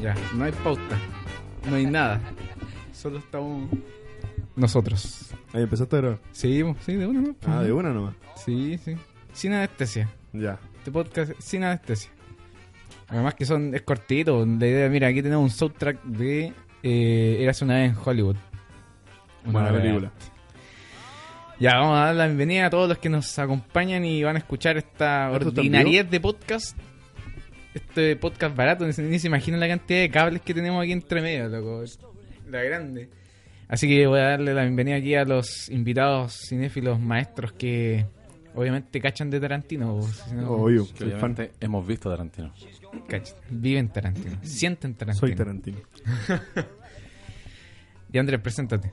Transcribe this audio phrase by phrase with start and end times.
[0.00, 0.98] Ya, no hay pauta.
[1.68, 2.20] No hay nada.
[2.92, 3.70] Solo estamos
[4.56, 5.30] nosotros.
[5.52, 6.18] Ahí empezaste a grabar.
[6.32, 7.34] Sí, sí, de una, ¿no?
[7.46, 8.14] Ah, de una nomás.
[8.36, 8.96] Sí, sí.
[9.32, 10.08] Sin anestesia.
[10.32, 10.58] Ya.
[10.78, 12.10] Este podcast sin anestesia.
[13.08, 14.44] Además que son es cortito.
[14.46, 18.36] La idea, mira, aquí tenemos un soundtrack de eh, Eras una vez en Hollywood.
[19.44, 20.12] Una Buena película.
[21.60, 24.38] Ya, vamos a dar la bienvenida a todos los que nos acompañan y van a
[24.40, 26.76] escuchar esta ¿Esto está en ordinariedad de podcast.
[27.72, 30.92] Este podcast barato, ni se, ni se imaginan la cantidad de cables que tenemos aquí
[30.92, 31.84] entre medio, loco.
[32.50, 33.08] La grande.
[33.68, 38.06] Así que voy a darle la bienvenida aquí a los invitados cinéfilos maestros que
[38.54, 40.02] obviamente cachan de Tarantino.
[40.02, 42.52] si no, Obvio, Que obviamente hemos visto Tarantino.
[43.08, 43.36] cachan.
[43.50, 44.36] Viven Tarantino.
[44.42, 45.20] Sienten Tarantino.
[45.20, 45.78] Soy Tarantino.
[48.12, 48.92] Y Andrés, preséntate.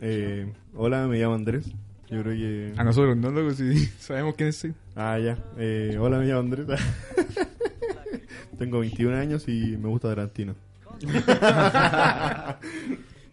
[0.00, 1.66] Eh, hola, me llamo Andrés.
[2.08, 2.72] Yo creo que...
[2.76, 3.52] A nosotros, ¿no, loco?
[3.54, 4.74] Si sabemos quién soy.
[4.94, 5.38] Ah, ya.
[5.58, 6.66] Eh, hola, me llamo Andrés.
[8.58, 10.54] Tengo 21 años y me gusta Tarantino.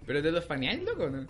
[0.06, 1.26] ¿Pero te lo faneáis, loco, no?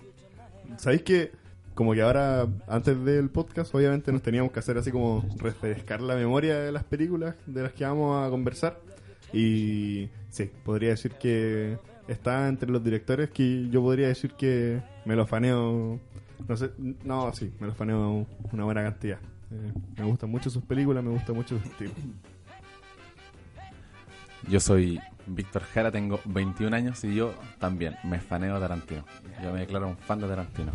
[0.77, 1.31] ¿Sabéis que
[1.75, 6.15] como que ahora, antes del podcast, obviamente nos teníamos que hacer así como refrescar la
[6.15, 8.79] memoria de las películas de las que vamos a conversar?
[9.31, 15.15] Y sí, podría decir que está entre los directores que yo podría decir que me
[15.15, 15.99] lo faneo.
[16.47, 16.71] No sé,
[17.03, 19.19] no, sí, me lo faneo una buena cantidad.
[19.51, 21.91] Eh, me gustan mucho sus películas, me gusta mucho su estilo.
[24.49, 29.05] Yo soy Víctor Jara, tengo 21 años y yo también me faneo Tarantino.
[29.41, 30.71] Yo me declaro un fan de Tarantino.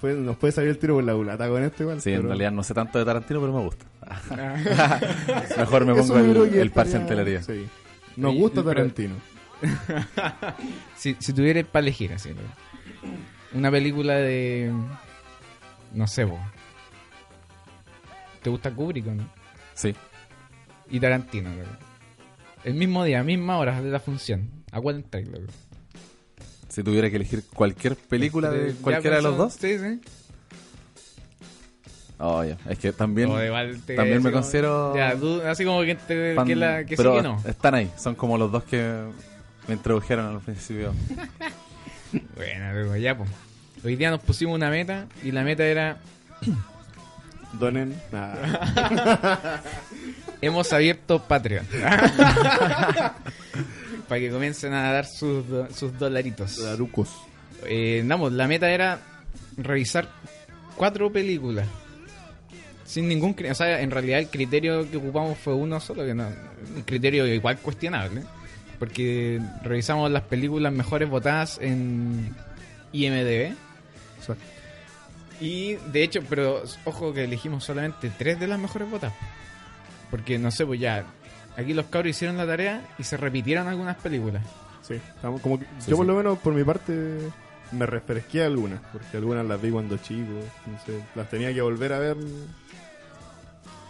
[0.00, 2.00] Puede- nos puede salir el tiro por la culata con esto igual.
[2.00, 3.84] Sí, en realidad no sé tanto de Tarantino, pero me gusta.
[4.02, 5.00] Ah.
[5.58, 7.42] Mejor me pongo el, el parche en telería.
[7.42, 7.66] sí.
[8.16, 9.14] Nos gusta pero- Tarantino.
[10.96, 12.30] Si, si tuvieras para elegir, así.
[13.54, 14.72] Una película de.
[15.92, 16.40] No sé, vos.
[18.42, 19.28] ¿Te gusta Kubrick o no?
[19.74, 19.94] Sí,
[20.90, 21.70] Y Tarantino, loco.
[22.64, 24.48] El mismo día, misma hora de la función.
[24.72, 25.46] ¿A cuál entráis, loco?
[26.68, 30.00] si tuviera que elegir cualquier película de Ya cualquiera de los dos, Sí, sí.
[32.18, 33.28] oh, es que también,
[33.84, 36.90] te- también me como- considero Ya, tú, así como que, te, fan, que, la, que
[36.90, 37.42] sí pero que no.
[37.46, 39.02] están ahí, son como los dos que
[39.68, 40.92] me introdujeron al principio.
[42.36, 43.30] Bueno, loco, ya, pues.
[43.84, 45.96] Hoy día nos pusimos una meta y la meta era.
[47.58, 47.98] Donen.
[50.42, 51.66] Hemos abierto Patreon.
[54.08, 56.62] Para que comiencen a dar sus, sus dolaritos.
[56.62, 57.08] Darucos.
[57.64, 59.00] Eh, vamos, la meta era
[59.56, 60.08] revisar
[60.76, 61.66] cuatro películas.
[62.84, 66.26] Sin ningún O sea, en realidad el criterio que ocupamos fue uno solo, que no.
[66.76, 68.22] Un criterio igual cuestionable.
[68.78, 72.34] Porque revisamos las películas mejores votadas en
[72.92, 73.54] IMDB.
[74.18, 74.42] Exacto.
[75.40, 79.16] Y de hecho, pero ojo que elegimos solamente tres de las mejores votadas.
[80.10, 81.04] Porque no sé, pues ya.
[81.56, 84.42] Aquí los cabros hicieron la tarea y se repitieron algunas películas.
[84.82, 87.18] Sí, estamos como que- Sí, yo por lo menos por mi parte
[87.72, 90.32] me refresqué algunas, porque algunas las vi cuando chico,
[90.66, 92.16] entonces las tenía que volver a ver.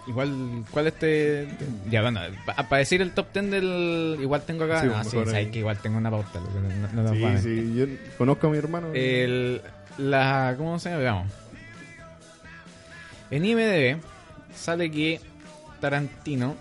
[0.06, 1.48] Igual, ¿cuál este?
[1.88, 4.18] Ya, bueno, para decir el top 10 del.
[4.20, 4.80] Igual tengo acá.
[4.80, 6.40] Sí, ah, mejor sí, sabes que igual tengo una pauta.
[6.92, 7.86] No, no Sí, sí, yo
[8.18, 8.88] conozco a mi hermano.
[8.94, 9.62] El,
[9.98, 11.02] la, ¿Cómo se llama?
[11.02, 11.32] Veamos.
[13.30, 14.00] En IMDB
[14.54, 15.20] sale que
[15.80, 16.56] Tarantino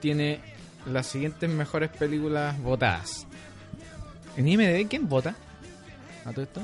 [0.00, 0.40] tiene
[0.86, 3.26] las siguientes mejores películas votadas.
[4.36, 5.34] ¿En IMDB quién vota?
[6.24, 6.60] ¿A todo esto?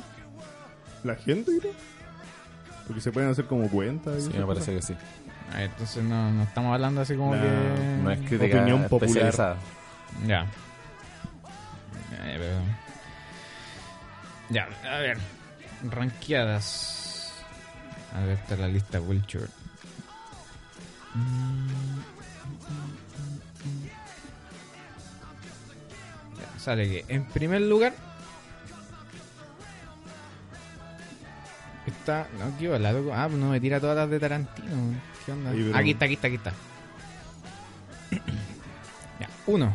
[1.03, 1.73] ¿La gente, creo?
[2.87, 4.25] Porque se pueden hacer como cuentas.
[4.25, 4.89] Sí, me parece cosas.
[4.89, 5.07] que sí.
[5.53, 7.49] A ver, entonces no, no estamos hablando así como No, que...
[8.03, 9.57] No es crítica Opinión popular.
[10.27, 10.47] Ya.
[12.25, 12.61] Eh,
[14.51, 15.19] Ya, a ver.
[15.91, 17.33] Ranqueadas.
[18.15, 18.99] A ver, está la lista.
[26.39, 27.93] Ya, sale que en primer lugar
[31.91, 32.29] está.
[32.39, 33.13] No, qué bola, loco.
[33.15, 34.69] Ah, no me tira todas las de Tarantino.
[35.25, 35.51] ¿Qué onda?
[35.51, 36.53] Ahí, pero- Aquí está, aquí está, aquí está.
[39.21, 39.73] ya, uno.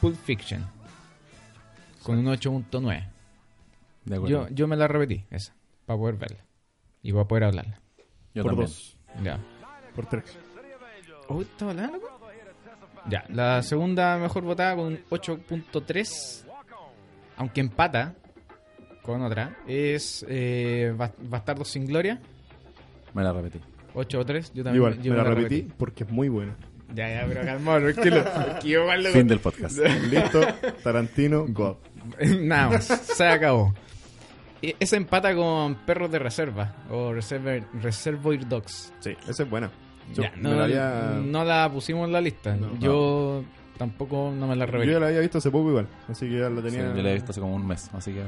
[0.00, 0.64] Pulp Fiction.
[2.02, 3.08] Con un 8.9.
[4.04, 4.48] De acuerdo.
[4.48, 5.54] Yo, yo me la repetí, esa.
[5.86, 6.44] Para poder verla.
[7.02, 7.80] Y para poder hablarla.
[8.34, 8.68] Yo por también.
[8.68, 9.38] dos, Ya.
[9.94, 10.38] por tres.
[11.28, 12.20] Oh, ¿está hablando, loco?
[13.08, 16.44] Ya, la segunda mejor votada con un 8.3.
[17.36, 18.14] Aunque empata
[19.06, 19.56] con otra.
[19.66, 22.20] Es eh, Bas- Bastardo sin Gloria.
[23.14, 23.60] Me la repetí.
[23.94, 24.52] 8 o 3.
[24.54, 26.54] Yo también Igual, yo me la repetí porque es muy buena.
[26.94, 28.22] Ya, ya, pero calmado, es que lo,
[28.60, 29.78] que yo lo- Fin del podcast.
[30.10, 30.40] Listo,
[30.84, 31.76] Tarantino, God.
[32.40, 33.74] Nada más, se acabó.
[34.62, 38.92] E- Esa empata con Perros de Reserva o Reservoir, Reservoir Dogs.
[39.00, 39.70] Sí, esa es buena.
[40.14, 42.54] Yo Ya, no, la había- no la pusimos en la lista.
[42.54, 42.78] No.
[42.78, 43.42] Yo
[43.78, 44.92] tampoco no me la revelé.
[44.92, 46.94] Yo la había visto hace poco igual, así que ya la Sí, tenía.
[46.94, 48.22] yo la he visto hace como un mes, así que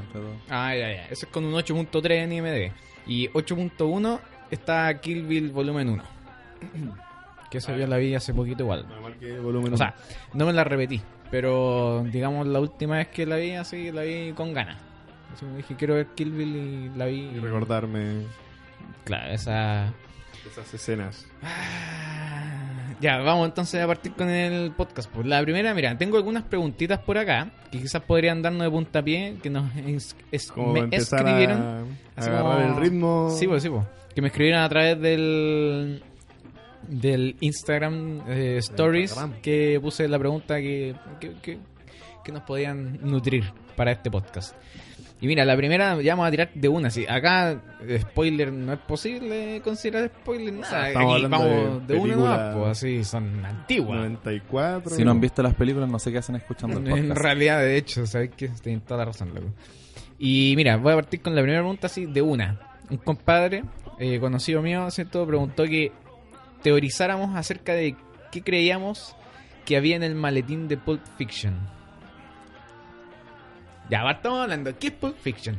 [0.49, 1.05] Ah, ya, ya.
[1.05, 2.71] Eso es con un 8.3 en IMDb.
[3.07, 4.19] Y 8.1
[4.51, 6.03] está Kill Bill Volumen 1.
[7.49, 8.85] Que esa yo la vi hace poquito igual.
[9.41, 9.95] Volumen O sea,
[10.33, 11.01] no me la repetí.
[11.31, 14.77] Pero, digamos, la última vez que la vi así, la vi con ganas.
[15.33, 17.29] Así me dije, quiero ver Kill Bill y la vi.
[17.35, 18.23] y recordarme
[19.05, 19.93] Claro, esa...
[20.47, 21.27] esas escenas.
[21.43, 22.58] Ah,
[23.01, 25.09] Ya, vamos entonces a partir con el podcast.
[25.09, 29.35] Pues la primera, mira, tengo algunas preguntitas por acá que quizás podrían darnos de puntapié,
[29.41, 31.61] que nos es- es- Como me empezar escribieron.
[31.61, 31.83] a, a
[32.17, 33.29] así agarrar como- el ritmo.
[33.37, 33.85] Sí, pues sí, pues.
[34.13, 36.03] Que me escribieron a través del
[36.87, 39.41] del Instagram eh, Stories Instagram.
[39.41, 41.57] que puse la pregunta que, que, que-
[42.23, 43.45] que nos podían nutrir
[43.75, 44.55] para este podcast.
[45.21, 46.89] Y mira, la primera ya vamos a tirar de una.
[46.89, 47.61] Sí, acá,
[47.99, 50.53] spoiler, no es posible considerar spoiler.
[50.53, 50.87] nada.
[50.87, 53.97] estamos Aquí hablando vamos de de, una más, pues así, son antiguas.
[53.97, 54.95] 94.
[54.95, 57.75] Si no han visto las películas, no sé qué hacen escuchando el En realidad, de
[57.75, 59.47] hecho, sabes que tienen toda la razón, loco.
[60.17, 62.59] Y mira, voy a partir con la primera pregunta así de una.
[62.89, 63.63] Un compadre,
[63.99, 65.27] eh, conocido mío, ¿cierto?
[65.27, 65.91] Preguntó que
[66.63, 67.95] teorizáramos acerca de
[68.31, 69.15] qué creíamos
[69.65, 71.78] que había en el maletín de Pulp Fiction.
[73.89, 74.77] Ya, ahora estamos hablando.
[74.77, 75.57] ¿Qué es Pulp Fiction?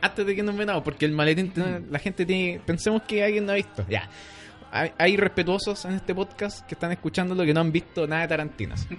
[0.00, 1.52] Antes de que nos metamos, porque el maletín,
[1.90, 2.60] la gente tiene.
[2.64, 3.84] Pensemos que alguien no ha visto.
[3.88, 4.08] Ya.
[4.70, 8.22] Hay, hay respetuosos en este podcast que están escuchando lo que no han visto nada
[8.22, 8.76] de Tarantino.
[8.76, 8.94] Si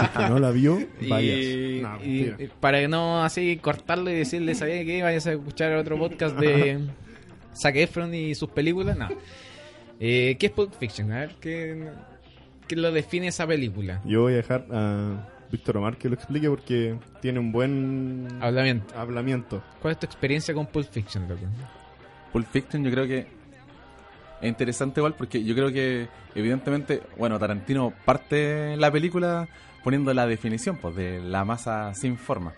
[0.00, 1.36] es que no la vio, Y, vayas.
[1.82, 2.36] No, y- mentira.
[2.38, 6.36] y para que no así cortarlo y decirle, ¿sabía que Vayas a escuchar otro podcast
[6.38, 6.78] de
[7.56, 8.96] Zac Efron y sus películas.
[8.96, 9.08] No.
[10.00, 11.10] Eh, ¿Qué es Pulp Fiction?
[11.12, 11.88] A ver, ¿qué,
[12.68, 14.00] qué lo define esa película?
[14.04, 18.98] Yo voy a dejar a Víctor Omar que lo explique porque tiene un buen Hablamiento.
[18.98, 19.62] hablamiento.
[19.80, 21.42] ¿Cuál es tu experiencia con Pulp Fiction, loco?
[22.32, 23.20] Pulp Fiction yo creo que
[24.40, 29.48] es interesante igual porque yo creo que evidentemente, bueno, Tarantino parte la película
[29.84, 32.52] poniendo la definición pues de la masa sin forma.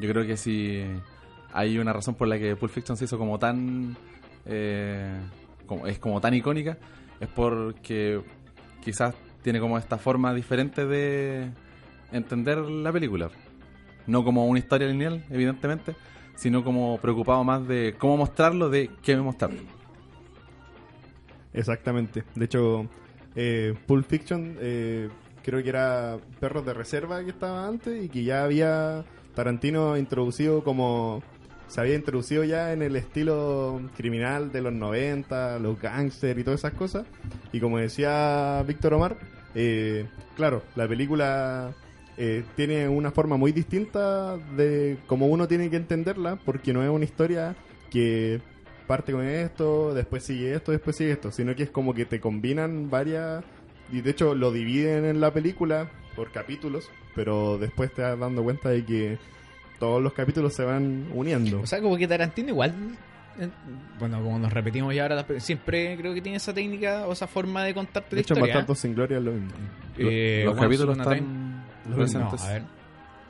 [0.00, 0.82] Yo creo que si
[1.52, 3.96] hay una razón por la que Pulp Fiction se hizo como tan
[4.46, 5.20] eh,
[5.66, 6.76] como, es como tan icónica
[7.20, 8.20] es porque
[8.82, 11.50] quizás tiene como esta forma diferente de
[12.12, 13.30] entender la película.
[14.06, 15.94] No como una historia lineal, evidentemente,
[16.34, 19.60] sino como preocupado más de cómo mostrarlo, de qué mostrarlo.
[21.52, 22.24] Exactamente.
[22.34, 22.86] De hecho,
[23.34, 25.08] eh, Pulp Fiction eh,
[25.42, 29.04] creo que era Perros de Reserva que estaba antes y que ya había
[29.34, 31.22] Tarantino introducido como...
[31.68, 36.60] Se había introducido ya en el estilo criminal de los 90, los gangsters y todas
[36.60, 37.06] esas cosas.
[37.50, 39.16] Y como decía Víctor Omar,
[39.54, 40.06] eh,
[40.36, 41.72] claro, la película
[42.16, 46.90] eh, tiene una forma muy distinta de cómo uno tiene que entenderla, porque no es
[46.90, 47.54] una historia
[47.90, 48.40] que
[48.86, 52.20] parte con esto, después sigue esto, después sigue esto, sino que es como que te
[52.20, 53.44] combinan varias
[53.90, 58.42] y de hecho lo dividen en la película por capítulos, pero después te das dando
[58.42, 59.18] cuenta de que
[59.78, 61.60] todos los capítulos se van uniendo.
[61.60, 62.74] O sea, como que Tarantino igual...
[63.38, 63.48] eh,
[63.98, 67.64] Bueno, como nos repetimos ya ahora, siempre creo que tiene esa técnica o esa forma
[67.64, 68.54] de contarte de la hecho, historia.
[68.54, 69.50] Bastardos sin Gloria es lo mismo.
[69.98, 71.06] Eh, los capítulos Upon
[71.82, 71.96] están No,
[72.30, 72.42] presentes.
[72.42, 72.62] a ver.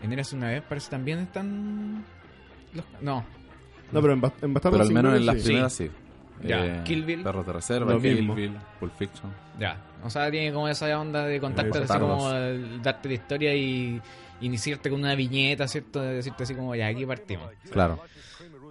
[0.03, 2.05] En Eras una vez parece también están...
[2.75, 3.25] los- No,
[3.93, 5.43] No, pero en, Bast- en Bastardos Pero al menos en las sí.
[5.45, 5.91] primeras sí.
[6.43, 7.23] Ya, Eh, Kill Bill.
[7.23, 8.35] Perros de Reserva, Lo Kill mismo.
[8.35, 9.33] Bill, Pulp Fiction.
[9.61, 13.15] Ya, o sea, tiene como esa onda de contarte Eh, así como el- darte la
[13.15, 14.01] historia y
[14.41, 16.01] iniciarte con una viñeta, ¿cierto?
[16.01, 17.49] De decirte así como, ya, aquí partimos.
[17.71, 18.01] Claro.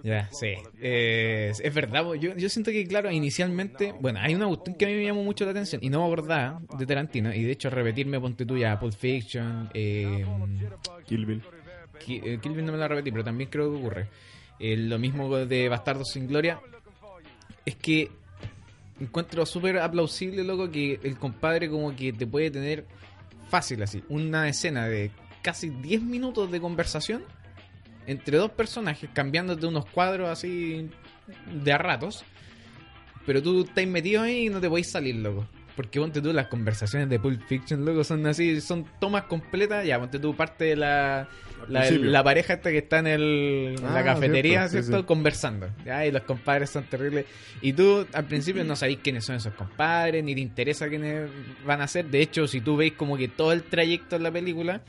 [0.02, 0.54] Ya, sí.
[0.80, 4.88] Eh, es verdad, yo, yo siento que, claro, inicialmente, bueno, hay una cuestión que a
[4.88, 7.70] mí me llamó mucho la atención y no me acordaba de Tarantino, y de hecho
[7.70, 10.24] repetirme, ponte tú ya, Pulp Fiction, eh,
[11.06, 11.42] Kill Bill.
[12.04, 14.08] Ki- eh, Kill Bill no me la repetí, pero también creo que ocurre.
[14.58, 16.60] Eh, lo mismo de Bastardos sin Gloria.
[17.64, 18.10] Es que
[19.00, 22.84] encuentro súper aplausible, loco, que el compadre como que te puede tener
[23.48, 24.02] fácil así.
[24.08, 27.22] Una escena de casi 10 minutos de conversación
[28.06, 30.88] entre dos personajes, cambiándote unos cuadros así
[31.52, 32.24] de a ratos.
[33.26, 35.46] Pero tú estás metido ahí y no te podéis salir, loco.
[35.76, 39.86] Porque ponte tú, las conversaciones de Pulp Fiction, loco, son así, son tomas completas.
[39.86, 41.28] Ya, ponte tú parte de la,
[41.68, 44.98] la, pareja esta que está en, el, en la Ah, cafetería, cierto, sí, ¿cierto?
[44.98, 45.06] sí.
[45.06, 45.70] Conversando.
[45.86, 47.24] Ya, y los compadres son terribles.
[47.62, 51.30] Y tú al principio no sabéis quiénes son esos compadres, ni te interesa quiénes
[51.64, 52.06] van a ser.
[52.06, 54.82] De hecho, si tú veis como que todo el trayecto en la película,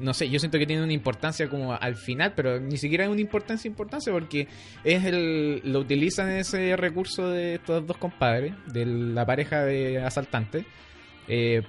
[0.00, 3.10] no sé, yo siento que tiene una importancia como al final, pero ni siquiera es
[3.10, 4.48] una importancia importancia porque
[4.84, 10.64] es el lo utilizan ese recurso de estos dos compadres, de la pareja de asaltantes,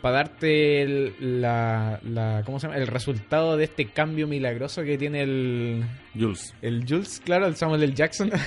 [0.02, 2.78] para darte el, la, la- ¿cómo se llama?
[2.80, 5.84] el resultado de este cambio milagroso que tiene el,
[6.18, 6.54] Jules.
[6.62, 7.94] el Jules, claro, el Samuel L.
[7.94, 8.32] Jackson.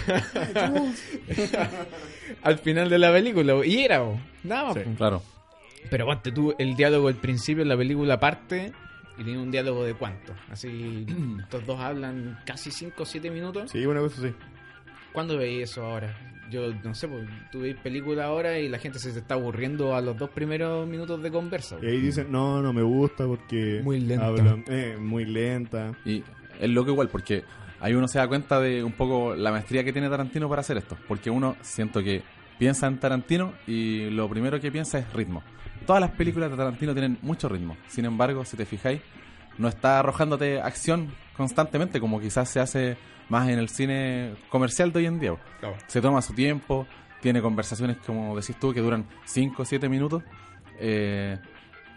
[2.43, 3.55] Al final de la película.
[3.65, 4.03] Y era,
[4.43, 4.75] nada más.
[4.75, 4.81] Sí.
[4.81, 4.95] po.
[4.97, 5.23] Claro.
[5.91, 8.73] Pero ponte tú, el diálogo al principio de la película parte
[9.19, 10.35] y tiene un diálogo de cuánto.
[10.51, 11.07] Así,
[11.41, 13.71] estos dos hablan casi 5 o 7 minutos.
[13.71, 14.35] Sí, una cosa así.
[15.13, 16.15] ¿Cuándo veis eso ahora?
[16.51, 19.97] Yo no sé, pues tú veis película ahora y la gente se te está aburriendo
[19.97, 21.77] a los dos primeros minutos de conversa.
[21.83, 23.81] Y ahí dicen, no, no me gusta porque...
[23.83, 24.27] Muy lenta.
[24.29, 25.93] hablan- eh, muy lenta.
[26.05, 26.23] Y
[26.61, 27.43] es loco igual porque
[27.81, 30.77] ahí uno se da cuenta de un poco la maestría que tiene Tarantino para hacer
[30.77, 30.97] esto.
[31.09, 32.23] Porque uno siento que
[32.59, 35.43] piensa en Tarantino y lo primero que piensa es ritmo.
[35.87, 37.77] Todas las películas de Tarantino tienen mucho ritmo.
[37.89, 39.01] Sin embargo, si te fijáis,
[39.59, 42.97] no está arrojándote acción constantemente como quizás se hace
[43.29, 45.35] más en el cine comercial de hoy en día.
[45.87, 46.87] Se toma su tiempo,
[47.21, 50.23] tiene conversaciones, como decís tú, que duran 5 o 7 minutos.
[50.79, 51.39] eh,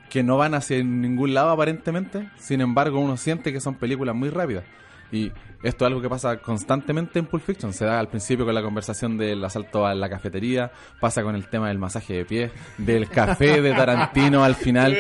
[0.10, 4.30] que no van hacia ningún lado aparentemente, sin embargo uno siente que son películas muy
[4.30, 4.66] rápidas.
[5.12, 7.74] Y esto es algo que pasa constantemente en Pulp Fiction.
[7.74, 11.48] Se da al principio con la conversación del asalto a la cafetería, pasa con el
[11.50, 14.94] tema del masaje de pies, del café de Tarantino al final,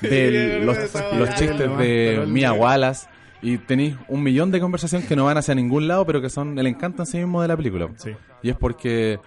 [0.00, 0.76] de los,
[1.14, 3.08] los chistes de Mia Wallace.
[3.44, 6.56] Y tenéis un millón de conversaciones que no van hacia ningún lado, pero que son
[6.58, 7.88] el encanto en sí mismo de la película.
[7.96, 8.12] Sí.
[8.40, 9.18] Y es porque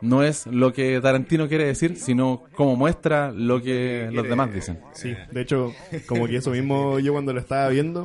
[0.00, 4.80] no es lo que Tarantino quiere decir, sino cómo muestra lo que los demás dicen.
[4.92, 5.72] Sí, de hecho,
[6.06, 8.04] como que eso mismo yo cuando lo estaba viendo,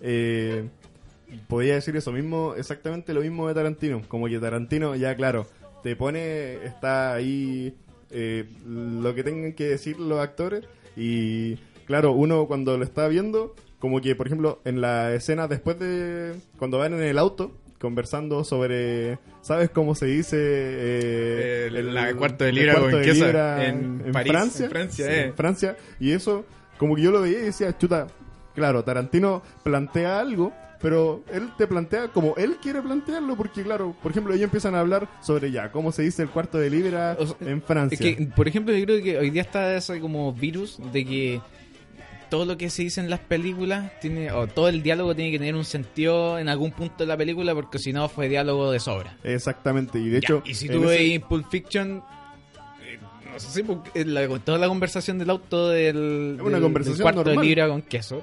[0.00, 0.68] eh,
[1.48, 4.02] podía decir eso mismo, exactamente lo mismo de Tarantino.
[4.08, 5.46] Como que Tarantino, ya claro,
[5.82, 7.74] te pone, está ahí
[8.10, 10.64] eh, lo que tengan que decir los actores
[10.96, 11.56] y
[11.86, 16.34] claro, uno cuando lo está viendo, como que por ejemplo en la escena después de
[16.58, 20.36] cuando van en el auto conversando sobre, ¿sabes cómo se dice?
[20.40, 24.70] eh, El- la cuarto de libra cuarto con de queso libra en París, Francia, en
[24.70, 25.24] Francia, Sí, eh.
[25.26, 26.44] en Francia, y eso,
[26.78, 28.06] como que yo lo veía y decía, chuta,
[28.54, 30.52] claro, Tarantino plantea algo,
[30.86, 34.80] pero él te plantea como él quiere plantearlo, porque claro, por ejemplo, ellos empiezan a
[34.80, 37.98] hablar sobre ya, cómo se dice el cuarto de libra O sea, en Francia.
[37.98, 41.40] Es que, por ejemplo, yo creo que hoy día está ese como virus de que
[42.30, 45.38] todo lo que se dice en las películas tiene, o todo el diálogo tiene que
[45.40, 48.78] tener un sentido en algún punto de la película, porque si no fue diálogo de
[48.78, 49.16] sobra.
[49.24, 50.42] Exactamente, y de Ya, hecho...
[50.46, 52.00] y si tú ese- Pulp Fiction,
[52.84, 52.98] eh,
[53.32, 57.02] no sé, porque la- toda la conversación del auto del, Es una del- conversación del
[57.02, 57.42] cuarto normal.
[57.42, 58.22] de libra con queso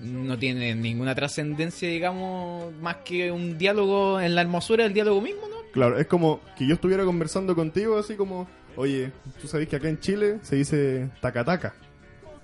[0.00, 5.42] no tiene ninguna trascendencia, digamos, más que un diálogo en la hermosura del diálogo mismo,
[5.48, 5.56] ¿no?
[5.72, 9.88] Claro, es como que yo estuviera conversando contigo así como, oye, tú sabes que acá
[9.88, 11.74] en Chile se dice taca-taca.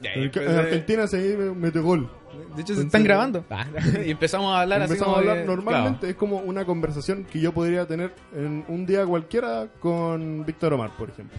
[0.02, 2.11] En, pues, en Argentina se dice mete gol.
[2.56, 3.44] De hecho, se están grabando.
[4.04, 7.40] y empezamos a hablar así Empezamos a hablar de- normalmente, es como una conversación que
[7.40, 11.38] yo podría tener en un día cualquiera con Víctor Omar, por ejemplo.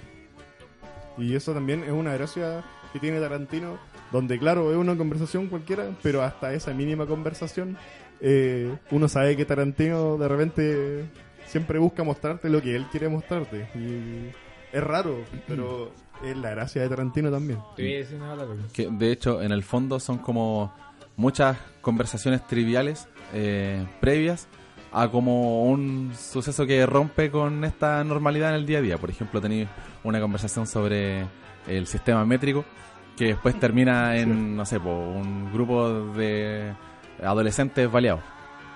[1.18, 3.78] Y eso también es una gracia que tiene Tarantino,
[4.14, 7.76] donde claro, es una conversación cualquiera, pero hasta esa mínima conversación,
[8.22, 11.06] eh, uno sabe que Tarantino de repente
[11.48, 13.68] siempre busca mostrarte lo que él quiere mostrarte.
[13.74, 14.30] Y
[14.72, 15.18] es raro,
[15.48, 15.92] pero
[16.24, 17.58] es la gracia de Tarantino también.
[18.72, 20.72] Que de hecho, en el fondo son como
[21.16, 24.48] muchas conversaciones triviales eh, previas
[24.92, 28.98] a como un suceso que rompe con esta normalidad en el día a día.
[29.00, 29.68] Por ejemplo, tenéis
[30.04, 31.26] una conversación sobre
[31.68, 32.64] el sistema métrico
[33.18, 36.74] que después termina en, no sé, po, un grupo de
[37.22, 38.22] adolescentes baleados.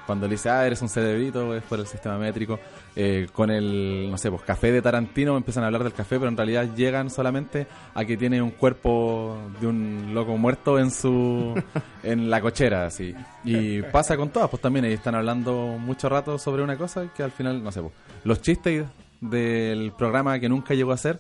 [0.06, 2.58] Cuando le dice, ah, eres un cerebrito, es por el sistema métrico.
[2.96, 6.30] Eh, con el, no sé, pues café de Tarantino empiezan a hablar del café, pero
[6.30, 11.62] en realidad llegan solamente a que tiene un cuerpo de un loco muerto en su
[12.04, 13.14] en la cochera, así.
[13.44, 17.22] Y pasa con todas, pues también ahí están hablando mucho rato sobre una cosa que
[17.22, 18.86] al final, no sé, pues, los chistes
[19.20, 21.20] del programa que nunca llegó a ser,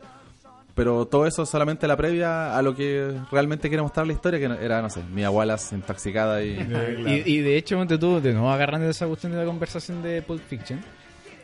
[0.77, 4.39] pero todo eso es solamente la previa a lo que realmente quiere mostrar la historia,
[4.39, 6.51] que era, no sé, Mia Wallace intoxicada y...
[7.25, 10.21] Y, y de hecho, ponte tú, de nuevo agarrando esa cuestión de la conversación de
[10.21, 10.79] Pulp Fiction,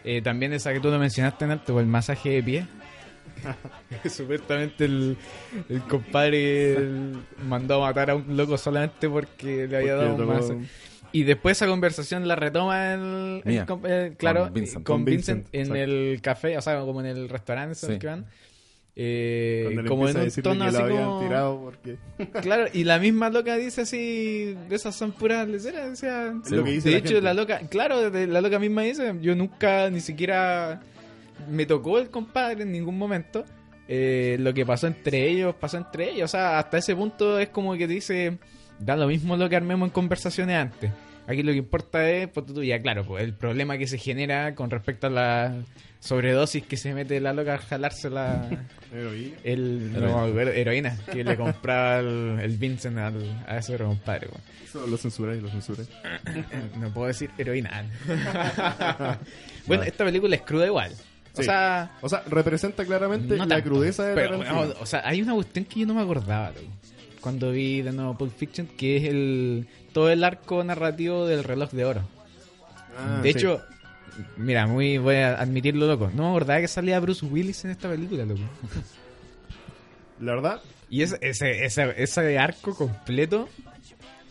[0.06, 2.68] eh, también esa que tú lo mencionaste en alto, el masaje de pie.
[4.10, 5.18] Supuestamente el,
[5.70, 10.16] el compadre el- mandó a matar a un loco solamente porque le había Porque dado
[10.24, 10.60] un masaje.
[11.12, 13.66] Y después esa conversación la retoma el, Mía.
[13.86, 14.74] eh, claro, Con Vincent.
[14.86, 15.84] con Con Vincent, Vincent, en exacto.
[15.84, 18.00] el café, o sea, como en el restaurante en el Sí.
[18.00, 18.26] que van.
[18.96, 21.20] Eh, como en un tono así como...
[21.20, 21.98] tirado porque...
[22.42, 26.64] Claro, y la misma loca dice así, esas son puras leceras, o sea, Es lo
[26.64, 27.22] que dice de la hecho gente.
[27.22, 30.82] la loca, claro, la loca misma dice, yo nunca ni siquiera
[31.50, 33.46] me tocó el compadre en ningún momento.
[33.88, 37.50] Eh, lo que pasó entre ellos, pasó entre ellos, o sea, hasta ese punto es
[37.50, 38.38] como que dice,
[38.80, 40.92] da lo mismo lo que armemos en conversaciones antes.
[41.28, 44.56] Aquí lo que importa es, pues tú ya, claro, pues el problema que se genera
[44.56, 45.56] con respecto a la
[46.02, 48.50] sobredosis que se mete la loca al jalarse la
[48.94, 49.38] Heroína.
[49.46, 54.28] el, no, heroína que le compraba el, el Vincent al, a ese compadre.
[54.28, 54.42] weón.
[54.66, 55.84] Eso lo censuré, lo censuré.
[56.78, 57.86] No puedo decir heroína.
[59.68, 60.92] bueno, esta película es cruda igual.
[60.92, 61.44] O Sí.
[61.46, 65.22] sea, O sea, representa claramente no la tanto, crudeza de pero, bueno, o sea, hay
[65.22, 66.52] una cuestión que yo no me acordaba,
[67.22, 71.72] cuando vi de nuevo Pulp Fiction, que es el todo el arco narrativo del reloj
[71.72, 72.02] de oro.
[72.98, 73.38] Ah, de sí.
[73.38, 73.62] hecho,
[74.38, 76.12] mira, muy voy a admitirlo, loco.
[76.14, 78.42] No me acordaba que salía Bruce Willis en esta película, loco.
[80.20, 83.50] la verdad, Y ese, ese, ese, ese arco completo,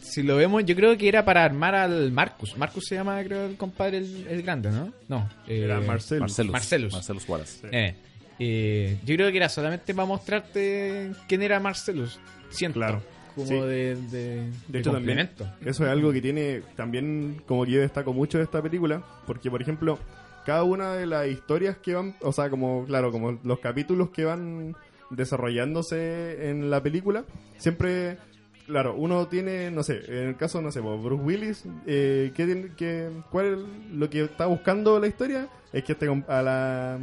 [0.00, 2.56] si lo vemos, yo creo que era para armar al Marcus.
[2.56, 4.92] Marcus se llama, creo, el compadre, el, el grande, ¿no?
[5.08, 5.28] No.
[5.48, 6.20] eh, era Marcel.
[6.20, 6.52] Marcelus.
[6.52, 6.92] Marcelus.
[6.92, 7.66] Marcelus Wallace.
[7.72, 7.94] eh,
[8.38, 12.18] eh, yo creo que era solamente para mostrarte quién era Marcelus.
[12.50, 12.78] Siento.
[12.80, 13.02] Claro.
[13.34, 13.54] Como Sí.
[13.54, 15.48] de, de, De hecho, también, complemento.
[15.68, 19.50] eso es algo que tiene también, como que yo destaco mucho de esta película, porque,
[19.50, 19.98] por ejemplo,
[20.44, 24.24] cada una de las historias que van, o sea, como, claro, como los capítulos que
[24.24, 24.74] van
[25.10, 27.24] desarrollándose en la película,
[27.58, 28.18] siempre,
[28.66, 32.44] claro, uno tiene, no sé, en el caso, no sé, pues, Bruce Willis, eh, ¿qué
[32.46, 33.64] tiene, qué- ¿cuál
[33.98, 35.48] lo que está buscando la historia?
[35.72, 36.98] Es que este, a la,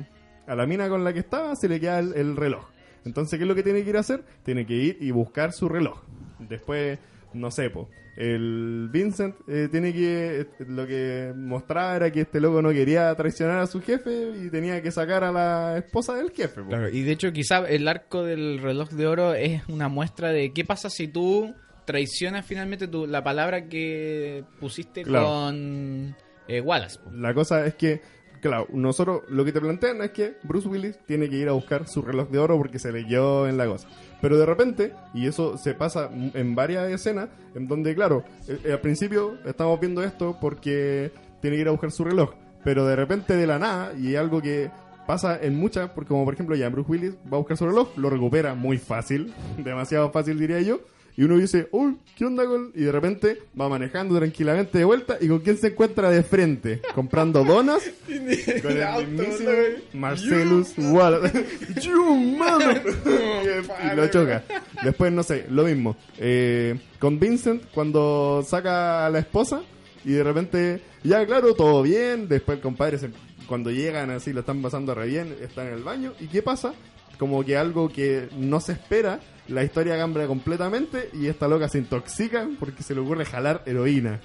[0.48, 2.65] a la mina con la que estaba se le queda el, el reloj.
[3.05, 4.24] Entonces, ¿qué es lo que tiene que ir a hacer?
[4.43, 6.01] Tiene que ir y buscar su reloj.
[6.39, 6.98] Después,
[7.34, 10.41] no sé, po, el Vincent eh, tiene que.
[10.41, 14.50] eh, Lo que mostraba era que este loco no quería traicionar a su jefe y
[14.50, 16.62] tenía que sacar a la esposa del jefe.
[16.62, 16.67] po.
[16.69, 20.51] Claro, y de hecho quizá el arco del reloj de oro es una muestra de
[20.53, 21.53] qué pasa si tú
[21.86, 25.25] traicionas finalmente tu, la palabra que pusiste Claro.
[25.25, 26.15] con
[26.48, 27.00] eh, Wallace.
[27.00, 27.10] po.
[27.12, 28.01] La cosa es que,
[28.41, 31.88] claro, nosotros lo que te plantean es que Bruce Willis tiene que ir a buscar
[31.88, 33.88] su reloj de oro porque se le quedó en la cosa.
[34.22, 38.82] Pero de repente, y eso se pasa en varias escenas, en donde, claro, eh, al
[38.82, 41.12] principio estamos viendo esto porque
[41.42, 42.32] tiene que ir a buscar su reloj.
[42.64, 44.70] Pero de repente, de la nada, y algo que
[45.10, 47.90] pasa en muchas, porque como por ejemplo ya Bruce Willis va a buscar su reloj,
[47.98, 50.82] lo recupera muy fácil, demasiado fácil diría yo.
[51.20, 52.72] Y uno dice, uy, ¿qué onda con...?
[52.74, 56.80] Y de repente va manejando tranquilamente de vuelta y ¿con quién se encuentra de frente?
[56.96, 59.50] Comprando donas con el mismísimo
[59.96, 61.46] Marcelus Wallace.
[61.82, 62.72] ¡Yu, mano!
[63.92, 64.46] y lo choca.
[64.82, 65.98] Después, no sé, lo mismo.
[66.18, 69.62] Eh, con Vincent, cuando saca a la esposa
[70.05, 72.29] y de repente, ya claro, todo bien.
[72.29, 73.10] Después el compadre, se-
[73.46, 76.14] cuando llegan así, lo están pasando re bien, están en el baño.
[76.22, 76.74] ¿Y qué pasa?
[77.18, 81.79] Como que algo que no se espera, la historia cambia completamente y esta loca se
[81.79, 84.20] intoxica porque se le ocurre jalar heroína.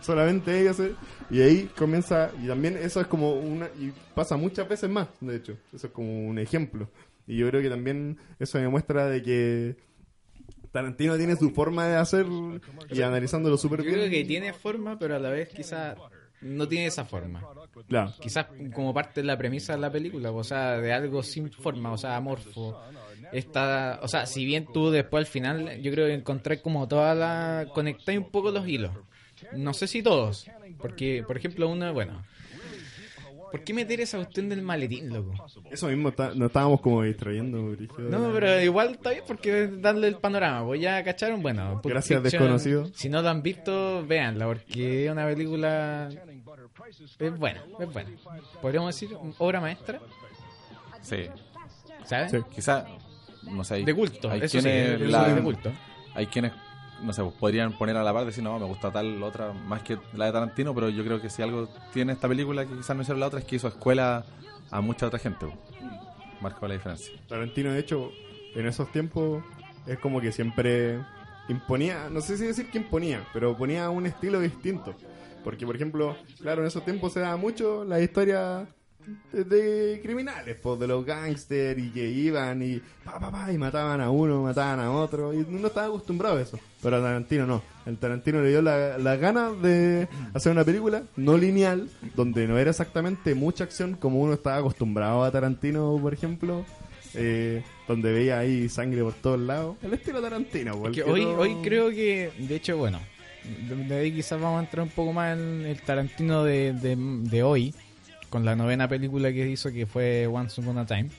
[0.00, 0.94] Solamente ella se
[1.30, 5.36] y ahí comienza y también eso es como una y pasa muchas veces más de
[5.36, 5.56] hecho.
[5.72, 6.88] Eso es como un ejemplo.
[7.26, 9.76] Y yo creo que también eso demuestra de que
[10.72, 12.26] Tarantino tiene su forma de hacer
[12.90, 15.96] y analizándolo súper Yo bien creo que tiene forma, pero a la vez quizás
[16.40, 17.42] no tiene esa forma.
[17.88, 18.12] claro.
[18.20, 21.92] Quizás como parte de la premisa de la película, o sea, de algo sin forma,
[21.92, 22.80] o sea, amorfo.
[23.32, 27.14] Esta, o sea, si bien tú después al final, yo creo que encontré como toda
[27.14, 27.66] la...
[27.74, 28.92] Conectáis un poco los hilos.
[29.56, 30.46] No sé si todos,
[30.78, 32.22] porque, por ejemplo, uno, bueno...
[33.50, 35.32] ¿Por qué meter esa cuestión del maletín, loco?
[35.72, 37.58] eso mismo está- nos estábamos como distrayendo.
[37.98, 40.64] No, pero igual está bien porque darle el panorama.
[40.64, 41.80] Pues ya cacharon, bueno.
[41.82, 42.90] Pulp Gracias, Fiction, desconocido.
[42.94, 46.08] Si no lo han visto, véanla porque es una película.
[47.18, 48.10] Es buena, es buena.
[48.62, 50.00] Podríamos decir, obra maestra,
[51.00, 51.24] Sí.
[52.04, 52.30] ¿sabes?
[52.30, 52.38] Sí.
[52.54, 52.86] Quizá,
[53.44, 53.74] no sé.
[53.76, 55.72] hay- De culto, hay eso quienes eso la- sí, de culto.
[56.14, 56.52] Hay quienes,
[57.02, 59.82] no sé, pues, podrían poner a la par decir, no, me gusta tal otra más
[59.82, 62.94] que la de Tarantino, pero yo creo que si algo tiene esta película que quizás
[62.96, 64.24] no hicieron la otra es que hizo escuela
[64.70, 65.46] a mucha otra gente.
[65.46, 65.58] pues.
[66.40, 67.12] Marca la diferencia.
[67.28, 68.10] Tarantino, de hecho,
[68.54, 69.44] en esos tiempos
[69.86, 70.98] es como que siempre
[71.48, 74.94] imponía, no sé si decir que imponía, pero ponía un estilo distinto.
[75.44, 78.66] Porque, por ejemplo, claro, en esos tiempos se daba mucho la historia
[79.32, 84.00] de, criminales, pues, de los gángsters y que iban y pa, pa, pa, y mataban
[84.00, 86.58] a uno, mataban a otro, y uno estaba acostumbrado a eso.
[86.82, 87.62] Pero a Tarantino no.
[87.86, 92.58] El Tarantino le dio la, la gana de hacer una película no lineal, donde no
[92.58, 96.64] era exactamente mucha acción como uno estaba acostumbrado a Tarantino, por ejemplo.
[97.14, 99.76] eh, donde veía ahí sangre por todos lados.
[99.82, 103.00] El estilo Tarantino, pues, Que hoy, no- hoy creo que, de hecho, bueno,
[103.68, 106.94] de, de ahí quizás vamos a entrar un poco más en el Tarantino de, de,
[106.96, 107.74] de hoy,
[108.30, 111.10] con la novena película que hizo que fue Once Upon a Time.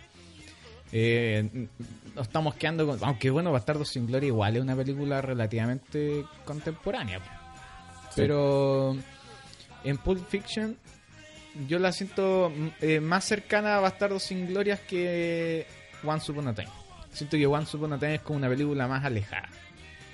[0.94, 1.68] Eh,
[2.16, 3.00] nos estamos quedando con.
[3.04, 7.20] Aunque bueno, Bastardos sin Gloria igual es una película relativamente contemporánea.
[8.16, 8.98] Pero
[9.84, 10.78] en Pulp Fiction
[11.68, 15.66] yo la siento mm, eh, más cercana a Bastardos sin Glorias que
[16.04, 16.70] Once Upon a Time.
[17.12, 19.50] Siento que Once Upon a Time es como una película más alejada.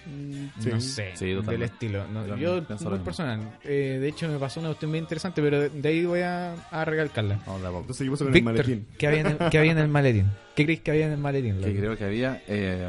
[0.08, 0.70] Mm, Sí.
[0.70, 2.08] No sé, Sí, del estilo.
[2.08, 3.42] No, Yo muy personal.
[3.64, 6.86] Eh, de hecho, me pasó una cuestión muy interesante, pero de, ahí voy a, a
[6.86, 7.36] recalcarla.
[7.46, 8.88] Entonces, ¿qué pasó con Víctor, el maletín?
[8.98, 10.26] ¿qué había, en el, qué había en el maletín?
[10.56, 11.60] ¿Qué crees que había en el maletín?
[11.62, 12.42] Que creo que había.
[12.48, 12.88] eh,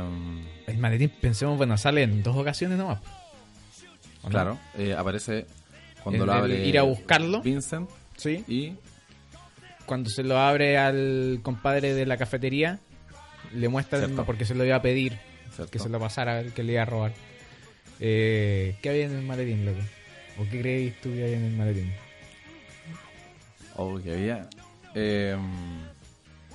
[0.67, 3.01] El maletín, pensemos, bueno, sale en dos ocasiones nomás.
[4.23, 4.31] ¿O no?
[4.31, 5.47] claro, eh, aparece
[6.03, 6.67] cuando El lo abre.
[6.67, 7.43] ir a buscarlo.
[7.43, 8.45] Vincent Sí.
[8.49, 8.73] y.
[9.87, 12.79] Cuando se lo abre al compadre de la cafetería,
[13.55, 15.19] le muestra, porque se lo iba a pedir,
[15.66, 17.12] que se lo pasara, que le iba a robar.
[18.01, 19.81] Eh, ¿Qué había en el maletín, loco?
[20.38, 21.92] ¿O qué creéis tú que había en el maletín?
[23.77, 24.49] Oh, que había.
[24.94, 25.37] eh,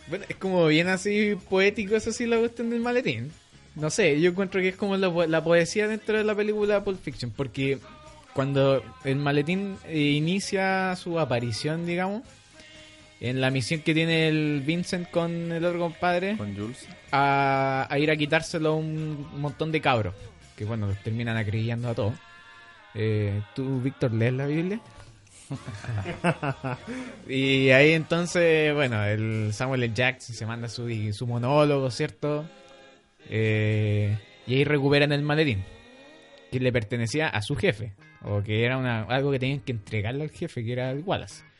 [0.07, 3.31] Bueno, es como bien así poético eso sí la cuestión del maletín.
[3.75, 6.83] No sé, yo encuentro que es como la, po- la poesía dentro de la película
[6.83, 7.79] Pulp Fiction, porque
[8.33, 12.21] cuando el maletín eh, inicia su aparición, digamos,
[13.23, 16.85] en la misión que tiene el Vincent con el otro compadre, con Jules.
[17.09, 20.13] a, a ir a quitárselo a un, un montón de cabros,
[20.57, 22.13] que bueno, los terminan acribillando a todos.
[22.93, 24.81] Eh, ¿Tú, Víctor, lees la Biblia?
[27.29, 29.93] y ahí entonces, bueno, el Samuel L.
[29.93, 32.45] Jackson se manda su, su monólogo, ¿cierto?
[33.29, 35.63] Eh, y ahí recuperan el maletín,
[36.51, 40.23] que le pertenecía a su jefe, o que era una, algo que tenían que entregarle
[40.23, 41.52] al jefe, que era el Wallace.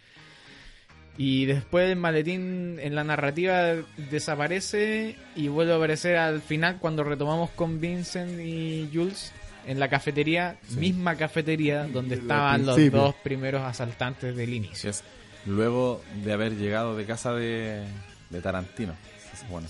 [1.17, 3.75] Y después el maletín en la narrativa
[4.09, 9.31] desaparece y vuelve a aparecer al final cuando retomamos con Vincent y Jules
[9.67, 14.89] en la cafetería, misma cafetería donde estaban los dos primeros asaltantes del inicio.
[14.89, 15.03] es
[15.45, 17.83] luego de haber llegado de casa de,
[18.29, 18.93] de Tarantino.
[19.39, 19.67] supone.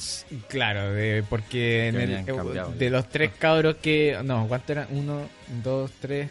[0.47, 4.17] Claro, de- porque en el, cambiado, de los tres cabros que...
[4.23, 4.87] No, ¿cuántos eran?
[4.91, 5.27] Uno,
[5.63, 6.29] dos, tres...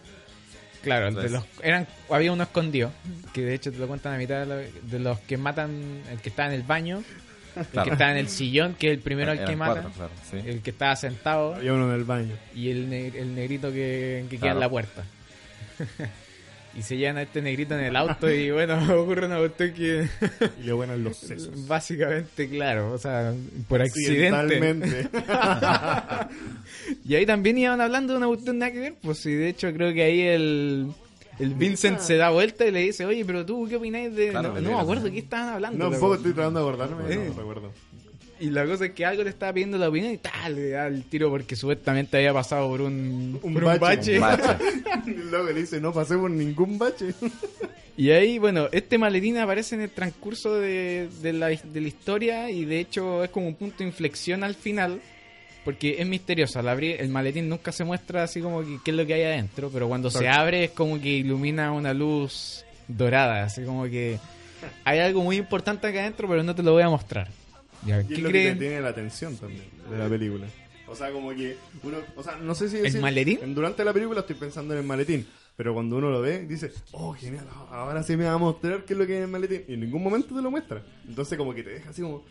[0.83, 1.33] Claro, de Tres.
[1.33, 2.90] los, eran, había uno escondido,
[3.33, 6.18] que de hecho te lo cuentan a mitad de, la- de los que matan, el
[6.21, 7.03] que está en el baño,
[7.57, 7.85] el Claro.
[7.87, 9.83] que está en el sillón, que es el primero al que mata.
[9.83, 10.38] cuatro, claro, sí.
[10.49, 12.35] el que estaba sentado Había uno en el baño.
[12.55, 14.55] y el, ne- el negrito que, que queda Claro.
[14.57, 15.05] en la puerta.
[16.74, 20.08] y se llevan a este negrito en el auto y bueno, ocurre una cuestión que
[20.61, 21.50] Y le buenan los sesos.
[21.68, 23.35] básicamente, claro, o sea,
[23.68, 24.28] por accidente.
[24.28, 25.08] Accidentalmente.
[27.04, 29.72] Y ahí también iban hablando de una cuestión nada que ver, pues y de hecho
[29.72, 30.92] creo que ahí el,
[31.38, 34.30] el Vincent se da vuelta y le dice, oye, pero tú, ¿qué opináis de...?
[34.30, 35.78] Claro, no, me acuerdo de qué estaban hablando.
[35.78, 37.14] No, un poco estoy tratando de acordarme.
[37.14, 37.28] Eh.
[37.28, 37.72] No recuerdo.
[38.42, 40.88] Y la cosa es que algo le estaba pidiendo la opinión y tal, le da
[40.88, 44.18] el tiro porque supuestamente había pasado por un, Un por bache.
[44.18, 44.57] Bache.
[45.07, 47.14] Y luego le dice, no pasé por ningún bache.
[47.96, 52.50] Y ahí, bueno, este maletín aparece en el transcurso de, de la, de la historia
[52.50, 55.00] y de hecho es como un punto de inflexión al final,
[55.64, 56.59] porque es misterioso.
[56.59, 59.22] Al abrir el maletín nunca se muestra así como que qué es lo que hay
[59.22, 64.18] adentro, pero cuando se abre es como que ilumina una luz dorada, así como que
[64.83, 67.28] hay algo muy importante acá adentro, pero no te lo voy a mostrar.
[67.87, 70.47] Ya, Y es ¿Qué lo que te tiene la atención también de la película.
[70.88, 73.55] O sea, como que uno, o sea, no sé si ¿El decir- maletín?
[73.55, 77.12] Durante la película estoy pensando en el maletín, pero cuando uno lo ve dice, "Oh,
[77.14, 79.62] genial, ahora sí me va a mostrar qué es lo que hay en el maletín."
[79.68, 80.83] Y en ningún momento te lo muestra.
[81.09, 82.23] Entonces como que te deja así como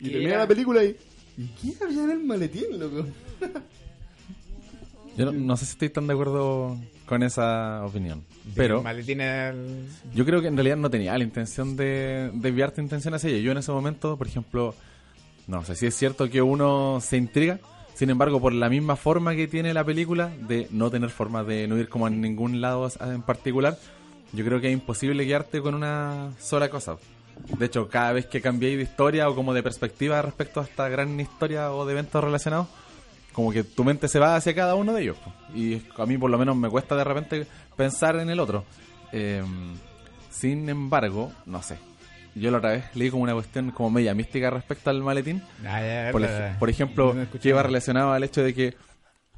[0.00, 0.38] y ¿Qué termina era?
[0.42, 0.96] la película y
[1.36, 3.04] ¿y qué había en el maletín, loco?
[5.16, 8.22] Yo no, no sé si estoy tan de acuerdo con esa opinión.
[8.54, 12.70] Pero maletín era el- yo creo que en realidad no tenía la intención de desviar
[12.72, 13.40] tu intención hacia ella.
[13.40, 14.74] Yo en ese momento, por ejemplo,
[15.46, 17.58] no sé si es cierto que uno se intriga.
[17.94, 21.66] Sin embargo, por la misma forma que tiene la película, de no tener forma de
[21.66, 23.76] no ir como a ningún lado en particular,
[24.32, 26.96] yo creo que es imposible quedarte con una sola cosa.
[27.58, 30.88] De hecho, cada vez que cambiéis de historia o como de perspectiva respecto a esta
[30.88, 32.68] gran historia o de eventos relacionados,
[33.38, 35.16] como que tu mente se va hacia cada uno de ellos.
[35.54, 37.46] Y a mí por lo menos me cuesta de repente
[37.76, 38.64] pensar en el otro.
[39.12, 39.44] Eh,
[40.28, 41.76] sin embargo, no sé.
[42.34, 45.40] Yo la otra vez leí como una cuestión como media mística respecto al maletín.
[45.64, 46.50] Ah, ya, Por, verdad.
[46.54, 48.74] ej- por ejemplo, No que iba relacionado al hecho de que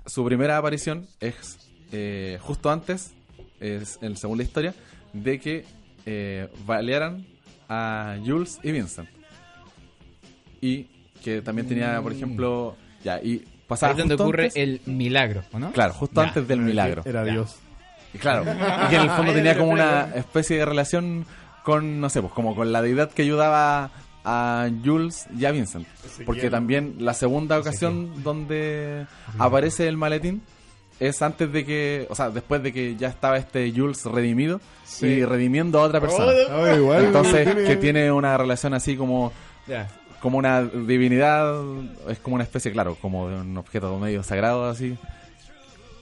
[0.07, 1.59] su primera aparición es
[1.93, 3.13] eh, justo antes,
[3.61, 4.75] es en, según la historia,
[5.13, 5.67] de que
[6.07, 7.27] eh, balearan
[7.69, 9.11] a Jules y Vincent.
[10.63, 10.85] Y
[11.23, 12.17] que también tenía, por Mm.
[12.17, 15.73] ejemplo, ya, y pasaba Ahí es donde ocurre antes- el milagro, ¿o no?
[15.73, 16.29] Claro, justo Ya.
[16.29, 17.03] antes del milagro.
[17.07, 17.33] Era Ya.
[17.33, 17.57] Dios.
[18.13, 18.43] Y claro,
[18.87, 21.25] y que en el fondo tenía como una especie de relación
[21.65, 23.91] con, no sé, pues como con la deidad que ayudaba
[24.25, 25.87] a Jules y a Vincent.
[26.27, 29.07] Porque también la segunda ocasión donde
[29.39, 30.43] aparece el maletín
[30.99, 35.07] es antes de que, o sea, después de que ya estaba este Jules redimido Sí.
[35.07, 36.33] y redimiendo a otra persona.
[36.51, 36.95] Oh.
[36.95, 39.33] Entonces, que tiene una relación así como.
[40.21, 41.55] Como una divinidad,
[42.09, 44.97] es como una especie, claro, como de un objeto medio sagrado así.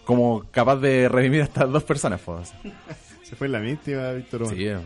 [0.05, 2.53] Como capaz de redimir a estas dos personas, pues.
[3.23, 4.43] Se fue en la mística, Víctor.
[4.45, 4.55] Omar.
[4.57, 4.79] Sí, eh.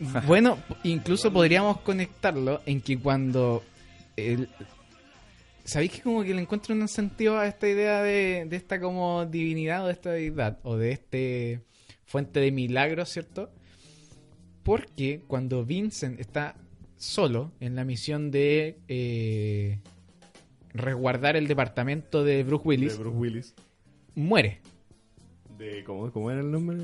[0.26, 3.62] Bueno, incluso podríamos conectarlo en que cuando
[4.16, 4.48] el-
[5.64, 9.26] ¿Sabéis que como que le encuentro un sentido a esta idea de, de esta como
[9.26, 11.60] divinidad o de esta deidad o de este
[12.06, 13.50] fuente de milagros, ¿cierto?
[14.62, 16.54] Porque cuando Vincent está
[16.98, 19.78] solo en la misión de eh,
[20.74, 23.54] resguardar el departamento de Bruce De Willis, Bruce Willis.
[24.14, 24.60] muere.
[25.58, 26.76] De, ¿cómo, ¿Cómo era el nombre?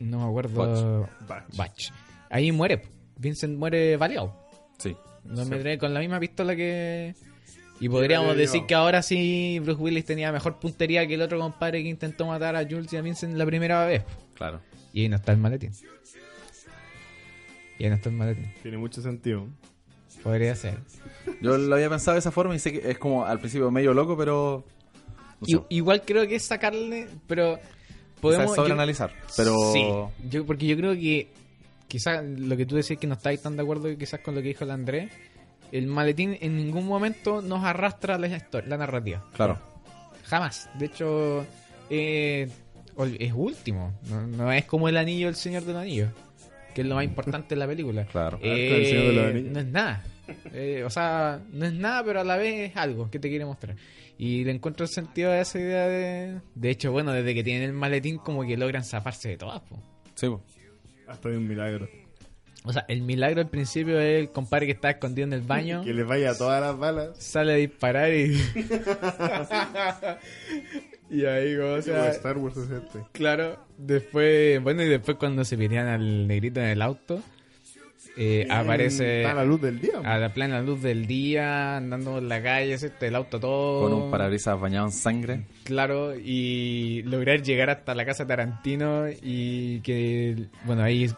[0.00, 1.08] No me acuerdo.
[1.26, 1.56] Batch.
[1.56, 1.90] Batch.
[2.30, 2.82] Ahí muere.
[3.16, 4.34] Vincent muere baleado.
[4.78, 4.96] Sí.
[5.24, 5.50] No Sí.
[5.50, 7.14] me trae con la misma pistola que.
[7.80, 11.82] Y podríamos decir que ahora sí Bruce Willis tenía mejor puntería que el otro compadre
[11.82, 14.04] que intentó matar a Jules y a Vincent la primera vez.
[14.34, 14.60] Claro.
[14.92, 15.72] Y ahí no está el maletín.
[17.80, 18.52] Y ahí no está el maletín.
[18.62, 19.46] Tiene mucho sentido.
[20.22, 20.78] Podría ser.
[21.40, 23.94] Yo lo había pensado de esa forma y sé que es como al principio medio
[23.94, 24.64] loco, pero.
[25.40, 27.08] No sé, I- igual creo que es sacarle.
[27.26, 27.56] Pero.
[27.56, 28.54] quizás Podemos.
[28.54, 29.12] sobreanalizar.
[29.36, 29.54] Pero.
[29.72, 29.82] Sí,
[30.28, 31.32] yo, porque yo creo que
[31.88, 34.48] quizás lo que tú decías que no estáis tan de acuerdo quizás con lo que
[34.48, 35.10] dijo el Andrés,
[35.72, 39.24] el maletín en ningún momento nos arrastra la, historia, la narrativa.
[39.34, 39.58] Claro.
[40.26, 40.68] Jamás.
[40.78, 41.46] De hecho,
[41.88, 42.46] eh,
[43.18, 43.98] es último.
[44.10, 46.08] No, no es como el anillo del Señor del Anillo,
[46.74, 48.04] que es lo más importante de la película.
[48.06, 48.38] Claro.
[48.42, 49.52] Eh, el Señor de los Anillos.
[49.52, 50.04] no es nada.
[50.52, 53.44] Eh, o sea, no es nada, pero a la vez es algo que te quiere
[53.44, 53.76] mostrar.
[54.18, 56.40] Y le encuentro el sentido a esa idea de...
[56.54, 59.60] De hecho, bueno, desde que tienen el maletín como que logran zafarse de todas.
[59.62, 59.82] po.
[60.14, 60.42] Sí, po.
[61.08, 61.88] Hasta de un milagro.
[62.64, 65.82] O sea, el milagro al principio es el compadre que está escondido en el baño.
[65.84, 67.16] Que les vaya todas las balas.
[67.18, 68.36] Sale a disparar y...
[71.10, 72.04] y ahí, como Tipo sea...
[72.04, 73.00] de Star Wars este.
[73.12, 77.20] Claro, después, bueno, y después cuando se pelean al negrito en el auto,
[78.16, 80.00] eh, aparece a la luz del día.
[80.04, 83.06] a la plena luz del día, andando en la calle, ¿cierto?
[83.06, 83.88] el auto todo.
[83.88, 85.46] Con un parabrisas bañado en sangre.
[85.64, 91.08] Claro, y lograr llegar hasta la casa de Tarantino y que, bueno, ahí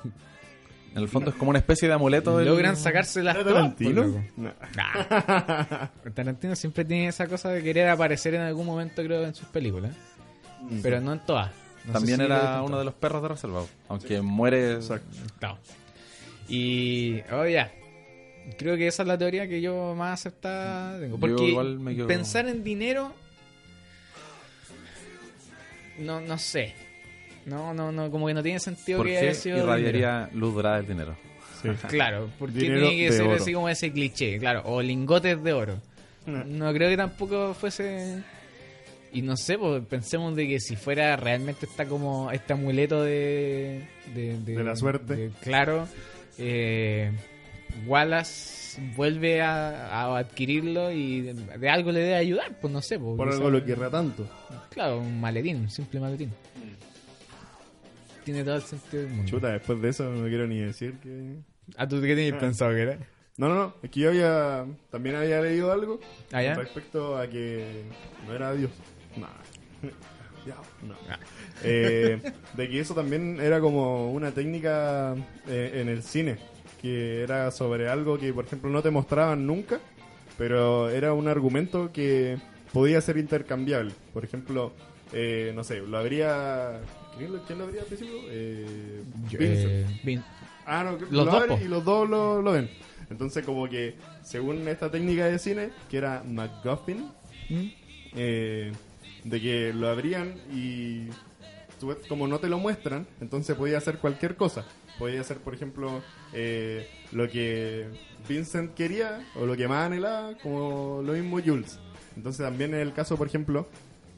[0.94, 2.36] En el fondo es como una especie de amuleto.
[2.36, 4.02] del- logran sacarse las ¿Era todas, Tarantino?
[4.02, 4.24] pues.
[4.36, 4.52] No.
[4.76, 5.88] Nah.
[6.14, 9.94] Tarantino siempre tiene esa cosa de querer aparecer en algún momento, creo, en sus películas,
[10.82, 11.50] pero no en todas.
[11.86, 13.64] No También si era uno de los perros de reserva.
[13.88, 14.74] Aunque muere.
[14.74, 15.08] Exacto.
[15.40, 15.58] No.
[16.48, 17.72] Y, oh, ya.
[18.58, 21.18] Creo que esa es la teoría que yo más aceptada tengo.
[21.18, 23.12] Porque igual me quedo- pensar en dinero.
[25.98, 26.74] No, no sé.
[27.46, 29.56] No, no, no, como que no tiene sentido ¿Por que qué haya sido.
[29.56, 29.72] dinero.
[29.78, 31.16] irradiaría luz dorada del dinero?
[31.62, 31.68] Sí.
[31.88, 33.34] Claro, porque Dinero tiene que ser oro.
[33.34, 35.76] así como ese cliché, claro, o lingotes de oro.
[36.26, 36.44] No.
[36.44, 38.22] No creo que tampoco fuese.
[39.12, 43.82] Y no sé, pues pensemos de que si fuera realmente está como este amuleto de.
[44.14, 45.14] De, De la suerte.
[45.16, 45.86] de- claro,
[46.38, 47.12] eh,
[47.86, 52.98] Wallace vuelve a, a adquirirlo y de, de algo le debe ayudar, pues no sé.
[52.98, 54.28] Pues, Por algo lo querrá tanto.
[54.70, 56.32] Claro, un maletín, un simple maletín.
[58.24, 59.30] Tiene todo el sentido del mundo.
[59.30, 61.36] Chuta, después de eso no quiero ni decir que...
[61.76, 62.98] ¿A tú qué tenías pensado que era?
[63.36, 63.74] No, no, no.
[63.82, 64.64] Es que yo había...
[64.90, 66.00] También había leído algo
[66.32, 66.54] ¿Ah, ya?
[66.54, 67.84] respecto a que
[68.26, 68.70] no era Dios.
[69.16, 69.26] No.
[70.44, 70.96] Ya, no.
[71.08, 71.20] Ah.
[71.62, 72.20] Eh,
[72.54, 75.14] de que eso también era como una técnica
[75.46, 76.36] eh, en el cine,
[76.80, 79.78] que era sobre algo que, por ejemplo, no te mostraban nunca,
[80.36, 82.38] pero era un argumento que
[82.72, 83.92] podía ser intercambiable.
[84.12, 84.72] Por ejemplo,
[85.12, 86.80] eh, no sé, lo habría...
[87.18, 88.14] ¿Quién lo, quién lo al principio?
[88.28, 89.02] Eh,
[89.38, 89.70] Vincent.
[89.70, 90.24] Eh, Vin-
[90.64, 92.70] Ah, no, Los lo dos, y los dos lo, lo ven.
[93.10, 96.98] Entonces, como que, según esta técnica de cine, que era MacGuffin,
[97.50, 97.66] ¿Mm?
[98.14, 98.72] eh,
[99.24, 101.08] de que lo abrían y
[101.80, 104.64] tú- como no te lo muestran, entonces podía hacer cualquier cosa.
[104.98, 106.00] Podía hacer, por ejemplo,
[106.32, 107.86] eh, lo que
[108.28, 111.78] Vincent quería o lo que más anhelaba, como lo mismo Jules.
[112.16, 113.66] Entonces también en el caso, por ejemplo,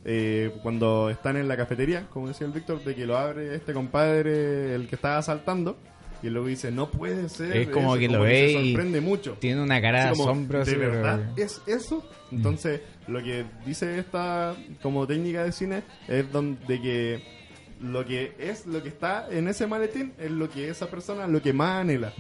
[0.05, 3.73] eh, cuando están en la cafetería, como decía el Víctor, de que lo abre este
[3.73, 5.79] compadre, el que estaba asaltando,
[6.23, 7.57] y luego dice, no puede ser.
[7.57, 9.33] Es como eso", que lo se ve y sorprende mucho.
[9.40, 10.64] Tiene una cara de Así como, asombro.
[10.64, 12.07] ¿De pero- verdad es eso?
[12.33, 17.23] Entonces, lo que dice esta como técnica de cine es donde que
[17.83, 21.43] lo que es lo que está en ese maletín es lo que esa persona lo
[21.43, 22.12] que más anhela.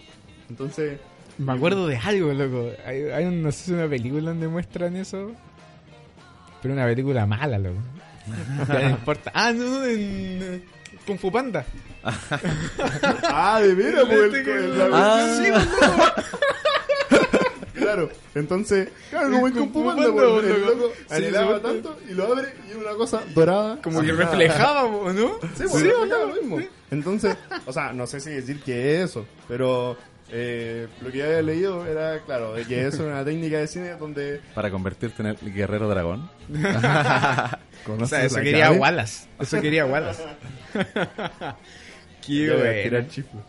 [0.50, 0.98] Entonces,
[1.38, 2.70] Me acuerdo de algo, loco.
[2.86, 5.32] Hay, hay un- no sé si una película donde muestran eso.
[6.64, 7.76] Pero una película mala, loco.
[8.68, 9.30] No importa.
[9.34, 9.98] Ah, no, no, en
[10.42, 10.60] eh,
[11.06, 11.62] Kung Fu Panda.
[13.24, 15.38] ah, de veras, pues, el- el- la- Ah.
[15.38, 15.50] sí,
[17.74, 20.92] Claro, entonces, claro, como en Kung Fu Panda, pues, el loco.
[20.96, 23.78] Sí, anhelaba sí, tanto y lo abre y es una cosa dorada.
[23.82, 25.34] Como que reflejaba, ¿o ¿no?
[25.54, 26.60] Sí, pues, reflejaba lo mismo.
[26.90, 29.98] Entonces, o sea, no sé si decir que es eso, pero
[30.36, 33.68] eh, lo que yo había leído era, claro, de que eso es una técnica de
[33.68, 36.28] cine donde Para convertirte en el guerrero dragón.
[37.86, 38.78] O sea, eso quería clave.
[38.78, 39.28] Wallace.
[39.38, 40.22] Eso quería Wallace.
[42.26, 42.82] qué Ya voy a bueno.
[42.82, 43.40] tirar chifle.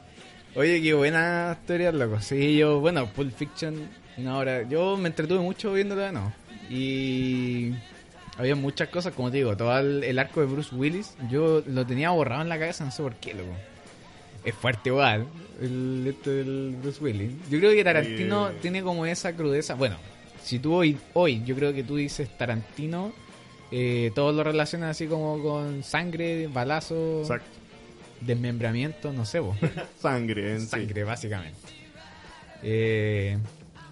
[0.56, 2.20] Oye, qué buena teoría, loco.
[2.20, 4.64] Sí, yo, bueno, Pulp Fiction, una hora.
[4.64, 6.34] Yo me entretuve mucho viéndola, no.
[6.70, 7.72] Y
[8.38, 11.86] había muchas cosas, como te digo, todo el, el arco de Bruce Willis, yo lo
[11.86, 13.56] tenía borrado en la cabeza, no sé por qué, loco.
[14.46, 15.26] Es fuerte igual,
[15.62, 17.32] el, este del Bruce Willis.
[17.50, 19.74] Yo creo que Tarantino tiene como esa crudeza.
[19.74, 19.98] Bueno,
[20.44, 23.12] si tú hoy, hoy yo creo que tú dices Tarantino,
[23.72, 27.48] eh, todo lo relacionas así como con sangre, balazo, Exacto.
[28.22, 29.58] desmembramiento, no sé, vos.
[30.00, 30.68] Sangre en sí.
[30.68, 31.60] sangre, básicamente.
[32.62, 33.38] Eh,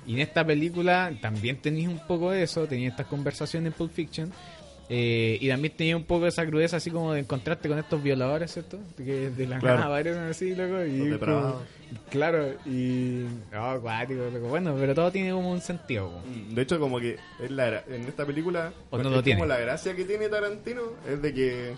[0.05, 3.91] y en esta película también tenéis un poco de eso, tenía estas conversaciones en Pulp
[3.91, 4.31] Fiction.
[4.95, 8.51] Eh, y también tenía un poco esa crudeza así como de encontrarte con estos violadores,
[8.53, 8.77] ¿cierto?
[8.95, 9.77] Que de la Claro.
[9.79, 10.85] nada aparecen así, loco.
[10.85, 11.61] Y como-
[12.11, 13.23] claro, y...
[13.55, 14.47] Oh, acuático, loco.
[14.49, 16.11] Bueno, pero todo tiene como un sentido.
[16.11, 16.53] como.
[16.55, 19.39] De hecho, como que es la en esta película, O no es lo tiene.
[19.39, 21.73] como la gracia que tiene Tarantino es de que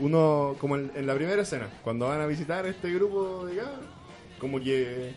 [0.00, 3.78] uno, como en, en la primera escena, cuando van a visitar este grupo de cabros,
[4.38, 5.12] como que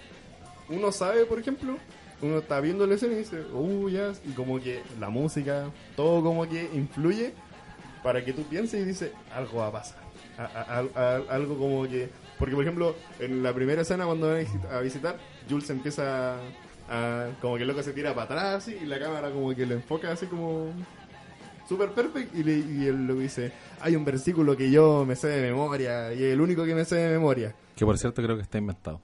[0.70, 1.78] uno sabe, por ejemplo,
[2.22, 6.22] uno está viendo la escena y dice, uh, ya, y como que la música, todo
[6.24, 7.34] como que influye
[8.04, 9.98] para que tú pienses y dices, algo va a pasar.
[10.38, 12.10] A- a- a- algo como que.
[12.40, 15.18] Porque, por ejemplo, en la primera escena, cuando van a visi- a visitar,
[15.50, 16.38] Jules empieza
[16.90, 17.28] a.
[17.42, 19.76] Como que el loco se tira para atrás así, y la cámara como que lo
[19.76, 20.72] enfoca así como.
[21.70, 22.36] Super perfecto.
[22.38, 26.14] Y, le, y el loco dice: Hay un versículo que yo me sé de memoria,
[26.14, 27.54] y el único que me sé de memoria.
[27.76, 29.00] Que por cierto creo que está inventado.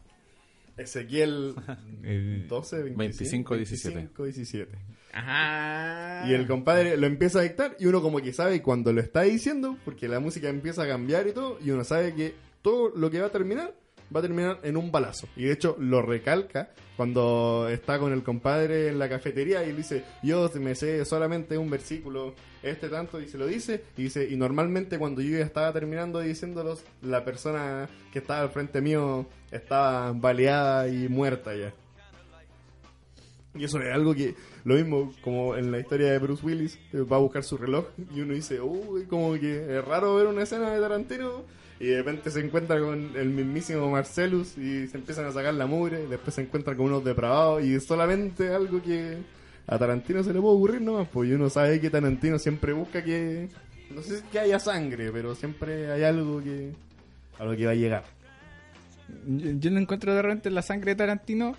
[0.77, 1.55] Ezequiel
[2.03, 3.95] El- 12, 25, 25, 17.
[3.95, 4.77] 25, 17.
[5.13, 6.27] Ajá.
[6.29, 9.21] Y el compadre lo empieza a dictar y uno como que sabe cuando lo está
[9.23, 13.09] diciendo, porque la música empieza a cambiar y todo, y uno sabe que todo lo
[13.09, 13.73] que va a terminar
[14.13, 15.27] va a terminar en un balazo.
[15.35, 19.77] Y de hecho lo recalca cuando está con el compadre en la cafetería y le
[19.77, 24.27] dice, yo me sé solamente un versículo, este tanto, y se lo dice, y dice,
[24.29, 29.27] y normalmente cuando yo ya estaba terminando diciéndolos, la persona que estaba al frente mío
[29.51, 31.73] estaba baleada y muerta ya.
[33.53, 36.99] Y eso es algo que, lo mismo como en la historia de Bruce Willis, eh,
[37.01, 40.43] va a buscar su reloj y uno dice, uy, como que es raro ver una
[40.43, 41.43] escena de Tarantino
[41.79, 45.67] y de repente se encuentra con el mismísimo Marcellus y se empiezan a sacar la
[45.67, 49.17] mugre, después se encuentra con unos depravados y solamente algo que
[49.67, 53.49] a Tarantino se le puede ocurrir nomás, pues uno sabe que Tarantino siempre busca que,
[53.93, 56.73] no sé que haya sangre, pero siempre hay algo que,
[57.37, 58.03] a lo que va a llegar.
[59.25, 61.55] Yo no encuentro de repente la sangre de Tarantino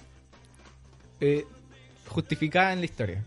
[1.21, 1.45] eh,
[2.09, 3.25] justificada en la historia.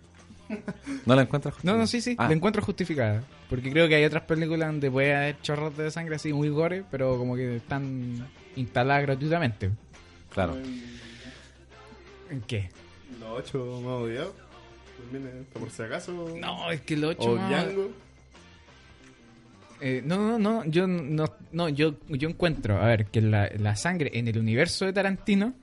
[1.06, 1.56] ¿No la encuentras?
[1.64, 3.24] No, no, sí, sí, Ah, la encuentro justificada.
[3.50, 6.84] Porque creo que hay otras películas donde puede haber chorros de sangre así muy gore,
[6.90, 9.72] pero como que están instaladas gratuitamente.
[10.34, 10.58] claro.
[12.30, 12.70] ¿En qué?
[13.20, 14.34] Los ocho más odiados,
[15.12, 17.92] viene, por si acaso, No, es que los o ocho más- Django.
[19.82, 23.76] Eh, no, no, no, yo no, no, yo, yo encuentro, a ver, que la, la
[23.76, 25.54] sangre en el universo de Tarantino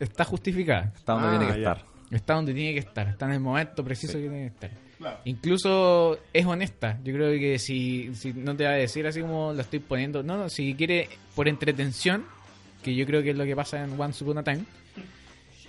[0.00, 0.92] está justificada.
[0.96, 1.72] Está donde Ah, tiene que ya.
[1.72, 1.91] estar.
[2.12, 4.18] Está donde tiene que estar, está en el momento preciso Sí.
[4.18, 4.70] que tiene que estar.
[4.98, 5.18] Claro.
[5.24, 6.98] Incluso es honesta.
[7.02, 10.22] Yo creo que si, si no te va a decir así como lo estoy poniendo,
[10.22, 12.24] no, no, si quiere por entretención,
[12.84, 14.64] que yo creo que es lo que pasa en Once Upon a Time,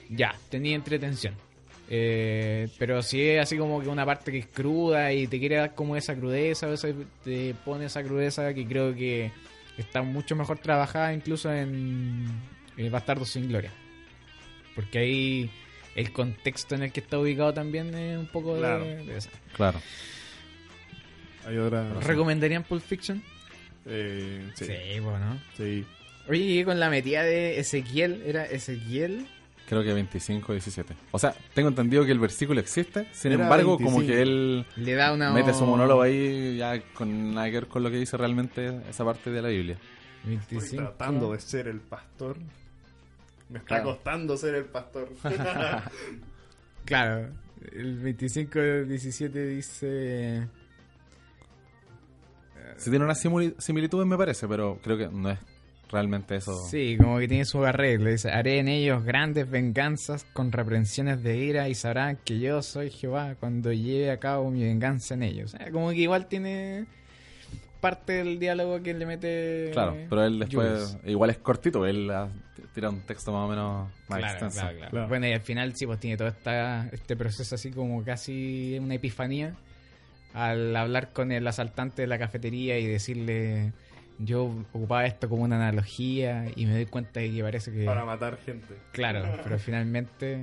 [0.09, 1.33] ya, tenía entretención.
[1.89, 5.57] Eh, pero si es así como que una parte que es cruda y te quiere
[5.57, 6.87] dar como esa crudeza, o esa-
[7.23, 9.31] te pone esa crudeza que creo que
[9.77, 12.25] está mucho mejor trabajada incluso en,
[12.77, 13.71] en Bastardo sin Gloria.
[14.75, 15.49] Porque ahí
[15.95, 18.83] el contexto en el que está ubicado también es un poco de- Claro.
[18.85, 19.29] de, eso.
[19.55, 19.79] Claro.
[21.45, 21.93] Hay otra.
[22.01, 23.21] ¿Recomendarían Pulp Fiction?
[23.85, 24.65] Eh, sí.
[24.65, 24.99] sí.
[24.99, 25.39] bueno.
[25.57, 25.85] Sí.
[26.29, 29.27] Oye, llegué con la metida de Ezequiel, ¿era Ezequiel?
[29.67, 30.93] Creo que 25, 17.
[31.11, 33.07] O sea, tengo entendido que el versículo existe.
[33.11, 34.07] Sin Era embargo, como 25.
[34.07, 35.31] que él Le da una...
[35.31, 39.03] mete su monólogo ahí ya con nada que ver con lo que dice realmente esa
[39.05, 39.77] parte de la Biblia.
[40.19, 40.75] Estoy 25.
[40.83, 42.37] tratando de ser el pastor.
[43.49, 43.83] Me está Claro.
[43.85, 45.09] costando ser el pastor.
[46.85, 47.29] Claro,
[47.71, 50.47] el 25 17 dice...
[52.77, 53.19] Sí tiene unas
[53.59, 55.39] similitudes me parece, pero creo que no es
[55.89, 56.55] realmente eso.
[56.67, 58.09] Sí, como que tiene su arreglo.
[58.09, 62.89] Dice, haré en ellos grandes venganzas con reprensiones de ira y sabrán que yo soy
[62.89, 65.53] Jehová cuando lleve a cabo mi venganza en ellos.
[65.59, 66.85] Eh, como que igual tiene
[67.83, 69.69] parte del diálogo que le mete...
[69.73, 70.97] Claro, pero él después Jules.
[71.03, 72.29] igual es cortito, él ah,
[72.73, 74.59] tira un texto más o menos más Claro, extenso.
[74.61, 74.91] claro, claro.
[74.91, 75.07] Claro.
[75.09, 78.93] Bueno, y al final sí, pues tiene todo esta, este proceso así como casi una
[78.95, 79.53] epifanía
[80.33, 83.73] al hablar con el asaltante de la cafetería y decirle
[84.17, 87.83] yo ocupaba esto como una analogía y me doy cuenta de que parece que...
[87.83, 88.75] Para matar gente.
[88.93, 90.39] Claro, pero finalmente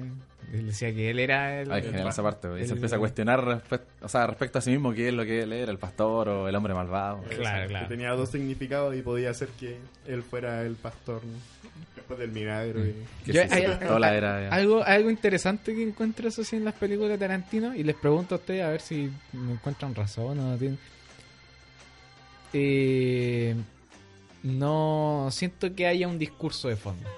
[0.53, 1.70] él decía que él era el...
[1.70, 3.62] Ay, genial esa parte, y se empieza a cuestionar
[4.03, 6.48] o sea, respecto a sí mismo qué es lo que él era, el pastor o
[6.48, 7.22] el hombre malvado.
[7.24, 7.86] Claro, claro.
[7.88, 11.22] Que tenía dos significados y podía ser que él fuera el pastor.
[11.24, 11.38] ¿no?
[11.94, 12.84] después del milagro.
[12.84, 12.94] y-
[13.24, 14.48] Que Yo- sí, sí, hay- toda la era, ya.
[14.48, 18.34] Algo, algo interesante que encuentro eso sí en las películas de Tarantino y les pregunto
[18.34, 20.78] a ustedes a ver si me encuentran razón o no tienen.
[22.53, 23.55] Eh,
[24.42, 27.09] no siento que haya un discurso de fondo.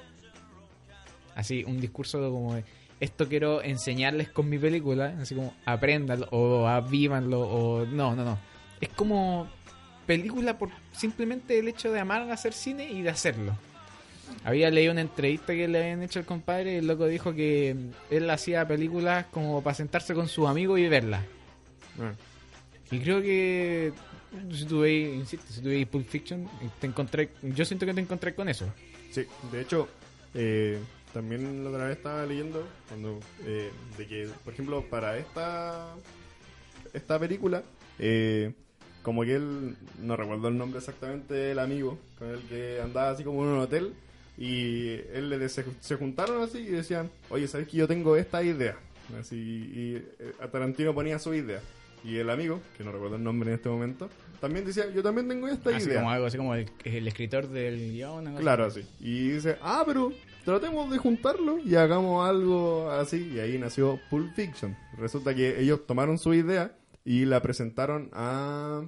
[1.35, 2.65] Así, un discurso como de,
[3.03, 8.39] esto quiero enseñarles con mi película, así como apréndanlo o avívanlo o no, no, no.
[8.81, 9.49] Es como
[10.07, 13.57] película por simplemente el hecho de amar hacer cine y de hacerlo.
[14.45, 17.75] Había leído una entrevista que le habían hecho al compadre y el loco dijo que
[18.09, 21.25] él hacía películas como para sentarse con sus amigos y verlas.
[21.99, 22.13] Ah.
[22.93, 23.93] Y creo que
[24.53, 26.49] si tú veis, insisto, si tú veis Pulp Fiction,
[26.81, 28.73] te encontré, yo siento que te encontré con eso.
[29.11, 29.89] Sí, de hecho,
[30.35, 30.79] eh,
[31.13, 35.95] también la otra vez estaba leyendo cuando eh, de que, por ejemplo, para esta
[36.93, 37.63] esta película,
[37.99, 38.53] eh,
[39.03, 43.25] como que él, no recuerdo el nombre exactamente del amigo con el que andaba así
[43.25, 43.95] como en un hotel,
[44.39, 48.43] y él le se, se juntaron así y decían, oye, ¿sabes que yo tengo esta
[48.43, 48.77] idea?
[49.19, 51.61] Así, y eh, a Tarantino ponía su idea.
[52.05, 54.09] Y el amigo, que no recuerdo el nombre en este momento,
[54.41, 56.01] también decía, yo también tengo esta Así idea.
[56.01, 58.27] como algo así como el, el escritor del guion.
[58.27, 58.43] algo así.
[58.43, 58.87] Claro, así.
[59.01, 60.13] Y dice, ah, pero
[60.45, 63.33] tratemos de juntarlo y hagamos algo así.
[63.35, 64.77] Y ahí nació Pulp Fiction.
[64.99, 68.83] Resulta que ellos tomaron su idea y la presentaron a...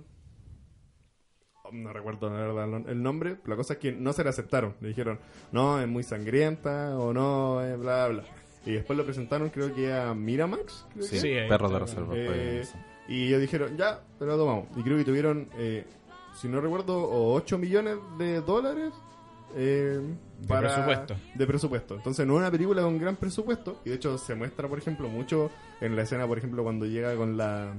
[1.72, 3.38] No recuerdo la verdad el nombre.
[3.46, 4.76] La cosa es que no se la aceptaron.
[4.80, 5.18] Le dijeron,
[5.50, 8.24] no, es muy sangrienta o no, eh, bla, bla.
[8.66, 10.86] Y después lo presentaron creo que a Miramax.
[10.92, 11.46] creo Sí, que.
[11.48, 12.14] Perros de reserva.
[12.16, 12.64] Eh,
[13.08, 14.66] y ellos dijeron, ya, te lo tomamos.
[14.76, 15.84] Y creo que tuvieron, eh,
[16.40, 18.92] si no recuerdo, o 8 millones de dólares
[19.56, 20.00] eh,
[20.40, 21.16] De presupuesto.
[21.34, 21.94] De presupuesto.
[21.96, 23.80] Entonces no es una película con gran presupuesto.
[23.84, 25.50] Y de hecho se muestra, por ejemplo, mucho
[25.80, 27.72] en la escena, por ejemplo, cuando llega con la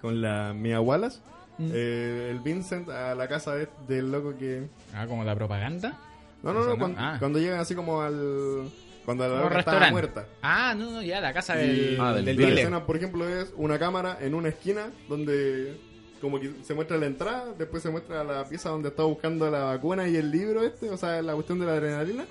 [0.00, 1.20] con la Mia Wallace.
[1.58, 1.70] Mm.
[1.74, 4.68] eh, el Vincent a la casa de- del loco que...
[4.94, 5.98] Ah, como la propaganda.
[6.42, 6.78] No, no, no, no.
[6.78, 7.16] cuando, Ah.
[7.18, 8.68] cuando llegan así como al...
[9.04, 10.26] Cuando la loca estaba muerta.
[10.42, 13.28] Ah, no, no, ya, la casa Y del, Ah, del del la escena, por ejemplo,
[13.28, 15.76] es una cámara en una esquina donde
[16.22, 19.64] como que se muestra la entrada, después se muestra la pieza donde está buscando la
[19.64, 22.24] vacuna y el libro este, o sea, la cuestión de la adrenalina,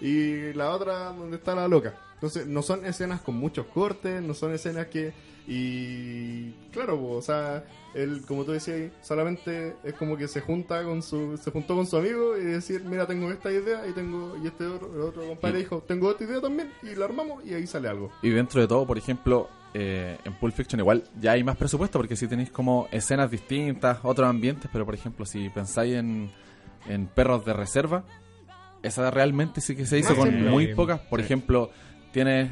[0.00, 1.94] y la otra donde está la loca.
[2.14, 5.12] Entonces, no son escenas con muchos cortes, no son escenas que...
[5.46, 7.64] Y claro, o sea,
[7.94, 11.36] él, como tú decías, solamente es como que se junta con su...
[11.36, 14.36] Se juntó con su amigo y decir, mira, tengo esta idea y tengo...
[14.42, 17.54] Y este otro, el otro compadre dijo, tengo otra idea también, y la armamos y
[17.54, 18.12] ahí sale algo.
[18.22, 21.98] Y dentro de todo, por ejemplo, eh, en Pulp Fiction igual ya hay más presupuesto
[21.98, 26.30] porque si tenéis como escenas distintas, otros ambientes, pero por ejemplo, si pensáis en,
[26.88, 28.04] en Perros de Reserva,
[28.82, 31.00] esa realmente sí que se hizo Ah, con muy pocas.
[31.00, 31.24] Por Sí.
[31.26, 31.70] ejemplo,
[32.12, 32.50] tienes...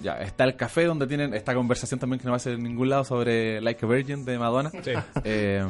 [0.00, 2.62] Ya, está el café donde tienen esta conversación también que no va a ser en
[2.64, 4.70] ningún lado sobre Like a Virgin de Madonna.
[4.82, 4.92] Sí.
[5.24, 5.64] Eh,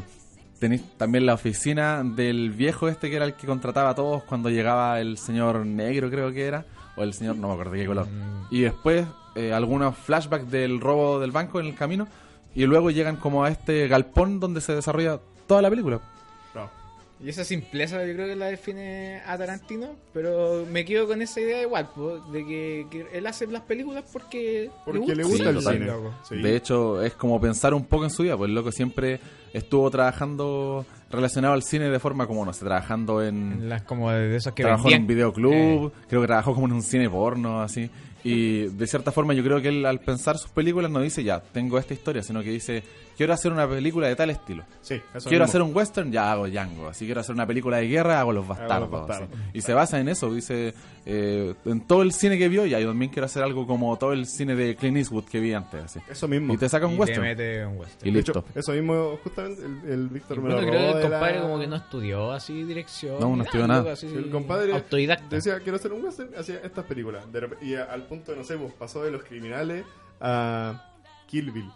[0.59, 4.49] tenéis también la oficina del viejo este que era el que contrataba a todos cuando
[4.49, 6.65] llegaba el señor negro, creo que era,
[6.97, 8.07] o el señor, no me acuerdo de qué color.
[8.51, 12.07] Y después eh, algunos flashbacks del robo del banco en el camino,
[12.55, 16.01] y luego llegan como a este galpón donde se desarrolla toda la película.
[16.55, 16.68] No.
[17.24, 21.40] Y esa simpleza yo creo que la define a Tarantino, pero me quedo con esa
[21.40, 25.62] idea igual, po, de que, que él hace las películas porque, Porque le gusta el
[25.62, 25.90] cine.
[26.28, 26.36] Sí.
[26.36, 29.20] De hecho, es como pensar un poco en su vida, pues el loco siempre
[29.53, 33.53] estuvo trabajando relacionado al cine de forma como, no sé, trabajando en...
[33.53, 36.73] En las como de esos que trabajó en un videoclub, creo que trabajó como en
[36.73, 37.91] un cine porno, así.
[38.25, 41.41] Y de cierta forma yo creo que él al pensar sus películas no dice ya,
[41.41, 42.83] tengo esta historia, sino que dice,
[43.17, 44.65] quiero hacer una película de tal estilo.
[44.81, 45.51] Sí, eso quiero mismo.
[45.51, 46.89] hacer un western, ya hago Django.
[46.89, 49.29] Así quiero hacer una película de guerra, hago Los Bastardos.
[49.53, 50.75] Y se basa en eso, dice,
[51.07, 54.13] eh, en todo el cine que vio, ya, yo también quiero hacer algo como todo
[54.13, 55.83] el cine de Clint Eastwood que vi antes.
[55.85, 56.01] Así.
[56.11, 56.53] Eso mismo.
[56.55, 57.23] Y te saca un y te western.
[57.23, 58.09] mete un western.
[58.09, 58.31] Y De listo.
[58.33, 61.59] hecho, eso mismo, justamente, el, el Víctor me lo creo que el compadre la- como
[61.61, 63.21] que no estudió así dirección.
[63.21, 63.93] No, no estudió nada.
[63.93, 65.37] así, El compadre autodidacta.
[65.37, 67.31] decía, quiero hacer un western, hacía estas películas.
[67.33, 69.85] De y a- al punto, no sé, pues, pasó de los criminales
[70.21, 70.91] a
[71.27, 71.71] Kill Bill.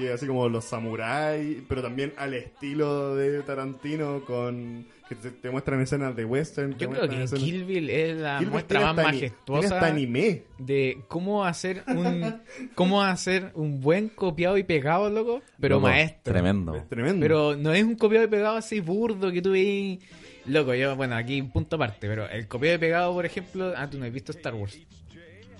[0.00, 5.50] Que así como los samuráis, pero también al estilo de Tarantino, con que te, te
[5.50, 6.72] muestran escenas de western.
[6.74, 10.44] te Yo creo que escenas- Kill Bill es la Bill muestra más majestuosa hasta anime.
[10.58, 12.40] de cómo hacer un
[12.74, 16.32] cómo hacer un buen copiado y pegado, loco, pero Loco, maestro.
[16.32, 16.74] Tremendo.
[16.76, 17.20] Es tremendo.
[17.24, 19.98] Pero no es un copiado y pegado así burdo que tú veis.
[20.46, 23.90] Loco, yo, bueno, aquí un punto aparte, pero el copiado y pegado, por ejemplo, ah,
[23.90, 24.78] tú no has visto Star Wars.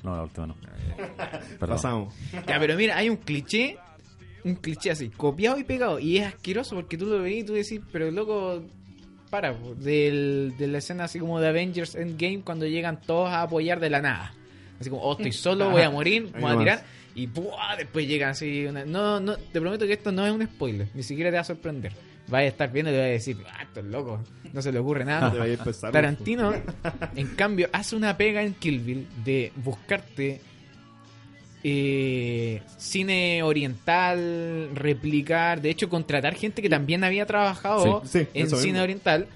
[0.02, 0.56] No, la última no.
[1.58, 2.14] Pasamos.
[2.46, 3.76] Ya, pero mira, hay un cliché,
[4.44, 7.52] un cliché así, copiado y pegado, y es asqueroso porque tú lo veis y tú
[7.54, 8.62] decís, pero loco,
[9.30, 13.78] para, del, de la escena así como de Avengers Endgame cuando llegan todos a apoyar
[13.80, 14.34] de la nada.
[14.80, 16.84] Así como, oh, estoy solo, voy a morir, voy a tirar,
[17.14, 17.76] y ¡buah!
[17.76, 18.64] después llegan así.
[18.66, 21.42] una- No, no, te prometo que esto no es un spoiler, ni siquiera te va
[21.42, 21.92] a sorprender.
[22.28, 24.22] vaya a estar viendo y le va a decir, ah, esto es loco,
[24.52, 25.32] no se le ocurre Te nada.
[25.32, 26.52] a Tarantino,
[27.14, 30.40] en cambio, hace una pega en Kill Bill de buscarte
[31.62, 38.48] eh, cine oriental, replicar, de hecho, contratar gente que también había trabajado Sí, sí, en
[38.50, 38.82] cine mismo.
[38.82, 39.26] oriental,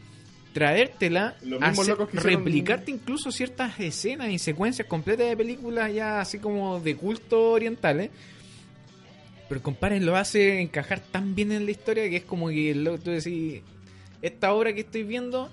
[0.52, 6.96] traértela, hacer- replicarte incluso ciertas escenas y secuencias completas de películas ya así como de
[6.96, 8.10] culto orientales.
[9.48, 12.98] Pero comparen, lo hace encajar tan bien en la historia que es como que lo,
[12.98, 13.60] tú decís,
[14.22, 15.50] esta obra que estoy viendo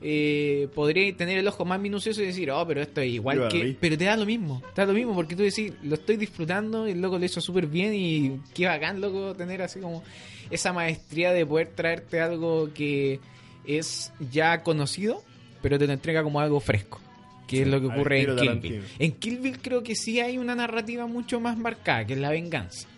[0.00, 3.48] eh, podría tener el ojo más minucioso y decir, oh, pero esto es igual Yo
[3.48, 3.76] que...
[3.80, 6.86] Pero te da lo mismo, te da lo mismo porque tú decís, lo estoy disfrutando
[6.86, 10.02] y el loco lo hizo súper bien y qué bacán, loco, tener así como
[10.50, 13.20] esa maestría de poder traerte algo que
[13.66, 15.22] es ya conocido,
[15.62, 17.00] pero te lo entrega como algo fresco.
[17.46, 18.60] Que es lo que ocurre en Kill.
[18.60, 18.82] Bill.
[18.98, 22.30] En Kill Bill creo que sí hay una narrativa mucho más marcada, que es la
[22.30, 22.88] venganza.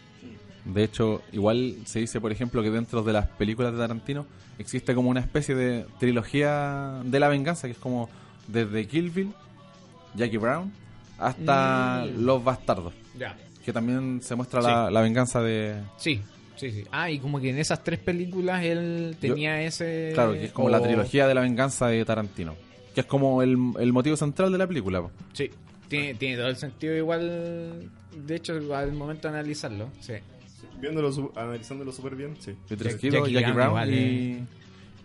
[0.67, 4.27] De hecho, igual se dice, por ejemplo, que dentro de las películas de Tarantino
[4.59, 8.09] existe como una especie de trilogía de la venganza, que es como
[8.49, 9.33] desde Kill Bill,
[10.15, 10.73] Jackie Brown,
[11.19, 12.25] hasta Mm.
[12.25, 13.37] Los Bastardos, Ya.
[13.65, 15.77] que también se muestra la, la venganza de...
[15.99, 16.21] Sí,
[16.57, 16.85] sí, sí.
[16.91, 20.11] Ah, y como que en esas tres películas él tenía ese...
[20.15, 22.55] Claro, que es como la trilogía de la venganza de Tarantino,
[22.95, 25.01] que es como el, el motivo central de la película.
[25.03, 25.11] po.
[25.33, 25.51] Sí,
[25.89, 29.89] tiene, tiene todo el sentido igual, de hecho, al momento de analizarlo.
[30.01, 30.15] Sí.
[30.81, 32.57] Viéndolo, analizándolo súper bien, sí.
[32.69, 34.47] Peter Jack- Skido, Jackie Jackie, Brown Brown, igual, y,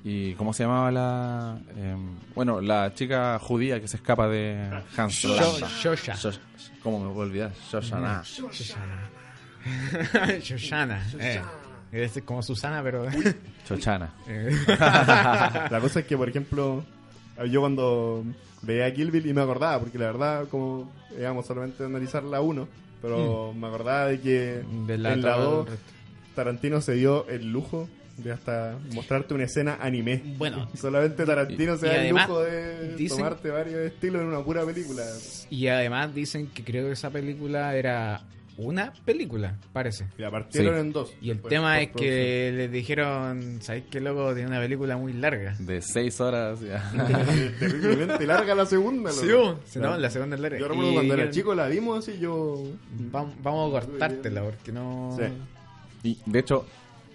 [0.04, 0.34] y...
[0.34, 1.60] ¿Cómo se llamaba la...?
[1.78, 5.14] em, bueno, la chica judía que se escapa de Hans.
[5.14, 6.14] Shosha.
[6.16, 6.40] Shosh-
[6.84, 7.52] ¿Cómo me puedo olvidar?
[7.72, 8.22] Shoshana.
[8.24, 9.10] Shoshana.
[10.42, 11.06] Shoshana.
[11.20, 11.42] Eh.
[11.92, 13.06] Es como Susana, pero...
[13.68, 14.14] Chochana.
[14.28, 14.50] eh.
[14.68, 16.84] La cosa es que, por ejemplo,
[17.50, 18.24] yo cuando
[18.62, 22.42] veía Kill Bill y me acordaba, porque la verdad, como íbamos solamente a analizar la
[22.42, 22.68] 1,
[23.02, 25.70] pero me acordaba de que De la en la todo- 2
[26.36, 30.22] Tarantino se dio el lujo de hasta mostrarte una escena anime.
[30.38, 34.28] Bueno, Solamente Tarantino Y- se y da el lujo de dicen- tomarte varios estilos en
[34.28, 35.04] una pura película.
[35.50, 38.22] y además dicen que creo que esa película era
[38.64, 40.08] una película, parece.
[40.18, 40.80] Y la partieron Sí.
[40.82, 41.14] en dos.
[41.22, 44.34] Y el Después, tema es que les dijeron, ¿sabéis qué loco?
[44.34, 45.56] Tiene una película muy larga.
[45.60, 46.60] De seis horas.
[46.62, 46.92] ya.
[47.60, 49.12] Terriblemente larga la segunda.
[49.12, 49.60] Sí, loco.
[49.66, 50.60] sí, no, la segunda es larga.
[50.60, 52.64] Yo recuerdo Y cuando era chico la vimos así, yo...
[53.12, 55.18] Vamos, vamos a cortártela porque no...
[55.18, 55.26] Sí.
[56.04, 56.66] Y de hecho,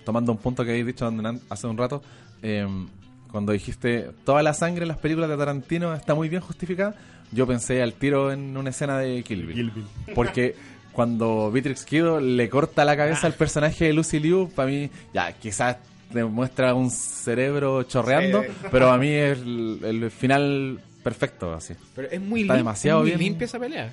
[0.05, 1.11] tomando un punto que habéis dicho
[1.49, 2.03] hace un rato,
[2.43, 2.87] em,
[3.31, 6.95] cuando dijiste toda la sangre en las películas de Tarantino está muy bien justificada,
[7.33, 9.57] yo pensé al tiro en una escena de Kill Bill.
[9.57, 10.15] Kill Bill.
[10.15, 10.55] Porque
[10.97, 15.31] cuando Beatrix Kido le corta la cabeza al personaje de Lucy Liu, para mí, ya,
[15.33, 15.77] quizás
[16.11, 18.49] demuestra un cerebro chorreando, Sí.
[18.73, 21.75] pero a mí es el, el final perfecto, así.
[21.95, 23.21] Pero es muy, Está lim- demasiado es muy bien.
[23.21, 23.93] limpia esa pelea.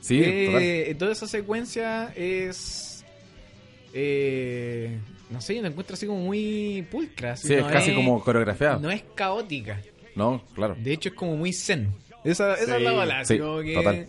[0.00, 3.04] Sí, Eh, toda esa secuencia es...
[3.92, 4.96] eh,
[5.30, 7.36] no sé, yo la encuentro así como muy pulcra.
[7.36, 8.78] Sí, es casi como coreografiado.
[8.80, 9.80] No es caótica.
[10.14, 10.76] No, claro.
[10.78, 11.88] De hecho, es como muy zen.
[12.24, 14.06] Esa, esa es la así sí, como que total.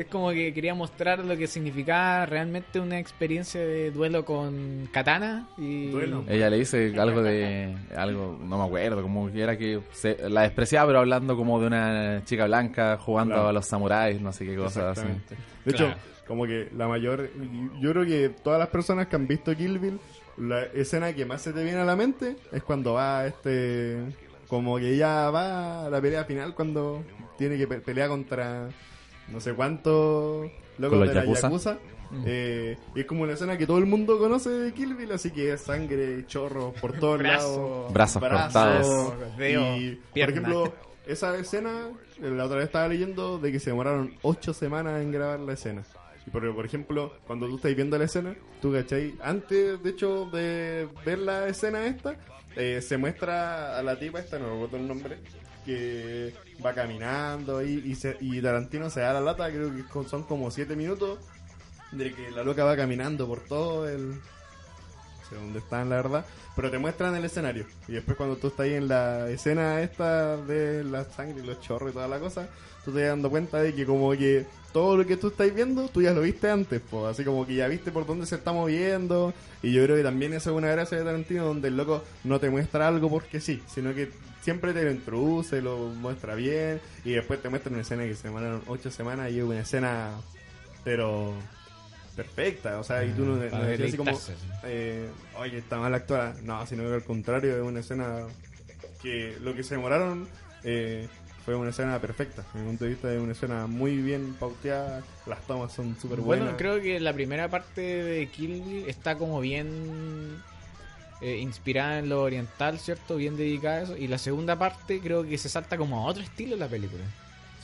[0.00, 5.46] Es como que quería mostrar lo que significaba realmente una experiencia de duelo con katana.
[5.58, 6.24] Y Duelo.
[6.26, 7.76] Ella le dice algo de.
[7.94, 11.66] algo No me acuerdo, como que era que se, la despreciaba, pero hablando como de
[11.66, 13.48] una chica blanca jugando Claro.
[13.48, 15.06] a los samuráis, no sé qué cosas así.
[15.66, 15.92] De Claro.
[15.92, 17.28] hecho, como que la mayor.
[17.80, 20.00] Yo creo que todas las personas que han visto Kill Bill,
[20.38, 23.98] la escena que más se te viene a la mente es cuando va este.
[24.48, 27.04] Como que ya va a la pelea final cuando
[27.36, 28.68] tiene que pe- pelear contra
[29.32, 31.48] no sé cuántos locos de la Yakuza.
[31.48, 31.78] Yakuza.
[32.10, 32.22] Mm.
[32.26, 35.30] Eh, y es como una escena que todo el mundo conoce de Kill Bill, así
[35.30, 37.90] que es sangre, chorros por todos Brazo.
[37.92, 37.92] lados.
[37.92, 39.14] Brazos cortados.
[39.38, 40.72] y, por ejemplo,
[41.06, 41.70] esa escena,
[42.20, 45.52] eh, la otra vez estaba leyendo de que se demoraron ocho semanas en grabar la
[45.52, 45.84] escena.
[46.26, 50.28] Y por, por ejemplo, cuando tú estás viendo la escena, tú cachai, antes de hecho
[50.30, 52.16] de ver la escena esta,
[52.56, 55.18] eh, se muestra a la tipa esta, no recuerdo el nombre,
[55.64, 56.34] que
[56.64, 60.50] va caminando ahí y, se- y Tarantino se da la lata, creo que son como
[60.50, 61.18] siete minutos,
[61.92, 64.10] de que la loca va caminando por todo el...
[64.10, 66.24] No sé dónde están, la verdad.
[66.56, 67.66] Pero te muestran el escenario.
[67.86, 71.60] Y después cuando tú estás ahí en la escena esta de la sangre y los
[71.60, 72.48] chorros y toda la cosa,
[72.90, 75.88] tú te vas dando cuenta de que como que todo lo que tú estás viendo,
[75.88, 77.06] tú ya lo viste antes, pues.
[77.06, 79.32] Así como que ya viste por dónde se está moviendo.
[79.62, 82.38] Y yo creo que también esa es una gracia de Tarantino donde el loco no
[82.38, 84.10] te muestra algo porque sí, sino que
[84.42, 86.80] siempre te lo introduce, lo muestra bien.
[87.04, 90.10] Y después te muestra una escena que se demoraron ocho semanas y es una escena,
[90.84, 91.34] pero
[92.14, 92.78] perfecta.
[92.78, 94.18] O sea, y tú no, no Para decías así como,
[94.64, 96.36] eh, oye, está mal actuada.
[96.42, 98.26] No, sino que al contrario, es una escena
[99.02, 100.28] que lo que se demoraron
[100.62, 101.08] eh,
[101.50, 102.42] fue una escena perfecta.
[102.42, 106.20] Desde mi punto de vista es una escena muy bien pauteada, las tomas son súper
[106.20, 106.44] buenas.
[106.44, 110.40] Bueno, creo que la primera parte de Kill Bill está como bien
[111.20, 113.16] eh, inspirada en lo oriental, ¿cierto?
[113.16, 113.96] Bien dedicada a eso.
[113.96, 117.02] Y la segunda parte creo que se salta como a otro estilo en la película.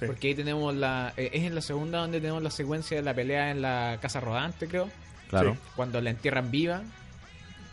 [0.01, 0.07] Sí.
[0.07, 1.14] Porque ahí tenemos la...
[1.16, 4.20] eh, es en la segunda donde tenemos la secuencia de la pelea en la casa
[4.20, 4.91] rodante, creo.
[5.28, 5.55] Claro.
[5.55, 5.61] Sí.
[5.76, 6.82] Cuando la entierran viva.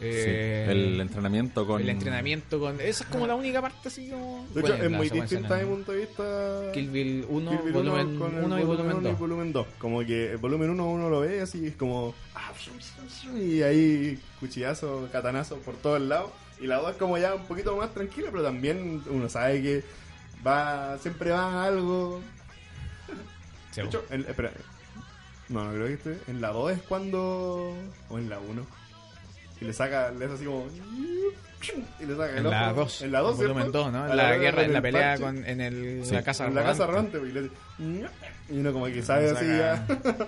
[0.03, 1.81] Sí, Eh, El entrenamiento con.
[1.81, 2.79] el entrenamiento con...
[2.81, 4.45] Esa es como la única parte así como...
[4.53, 6.71] De hecho, bueno, es muy distinta desde mi punto de vista.
[6.73, 9.19] Kill Bill 1, Kill Bill volumen uno con el 1 y volumen uno 2.
[9.19, 9.67] volumen 2.
[9.79, 12.13] Como que el volumen 1 uno lo ve así, es como.
[12.35, 12.51] ah,
[13.39, 16.31] Y ahí cuchillazo, catanazo por todos lados.
[16.59, 19.83] Y la 2 es como ya un poquito más tranquila, pero también uno sabe que
[20.45, 22.21] va siempre va a algo.
[23.75, 24.51] De hecho, en, espera.
[25.49, 26.17] No, no creo que esté.
[26.31, 27.73] En la 2 es cuando.
[28.09, 28.82] O en la 1.
[29.63, 30.67] Y le saca, le hace así como.
[31.99, 32.73] Y le saca el En la.
[32.73, 33.01] 2.
[33.03, 34.09] En la 2, volumen 2, ¿no?
[34.09, 35.23] En la guerra, en la el pelea parche.
[35.23, 36.13] con, en el, Sí.
[36.13, 37.17] la casa en la casa rodante.
[37.19, 37.49] pues, y, le hace,
[38.49, 39.85] y uno como que sabe así ya.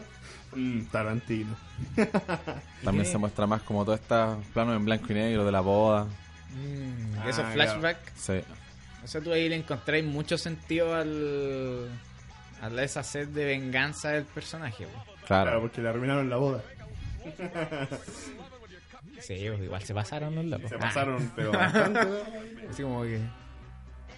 [0.55, 1.53] Mm, Tarantino.
[2.85, 6.05] También se muestra más como todos estos planos en blanco y negro de la boda.
[6.05, 8.13] Mm, Ah, esos flashbacks.
[8.15, 8.41] Sí.
[9.03, 11.89] O sea, tú ahí le encontráis mucho sentido al.
[12.61, 14.85] a esa sed de venganza del personaje.
[14.85, 15.03] po.
[15.27, 15.61] Claro, Claro.
[15.61, 16.61] porque le arruinaron la boda.
[19.27, 20.69] Sí, pues, igual se pasaron los locos.
[20.69, 21.99] Se Ah, pasaron, pero bastante.
[22.05, 22.69] ¿no?
[22.69, 23.19] así como que.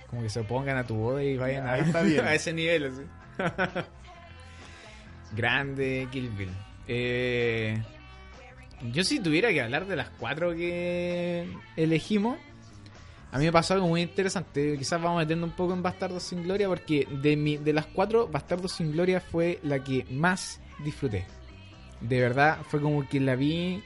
[0.09, 2.25] Como que se opongan a tu boda y vayan a, Ahí está bien.
[2.25, 2.85] a ese nivel.
[2.85, 3.01] Así.
[5.35, 6.49] Grande Kill Bill.
[6.87, 7.81] Eh,
[8.91, 12.37] yo si tuviera que hablar de las cuatro que elegimos,
[13.31, 14.77] a mí me pasó algo muy interesante.
[14.77, 18.27] Quizás vamos metiendo un poco en Bastardos sin Gloria, porque de, mi, de las cuatro,
[18.27, 21.25] Bastardos sin Gloria fue la que más disfruté.
[21.99, 23.83] De verdad, fue como que la vi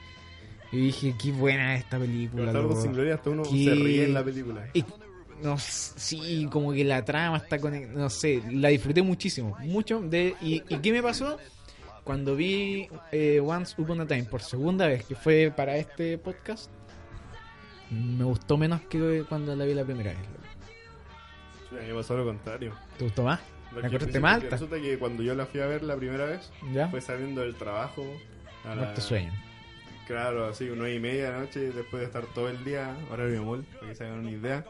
[0.71, 2.43] y dije, qué buena esta película.
[2.45, 2.81] Bastardos loco".
[2.81, 3.65] sin gloria, hasta uno ¿Qué?
[3.65, 4.67] se ríe en la película.
[4.73, 4.85] Y,
[5.43, 9.99] no s- sí, como que la trama está con no sé, la disfruté muchísimo, mucho
[10.01, 11.37] de y, y qué me pasó
[12.03, 16.69] cuando vi eh, Once Upon a Time por segunda vez, que fue para este podcast.
[17.89, 20.19] Me gustó menos que cuando la vi la primera vez.
[21.69, 22.73] Sí, a mí me pasó lo contrario.
[22.97, 23.39] ¿Te gustó más?
[23.71, 24.43] Lo ¿La que encontraste principio- más?
[24.43, 26.87] Resulta que cuando yo la fui a ver la primera vez, ¿Ya?
[26.89, 28.03] fue saliendo del trabajo.
[28.63, 29.31] a la- Muerto sueño.
[30.11, 33.45] Claro, así, nueve y media de la noche, después de estar todo el día, horario
[33.45, 34.65] mall, para que se hagan una idea.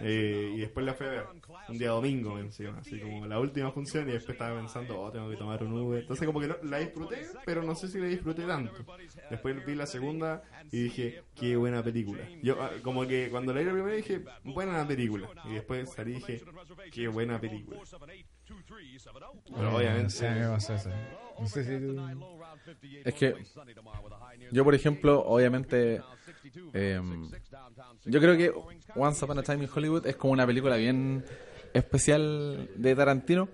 [0.00, 1.24] Eh, y después la fui a ver,
[1.68, 5.28] un día domingo encima, así como la última función, y después estaba pensando, oh, tengo
[5.28, 6.00] que tomar un Uber.
[6.00, 8.72] Entonces, como que no, la disfruté, pero no sé si la disfruté tanto.
[9.30, 10.42] Después vi la segunda
[10.72, 12.22] y dije, qué buena película.
[12.42, 15.28] Yo, ah, como que cuando la vi la primera dije, buena película.
[15.44, 16.42] Y después salí y dije,
[16.90, 17.80] qué buena película.
[19.54, 20.10] Pero Eh, obviamente.
[20.10, 20.24] sí.
[21.38, 22.35] No sé si tú-
[23.04, 23.34] Es que
[24.52, 26.00] yo, por ejemplo, obviamente,
[26.72, 27.00] eh,
[28.04, 28.52] yo creo que
[28.94, 31.24] Once Upon a Time in Hollywood es como una película bien
[31.72, 33.48] especial de Tarantino.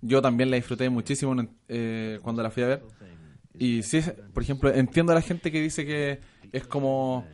[0.00, 1.34] Yo también la disfruté muchísimo
[1.68, 2.82] eh, cuando la fui a ver.
[3.56, 4.00] Y sí,
[4.32, 6.20] por ejemplo, entiendo a la gente que dice que
[6.52, 7.26] es como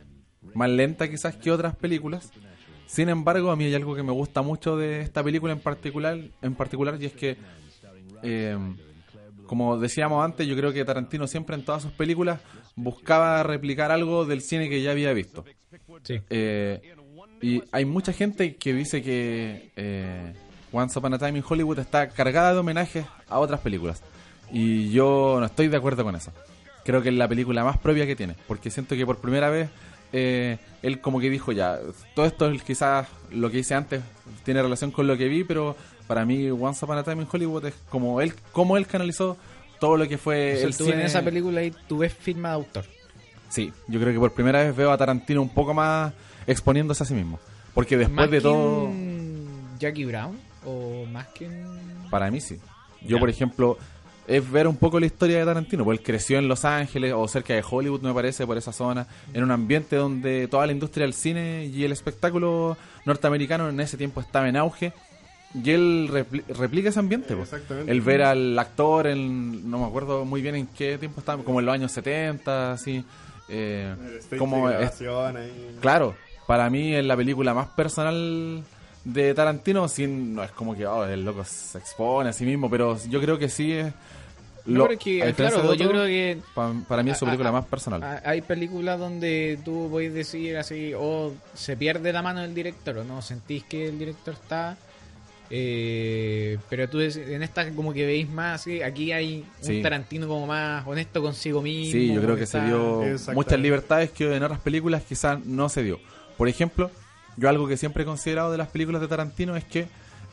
[0.53, 2.31] más lenta quizás que otras películas.
[2.85, 6.19] Sin embargo, a mí hay algo que me gusta mucho de esta película en particular,
[6.41, 7.37] en particular y es que
[8.21, 8.57] eh,
[9.51, 12.39] como decíamos antes, yo creo que Tarantino siempre en todas sus películas
[12.77, 15.43] buscaba replicar algo del cine que ya había visto.
[16.03, 16.21] Sí.
[16.29, 16.95] Eh,
[17.41, 20.33] y hay mucha gente que dice que eh,
[20.71, 24.01] Once Upon a Time in Hollywood está cargada de homenajes a otras películas.
[24.53, 26.31] Y yo no estoy de acuerdo con eso.
[26.85, 28.37] Creo que es la película más propia que tiene.
[28.47, 29.69] Porque siento que por primera vez
[30.13, 31.77] eh, él como que dijo ya,
[32.15, 34.01] todo esto es quizás lo que hice antes
[34.45, 35.75] tiene relación con lo que vi, pero
[36.11, 39.37] para mí Once Upon a Time in Hollywood es como él, como él canalizó
[39.79, 40.97] todo lo que fue O sea, el tú cine.
[40.97, 42.83] en esa película ahí tú ves firma de autor.
[43.47, 46.11] Sí, yo creo que por primera vez veo a Tarantino un poco más
[46.45, 47.39] exponiéndose a sí mismo.
[47.73, 48.91] Porque después ¿Más de que todo,
[49.79, 51.49] Jackie Brown o más que
[52.09, 52.59] para mí sí.
[53.07, 53.77] Yo, por ejemplo,
[54.27, 57.25] es ver un poco la historia de Tarantino, porque él creció en Los Ángeles o
[57.29, 61.05] cerca de Hollywood, me parece, por esa zona, en un ambiente donde toda la industria
[61.05, 64.91] del cine y el espectáculo norteamericano en ese tiempo estaba en auge.
[65.53, 67.35] Y él repli- replica ese ambiente.
[67.35, 67.41] po.
[67.43, 67.91] Exactamente.
[67.91, 71.59] El ver al actor, en, no me acuerdo muy bien en qué tiempo estaba, como
[71.59, 73.03] en los años 70, así.
[73.49, 73.93] eh,
[74.37, 74.91] como de es-.
[75.81, 76.15] Claro,
[76.47, 78.63] para mí es la película más personal
[79.03, 82.69] de Tarantino, sin, no es como que oh, el loco se expone a sí mismo,
[82.69, 83.91] pero yo creo que sí es...
[84.63, 87.25] No, pero es que, claro, de yo otro, creo que pa- para mí es su
[87.25, 88.21] película más personal.
[88.23, 93.03] Hay películas donde tú puedes decir así, o se pierde la mano del director, o
[93.03, 94.77] no sentís que el director está.
[95.53, 99.81] Eh, pero tú en esta como que veis más, aquí hay un Sí.
[99.81, 101.91] Tarantino como más honesto consigo mismo.
[101.91, 105.83] Sí, yo creo que se dio muchas libertades que en otras películas quizás no se
[105.83, 105.99] dio.
[106.37, 106.89] Por ejemplo,
[107.35, 109.87] yo algo que siempre he considerado de las películas de Tarantino es que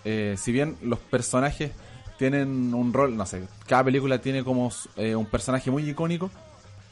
[0.04, 1.72] eh, si bien los personajes
[2.16, 6.30] tienen un rol, no sé, cada película tiene como eh, un personaje muy icónico,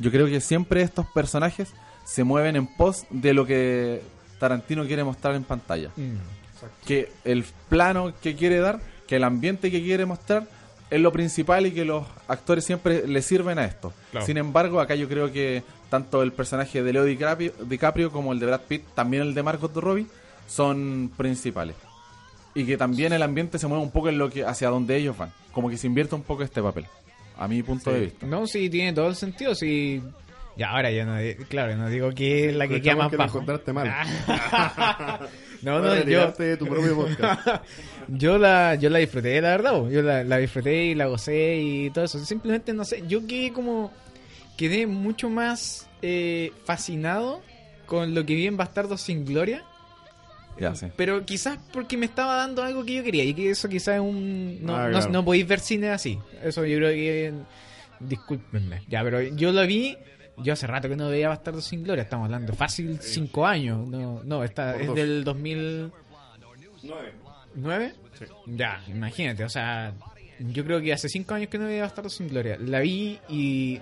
[0.01, 1.69] yo creo que siempre estos personajes
[2.05, 4.03] se mueven en pos de lo que
[4.41, 5.91] Tarantino quiere mostrar en pantalla.
[5.97, 6.17] Mm.
[6.87, 10.45] Que el plano que quiere dar, que el ambiente que quiere mostrar
[10.91, 13.93] es lo principal y que los actores siempre le sirven a esto.
[14.13, 14.25] Claro.
[14.27, 18.39] Sin embargo, acá yo creo que tanto el personaje de Leo DiCaprio, DiCaprio como el
[18.39, 20.07] de Brad Pitt, también el de Margot Robbie,
[20.47, 21.77] son principales.
[22.55, 25.17] Y que también el ambiente se mueve un poco en lo que hacia donde ellos
[25.19, 25.31] van.
[25.53, 26.87] Como que se invierte un poco este papel.
[27.39, 27.97] A mi punto Sí.
[27.97, 28.27] de vista.
[28.27, 29.55] No, sí, tiene todo el sentido.
[29.55, 30.03] Sí.
[30.57, 31.17] Ya, ahora ya no.
[31.49, 33.41] Claro, no digo que es la que queda más que bajo.
[33.41, 33.93] encontraste mal.
[35.63, 37.47] no, no, yo, de tu propio podcast.
[38.09, 39.73] yo la, yo la disfruté, la verdad.
[39.73, 39.91] bo.
[39.91, 42.25] Yo la, la disfruté y la gocé y todo eso.
[42.25, 43.93] Simplemente, no sé, yo quedé como.
[44.57, 47.43] Quedé mucho más eh, fascinado
[47.85, 49.65] con lo que vi en Bastardos sin Gloria.
[50.59, 50.87] Ya, sí.
[50.97, 53.25] Pero quizás porque me estaba dando algo que yo quería.
[53.25, 54.65] Y que eso quizás es un.
[54.65, 55.13] No, Ah, no- claro.
[55.13, 56.19] no podéis ver cine así.
[56.43, 57.33] Eso yo creo que.
[58.01, 58.83] Discúlpenme.
[58.89, 59.97] Ya, pero yo lo vi.
[60.39, 62.03] Yo hace rato que no veía Bastardos sin Gloria.
[62.03, 63.87] Estamos hablando fácil cinco años.
[63.87, 64.97] No, no está, es dos.
[64.97, 65.93] del 2009.
[67.55, 67.95] Nueve.
[68.19, 68.25] Sí.
[68.47, 69.45] Ya, imagínate.
[69.45, 69.93] O sea,
[70.39, 72.57] yo creo que hace cinco años que no veía Bastardos sin Gloria.
[72.59, 73.81] La vi y.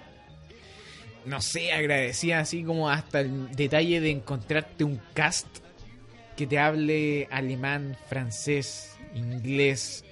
[1.27, 5.47] No sé, agradecía así como hasta el detalle de encontrarte un cast
[6.37, 10.05] que te hable alemán, francés, inglés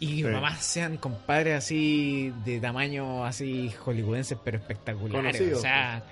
[0.00, 0.24] y Sí.
[0.24, 5.40] mamás sean compadres así de tamaño así hollywoodenses pero espectaculares.
[5.54, 6.02] O sea,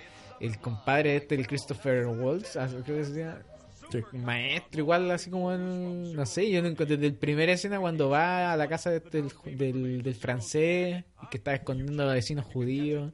[0.41, 3.43] el compadre este, el Christopher Waltz, ah, creo que se llama,
[3.91, 4.01] Sí.
[4.12, 8.53] maestro igual así como el, no sé yo encontré desde la primera escena cuando va
[8.53, 12.45] a la casa de este- del, del, del francés que está escondiendo a los vecinos
[12.45, 13.11] judíos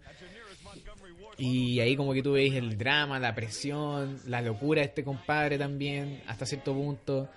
[1.39, 5.59] y ahí como que tú veis el drama la presión la locura de este compadre
[5.59, 7.29] también hasta cierto punto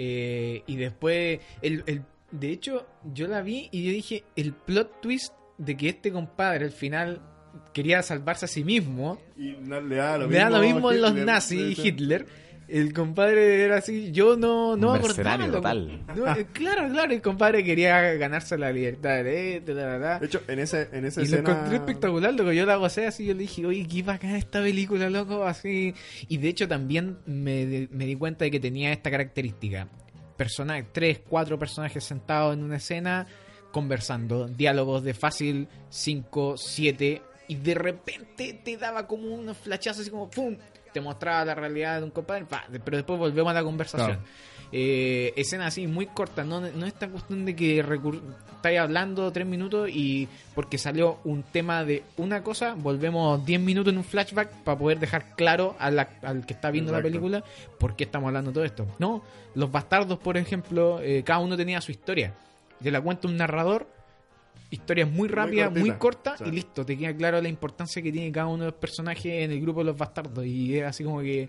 [0.00, 5.00] Eh, y después el, el- de hecho yo la vi y yo dije el plot
[5.00, 7.20] twist de que este compadre al final
[7.72, 11.00] quería salvarse a sí mismo Y no- le da lo le da lo mismo en
[11.02, 11.88] los nazis y.
[11.88, 12.26] Hitler.
[12.68, 15.50] El compadre era así, yo no, no acordaba.
[15.50, 16.04] total.
[16.14, 20.20] No, eh, claro, claro, el compadre quería ganarse la libertad de de la verdad.
[20.20, 21.50] De hecho, en, ese, en esa Y lo escena...
[21.50, 22.52] encontré espectacular, loco.
[22.52, 25.94] Yo la gocé así, yo le dije, oye, qué bacán esta película, loco, así.
[26.28, 29.88] Y de hecho también me, de- me di cuenta de que tenía esta característica.
[30.38, 33.26] Persona, tres, cuatro personajes sentados en una escena,
[33.72, 40.10] conversando, diálogos de fácil, cinco, siete, y de repente te daba como unos flashazos así
[40.10, 40.56] como ¡pum!
[40.92, 44.20] Te mostraba la realidad de un compadre, pa, pero después volvemos a la conversación.
[44.70, 49.46] Eh, escena así muy corta, no, no es esta cuestión de que estáis hablando tres
[49.46, 54.50] minutos y porque salió un tema de una cosa, volvemos 10 minutos en un flashback
[54.64, 57.44] para poder dejar claro a la- al que está viendo la película
[57.78, 58.86] por qué estamos hablando de todo esto.
[58.98, 59.22] No,
[59.54, 62.34] los bastardos, por ejemplo, eh, cada uno tenía su historia.
[62.82, 63.86] Te la cuenta un narrador,
[64.70, 66.32] historias muy rápidas, muy, cortita.
[66.32, 69.44] cortas y listo, te queda claro la importancia que tiene cada uno de los personajes
[69.44, 71.48] en el grupo de los bastardos y es así como que,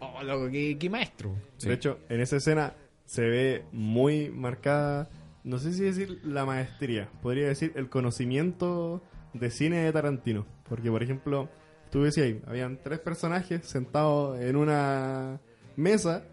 [0.00, 1.34] oh, loco, qué, maestro.
[1.60, 2.74] De hecho, en esa escena
[3.04, 5.08] se ve muy marcada,
[5.44, 10.46] no sé si decir la maestría, podría decir el conocimiento de cine de Tarantino.
[10.68, 11.48] Porque, por ejemplo,
[11.90, 15.40] tú decías habían tres personajes sentados en una
[15.76, 16.24] mesa,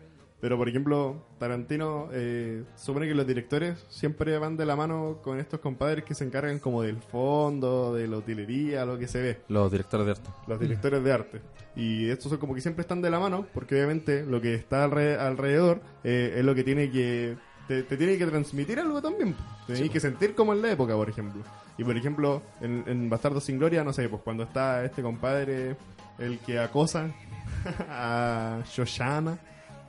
[0.43, 5.39] pero, por ejemplo, Tarantino eh, supone que los directores siempre van de la mano con
[5.39, 9.39] estos compadres que se encargan como del fondo, de la utilería, lo que se ve
[9.47, 10.29] Los directores de arte.
[10.47, 11.41] los directores de arte.
[11.77, 14.85] Y estos son como que siempre están de la mano, porque obviamente lo que está
[14.85, 17.37] alre- alrededor eh, es lo que tiene que.
[17.69, 19.33] Te, te tiene que transmitir algo también.
[19.65, 21.41] Tienes que sentir como en la época, por ejemplo.
[21.77, 25.77] Y por ejemplo, en, en Bastardo sin Gloria, no sé, pues cuando está este compadre,
[26.19, 27.09] el que acosa
[27.89, 29.37] a Shoshana.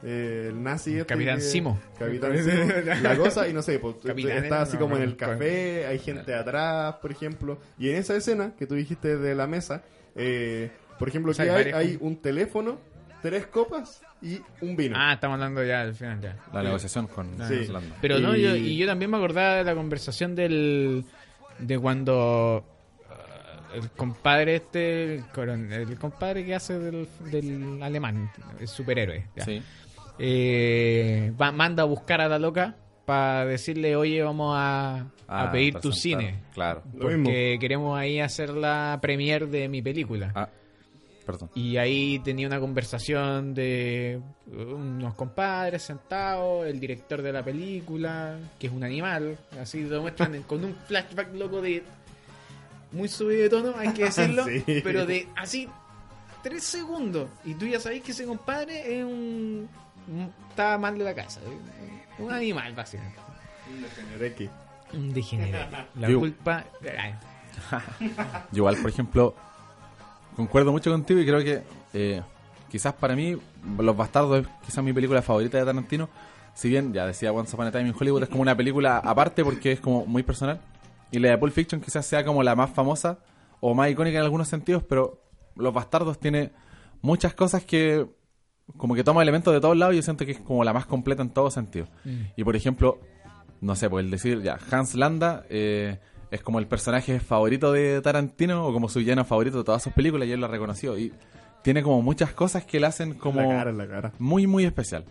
[0.04, 1.80] Eh, el nazi este Capitán que- Simo.
[1.98, 5.86] Capitán Simo, la cosa y no sé pues, está así no, como en el café
[5.86, 9.82] hay gente atrás por ejemplo y en esa escena que tú dijiste de la mesa
[10.14, 12.78] eh, por ejemplo O sea, que hay hay, varias hay un teléfono
[13.22, 16.36] tres copas y un vino Ah, estamos hablando ya al final ya.
[16.52, 16.66] La Sí.
[16.66, 17.66] negociación con Sí.
[18.02, 21.04] Pero no, Y- yo, y yo también me acordaba de la conversación del
[21.58, 22.64] de cuando
[23.08, 28.30] uh, el compadre este, el, compadre que hace del, del alemán,
[28.60, 29.44] el superhéroe, ya.
[29.44, 29.62] Sí.
[30.18, 35.52] Eh, va- manda a buscar a la loca para decirle, oye, vamos a, a Ah,
[35.52, 36.40] pedir tu cine.
[36.54, 36.82] Claro.
[36.96, 37.24] Lo mismo.
[37.24, 40.32] Porque queremos ahí hacer la premier de mi película.
[40.34, 40.48] Ah,
[41.26, 41.50] perdón.
[41.54, 48.68] Y ahí tenía una conversación de unos compadres sentados, el director de la película, que
[48.68, 51.82] es un animal, así lo muestran con un flashback loco de
[52.92, 54.62] muy subido de tono, hay que decirlo, Sí.
[54.84, 55.68] pero de así
[56.42, 57.28] tres segundos.
[57.44, 59.68] Y tú ya sabés que ese compadre es un...
[60.50, 63.18] está mal de la casa, eh, un animal básicamente.
[64.20, 64.50] X.
[64.92, 65.76] Un degenerado.
[65.96, 66.64] La Yo- culpa...
[68.52, 69.34] Yo igual, por ejemplo,
[70.36, 72.22] concuerdo mucho contigo y creo que eh,
[72.70, 73.36] quizás para mí
[73.78, 76.08] Los Bastardos es quizás mi película favorita de Tarantino.
[76.54, 79.44] Si bien, ya decía Once Upon a Time in Hollywood, es como una película aparte
[79.44, 80.60] porque es como muy personal.
[81.10, 83.18] Y la de Pulp Fiction quizás sea como la más famosa
[83.60, 85.20] o más icónica en algunos sentidos, pero
[85.56, 86.52] Los Bastardos tiene
[87.02, 88.06] muchas cosas que
[88.76, 90.86] como que toma elementos de todos lados y yo siento que es como la más
[90.86, 91.88] completa en todos sentidos.
[92.36, 93.00] Y por ejemplo,
[93.60, 95.98] no sé, pues el decir ya, Hans Landa eh,
[96.30, 99.92] es como el personaje favorito de Tarantino o como su villano favorito de todas sus
[99.92, 100.98] películas y él lo ha reconocido.
[100.98, 101.12] Y
[101.62, 104.12] tiene como muchas cosas que le hacen como La cara, la cara.
[104.18, 105.04] muy, muy especial.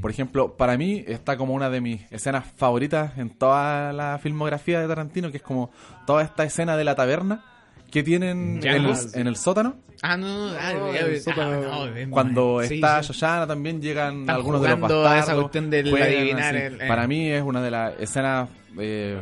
[0.00, 4.80] Por ejemplo, para mí está como una de mis escenas favoritas en toda la filmografía
[4.80, 5.70] de Tarantino, que es como
[6.06, 7.44] toda esta escena de la taberna
[7.90, 9.08] que tienen en, el, sí.
[9.18, 9.76] en el sótano.
[10.02, 11.60] Ah, no, no, ah, No, ya, el ah, sótano.
[11.62, 12.60] no, es Cuando.
[12.64, 13.08] Sí, está sí.
[13.08, 15.06] Shoshana también llegan Están algunos de los bastardos.
[15.10, 16.64] a esa cuestión del juegan adivinar así.
[16.66, 16.88] el- eh.
[16.88, 19.20] Para mí es una de las escenas, eh,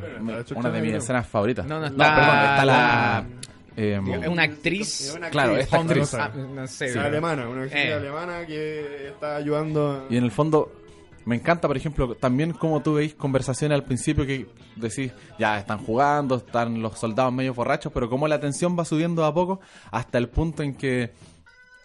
[0.57, 1.65] una de mis escenas favoritas.
[1.67, 3.27] No, no, perdón, está está la...
[3.77, 5.01] eh, Es una actriz.
[5.03, 6.15] Es una Claro, actriz esta actriz.
[6.15, 6.87] Ah, no sé.
[6.93, 7.93] Pero- alemana, una actriz Eh.
[7.95, 10.07] alemana que está ayudando.
[10.11, 10.73] Y en el fondo,
[11.25, 14.47] me encanta, por ejemplo, también como tú veis conversaciones al principio que
[14.77, 19.25] decís, ya están jugando, están los soldados medio borrachos, pero como la tensión va subiendo
[19.25, 19.61] a poco
[19.91, 21.13] hasta el punto en que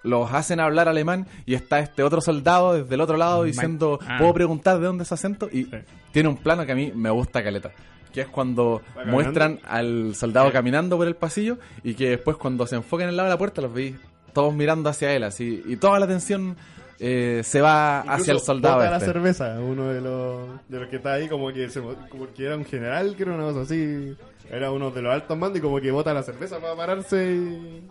[0.04, 4.18] los hacen hablar alemán y está este otro soldado desde el otro lado diciendo, ah.
[4.18, 5.50] ¿puedo preguntar de dónde es acento?
[5.52, 5.72] Y Sí.
[6.14, 7.72] tiene un plano que a mí me gusta caleta.
[8.14, 12.76] Que es cuando muestran al soldado caminando por el pasillo y que después cuando se
[12.76, 13.96] enfocan en el lado de la puerta los veis
[14.34, 16.56] todos mirando hacia él así y toda la atención
[17.00, 19.08] eh, se va Incluso hacia el soldado bota la este.
[19.08, 22.58] cerveza, uno de los, de los que está ahí, como que, se, como que era
[22.58, 24.16] un general, era una cosa así.
[24.52, 27.84] Era uno de los altos mandos y como que bota la cerveza para pararse y...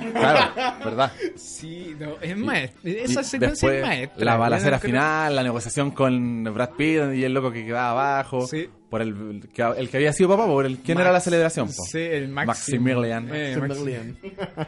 [0.12, 0.52] Claro,
[0.84, 1.12] verdad.
[1.36, 2.80] Sí, no, es maestra.
[2.90, 4.24] Esa Y secuencia después, es maestra.
[4.24, 7.90] La balacera no creo- final, la negociación con Brad Pitt y el loco que quedaba
[7.90, 8.46] abajo.
[8.46, 8.68] Sí.
[8.90, 11.66] Por el, que, el que había sido papá, por el quién Max- era la celebración.
[11.68, 11.82] po?
[11.84, 13.28] Sí, el Maxim- Maximilian.
[13.32, 14.18] Eh, Chamberlain.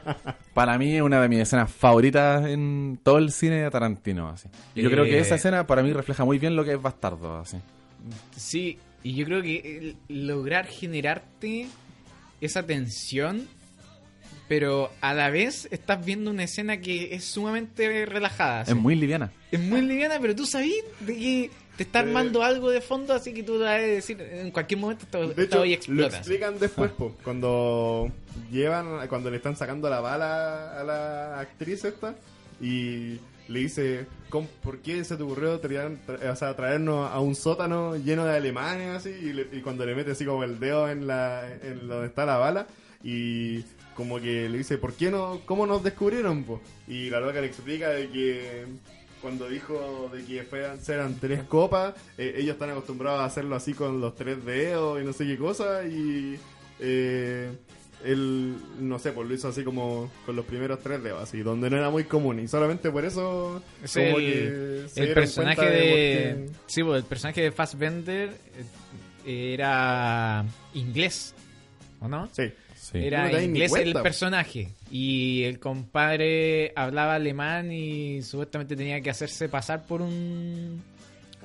[0.54, 4.30] Para mí es una de mis escenas favoritas en todo el cine de Tarantino.
[4.30, 4.48] Así.
[4.74, 6.80] Y yo Eh, creo que esa escena para mí refleja muy bien lo que es
[6.80, 7.38] Bastardo.
[7.38, 7.58] Así.
[8.36, 11.68] Sí, y yo creo que lograr generarte
[12.40, 13.46] esa tensión,
[14.48, 18.62] pero a la vez estás viendo una escena que es sumamente relajada.
[18.62, 19.30] Es muy liviana.
[19.52, 22.08] Es muy liviana, pero tú sabes de que te está Sí.
[22.08, 25.44] armando algo de fondo, así que tú vas a decir, en cualquier momento esta, De
[25.44, 28.10] hecho, olla lo explican después, po, cuando
[28.52, 32.14] llevan, cuando le están sacando la bala a la actriz esta
[32.60, 33.18] y
[33.48, 37.34] le dice, "¿Cómo- ¿por qué se te ocurrió traer- tra- o sea, traernos a un
[37.34, 39.10] sótano lleno de alemanes así?
[39.10, 42.24] Y, le- y cuando le mete así como el dedo en, la, en donde está
[42.26, 42.66] la bala
[43.02, 43.62] y
[43.96, 46.42] como que le dice, ¿por qué no, cómo nos descubrieron?
[46.44, 46.60] Po?
[46.88, 48.64] Y la loca le explica de que
[49.22, 50.44] cuando dijo de que
[50.92, 55.04] eran tres copas, eh, ellos están acostumbrados a hacerlo así con los tres dedos y
[55.04, 56.38] no sé qué cosa, y
[56.80, 57.50] eh,
[58.04, 61.70] él, no sé, pues lo hizo así como con los primeros tres dedos, así, donde
[61.70, 65.14] no era muy común, y solamente por eso Es como el, que se el dieron
[65.14, 68.30] personaje de, sí, pues, el personaje de Fassbender
[69.26, 70.44] eh, era
[70.74, 71.34] inglés,
[72.00, 72.28] ¿o no?
[72.32, 72.52] Sí.
[72.74, 72.98] Sí.
[72.98, 79.48] Era No inglés el personaje y el compadre hablaba alemán y supuestamente tenía que hacerse
[79.48, 80.82] pasar por un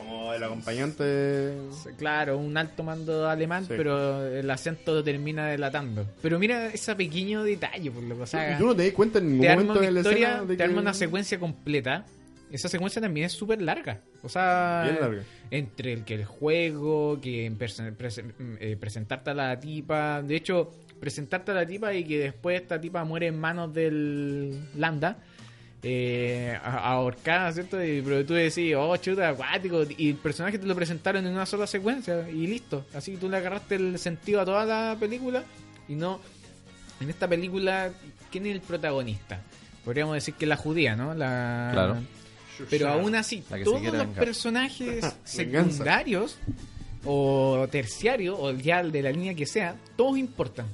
[0.10, 1.54] Como el acompañante...
[1.98, 3.74] claro, un alto mando alemán, Sí.
[3.78, 6.06] pero el acento lo termina delatando.
[6.22, 8.94] Pero mira ese pequeño detalle, por lo que o sea, y tú no te das
[8.94, 12.06] cuenta en ningún momento de la historia, de te que- una secuencia completa.
[12.52, 14.02] Esa secuencia también es súper larga.
[14.24, 15.22] O sea, Bien larga.
[15.52, 20.24] entre el que el juego, que prese- eh, presentarte a la tipa.
[20.24, 24.60] De hecho, presentarte a la tipa y que después esta tipa muere en manos del
[24.76, 25.18] Landa.
[25.82, 27.82] Eh, ahorcada, ¿cierto?
[27.84, 29.84] Y, pero tú decís, oh, chuta, acuático.
[29.98, 32.86] Y el personaje te lo presentaron en una sola secuencia y listo.
[32.94, 35.44] Así que tú le agarraste el sentido a toda la película
[35.88, 36.20] y no.
[37.00, 37.92] En esta película,
[38.30, 39.42] ¿quién es el protagonista?
[39.86, 41.14] Podríamos decir que la judía, ¿no?
[41.14, 41.70] La...
[41.72, 41.98] Claro.
[42.70, 44.26] Pero aún así, La que se todos los vengar.
[44.26, 46.38] personajes secundarios
[47.06, 50.66] o terciarios o ya de la línea que sea, todos importan.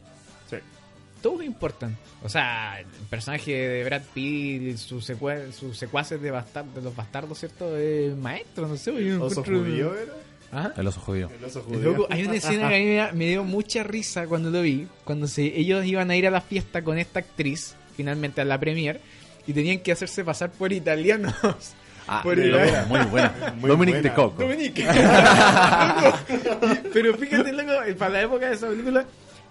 [1.25, 1.97] Todos importan.
[2.21, 6.95] O sea, el personaje de Brad Pitt, sus, secue- sus secuaces de, bastar- de los
[6.95, 7.75] bastardos, ¿cierto?
[7.75, 8.91] Es maestro, no sé.
[9.03, 10.13] yo ¿Oso encuentro- judío era?
[10.51, 10.73] Ajá.
[10.77, 11.31] El oso judío.
[11.35, 11.79] El oso judío.
[11.81, 14.87] Loco, hay una escena que a mí me, dio mucha risa cuando lo vi.
[15.03, 18.59] Cuando se, ellos iban a ir a la fiesta con esta actriz, finalmente a la
[18.59, 19.01] premier,
[19.47, 21.33] y tenían que hacerse pasar por italianos.
[22.07, 23.55] Ah, Por el- loco, muy buena.
[23.59, 24.09] Muy Dominic buena.
[24.09, 24.43] de Coco.
[24.43, 24.85] Dominique.
[26.93, 29.05] Pero fíjate, loco, para la época de esa película,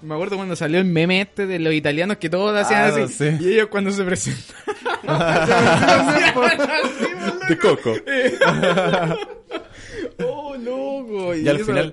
[0.05, 3.13] me acuerdo cuando salió el meme este de los italianos que todos hacían Ah, así.
[3.15, 3.37] sí.
[3.41, 4.57] Y ellos cuando se presentan.
[7.49, 7.95] De Coco.
[10.25, 11.35] Oh, loco.
[11.35, 11.93] Y al eso final,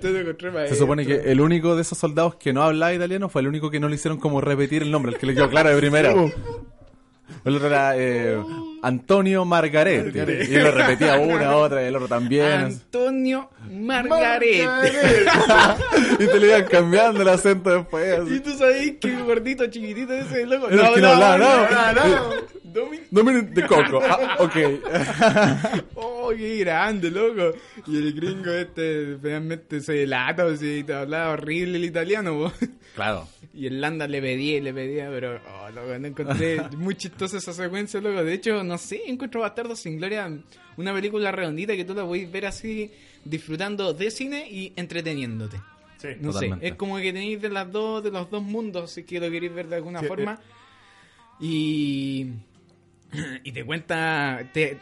[0.68, 3.70] Se supone que el único de esos soldados que no hablaba italiano fue el único
[3.70, 6.14] que no le hicieron como repetir el nombre, el que le quedó claro de primera.
[7.44, 8.36] El otro era eh,
[8.82, 10.18] Antonio Margaretti.
[10.18, 12.46] Y lo repetía una, otra, y el otro también.
[12.52, 14.68] Antonio Margaret.
[16.18, 18.18] y te le iban cambiando el acento después.
[18.20, 18.34] así.
[18.36, 20.68] ¿Y tú sabés que el gordito chiquitito ese loco?
[20.68, 21.92] Que no hablaba, no.
[21.94, 22.32] no.
[22.72, 24.00] Domin- Dominic de Coco.
[24.02, 24.56] Ah, ok.
[25.94, 27.52] Oh, qué grande, loco.
[27.86, 32.52] Y el gringo este realmente se delata, o si te hablaba horrible el italiano, po.
[32.94, 33.28] claro.
[33.54, 37.36] Y el Landa le pedía y le pedía, pero, oh, loco, no encontré muy chistosa
[37.36, 38.24] esa secuencia, loco.
[38.24, 40.30] De hecho, no sé, encuentro Bastardo sin Gloria
[40.78, 42.90] una película redondita que tú la puedes ver así,
[43.24, 45.58] disfrutando de cine y entreteniéndote.
[45.98, 46.08] Sí.
[46.18, 46.66] No Totalmente.
[46.66, 49.30] sé, es como que tenéis de las dos, de los dos mundos, si que lo
[49.30, 50.40] queréis ver de alguna Sí, forma.
[51.40, 52.26] Y,
[53.44, 54.78] y te cuenta, te,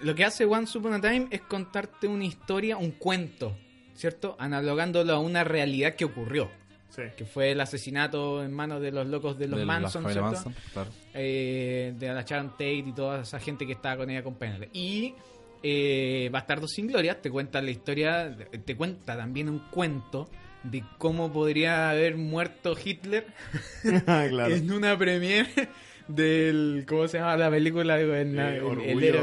[0.00, 3.56] lo que hace Once Upon a Time es contarte una historia, un cuento,
[3.94, 4.36] ¿cierto?
[4.38, 6.50] Analogándolo a una realidad que ocurrió,
[6.94, 7.02] Sí.
[7.16, 10.50] que fue el asesinato en manos de los locos de los De Manson, familia ¿cierto?
[10.50, 10.90] Manson, claro.
[11.14, 14.68] eh, de la Sharon Tate y toda esa gente que estaba con ella acompañándole.
[14.74, 15.14] Y
[15.62, 20.28] eh, Bastardo sin Gloria te cuenta la historia, te cuenta también un cuento
[20.64, 23.26] de cómo podría haber muerto Hitler
[24.06, 24.54] Ah, claro.
[24.54, 25.48] en una premiere
[26.14, 28.00] del ¿cómo se llama la película?
[28.00, 29.20] Eh, el- el Orgullo.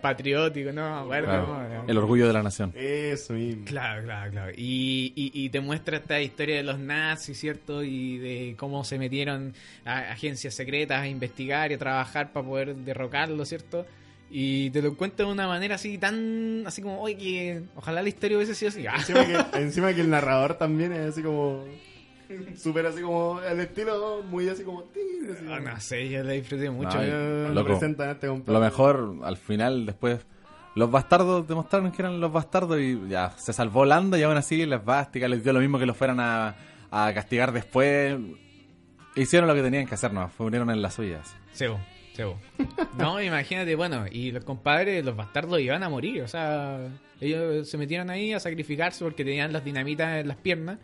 [0.00, 1.06] patriótico, no.
[1.08, 1.46] Claro.
[1.46, 1.84] no, no.
[1.88, 2.72] El orgullo de la nación.
[2.74, 3.64] Eso mismo.
[3.64, 4.52] Claro, claro, claro.
[4.56, 7.82] Y, y, y te muestra esta historia de los nazis, ¿cierto?
[7.82, 12.74] Y de cómo se metieron a agencias secretas a investigar y a trabajar para poder
[12.76, 13.86] derrocarlo, ¿cierto?
[14.30, 16.64] Y te lo cuenta de una manera así tan...
[16.66, 18.86] Así como, oye, que ojalá la historia hubiese sido así.
[18.86, 21.64] Ah, Encima que, encima que el narrador también es así como.
[22.56, 23.40] Súper así como.
[23.42, 24.80] El estilo muy así como.
[24.80, 27.02] así no, como- no sé, yo la disfruté mucho.
[27.02, 28.26] Yo- presentan este.
[28.26, 30.20] Lo mejor, al final, después,
[30.74, 34.64] los bastardos demostraron que eran los bastardos y ya, se salvó Landa y aún así
[34.66, 36.56] les bástica les dio lo mismo que los fueran a,
[36.90, 38.16] a castigar después.
[39.16, 41.36] Hicieron lo que tenían que hacer, no, fueron en las suyas.
[41.52, 41.78] Sebo,
[42.14, 42.36] Sebo.
[42.98, 46.80] No, imagínate, bueno, y los compadres, los bastardos iban a morir, o sea,
[47.20, 50.78] ellos se metieron ahí a sacrificarse porque tenían las dinamitas en las piernas.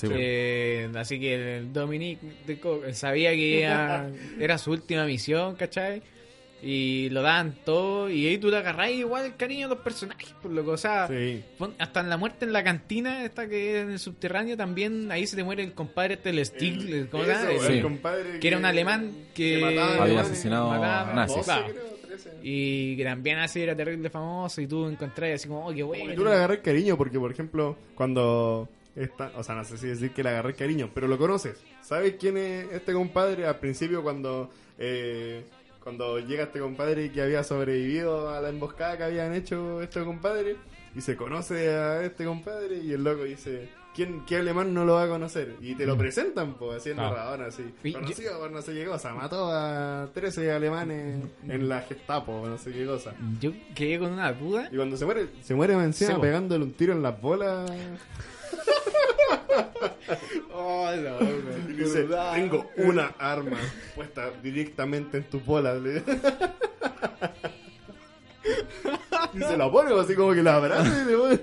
[0.00, 1.64] Sí, Eh, así que
[2.60, 3.62] Co- sabía que
[4.40, 6.02] era su última misión, ¿cachai?
[6.60, 10.34] Y lo daban todo, y ahí tú le agarrás igual el cariño a los personajes,
[10.42, 11.44] por lo que, o sea, Sí.
[11.78, 15.24] hasta en la muerte en la cantina, esta que es en el subterráneo, también ahí
[15.28, 17.08] se te muere el compadre este, el El-
[17.66, 17.80] el Sí.
[17.80, 21.44] compadre que era un alemán que mataba Había asesinado mataba- nazis.
[21.44, 21.66] Claro.
[22.42, 25.82] Y que también así era terrible famoso, y tú encontrás así como, oh, qué Y
[25.82, 26.14] bueno.
[26.16, 28.68] tú le agarré cariño porque, por ejemplo, cuando
[28.98, 31.56] está, o sea, no sé si decir que le agarré cariño, pero lo conoces.
[31.82, 33.46] ¿Sabes quién es este compadre?
[33.46, 35.44] Al principio cuando eh,
[35.82, 40.56] cuando llega este compadre que había sobrevivido a la emboscada que habían hecho este compadre
[40.94, 44.94] y se conoce a este compadre y el loco dice, ¿quién qué alemán no lo
[44.94, 45.54] va a conocer?
[45.62, 47.10] Y te lo presentan, pues, así en Claro.
[47.16, 47.64] narrador, así.
[47.92, 52.72] Conocido por no sé qué cosa, mató a 13 alemanes en la Gestapo, no sé
[52.72, 53.14] qué cosa.
[53.40, 54.68] Yo quedé con una duda.
[54.72, 57.70] Y cuando se muere, se muere encima pegándole un tiro en las bolas.
[60.52, 63.58] Oh, no, Y dice, tengo una arma
[63.94, 65.80] puesta directamente en tus bolas.
[65.80, 66.02] le-
[69.34, 71.40] y se la pone así como que la abraza y le pone-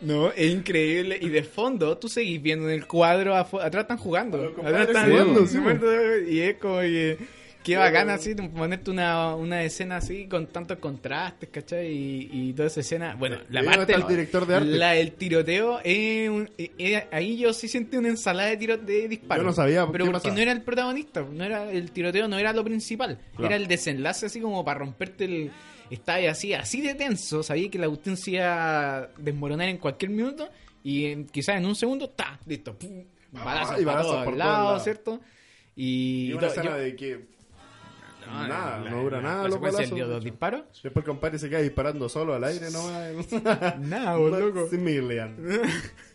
[0.00, 1.18] No, es increíble.
[1.20, 4.54] Y de fondo, tú seguís viendo en el cuadro, atrás están jugando.
[4.62, 5.86] Atrás están jugando, jugando,
[6.26, 7.43] sí, Y es como que...
[7.64, 11.90] Qué bacán así, ponerte una, una escena así con tantos contrastes, ¿cachai?
[11.90, 13.14] Y, y toda esa escena.
[13.16, 14.68] Bueno, la ahí parte el director de arte.
[14.68, 18.76] La del tiroteo, es un- eh, eh, ahí yo sí sentí una ensalada de tiro
[18.76, 19.42] de disparos.
[19.42, 20.34] Yo no sabía Pero porque pasaba.
[20.34, 23.18] no era el protagonista, no era el tiroteo no era lo principal.
[23.32, 23.46] Claro.
[23.46, 25.50] Era el desenlace así como para romperte el...
[25.90, 30.10] Estaba así, así de tenso, sabía que la cuestión se iba a desmoronar en cualquier
[30.10, 30.48] minuto
[30.82, 32.38] y en- quizás en un segundo, ¡ta!
[32.46, 32.76] Listo.
[32.78, 34.84] pum, Balazos, Ah, y balazos por lados, lados.
[34.84, 35.20] ¿cierto?
[35.76, 37.33] Y, Y una yo- de que
[38.26, 39.94] no, nada, la- no dura la- nada la los balazos.
[39.94, 40.62] dio dos disparos.
[40.82, 43.32] después el compadre se queda disparando solo al aire nomás.
[43.80, 44.68] Nada, loco.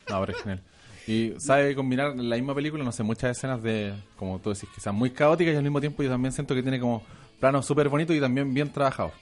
[0.10, 0.62] No, pero es genial.
[1.08, 4.80] Y sabe combinar la misma película, no sé, muchas escenas de, como tú decís, que
[4.82, 7.04] sean muy caóticas y al mismo tiempo yo también siento que tiene como
[7.40, 9.14] planos súper bonitos y también bien trabajados.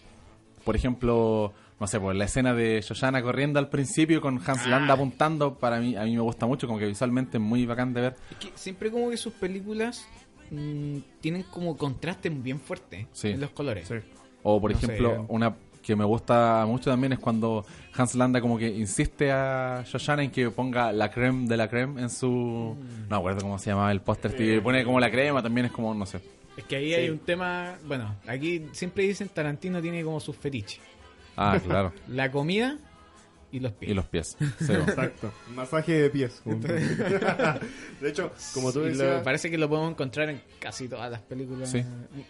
[0.66, 4.70] Por ejemplo, no sé, pues la escena de Shoshana corriendo al principio con Hans Ah.
[4.70, 7.94] Landa apuntando, para mí, a mí me gusta mucho, como que visualmente es muy bacán
[7.94, 8.16] de ver.
[8.32, 10.06] Es que siempre como que sus películas
[10.52, 13.30] mm, tienen como contraste bien fuerte Sí.
[13.30, 13.88] en los colores.
[13.88, 13.96] Sí.
[14.44, 14.86] O por No sé.
[14.86, 19.84] ejemplo, una que me gusta mucho también es cuando Hans Landa como que insiste a
[19.86, 22.28] Shoshana en que ponga la creme de la creme en su...
[22.78, 23.02] Mm.
[23.04, 25.72] No me acuerdo cómo se llamaba el póster, y pone como la crema, también es
[25.72, 26.20] como, no sé.
[26.58, 30.82] Es que ahí hay un tema, bueno, aquí siempre dicen Tarantino tiene como sus fetiches.
[31.38, 31.94] Ah, claro.
[32.10, 32.78] La comida
[33.52, 33.92] y los pies.
[33.92, 34.38] Y los pies.
[34.62, 35.32] Exacto.
[35.56, 36.42] Masaje de pies.
[36.46, 41.22] de hecho, como tú lo- decías, parece que lo podemos encontrar en casi todas las
[41.22, 41.72] películas.
[41.72, 41.84] Sí.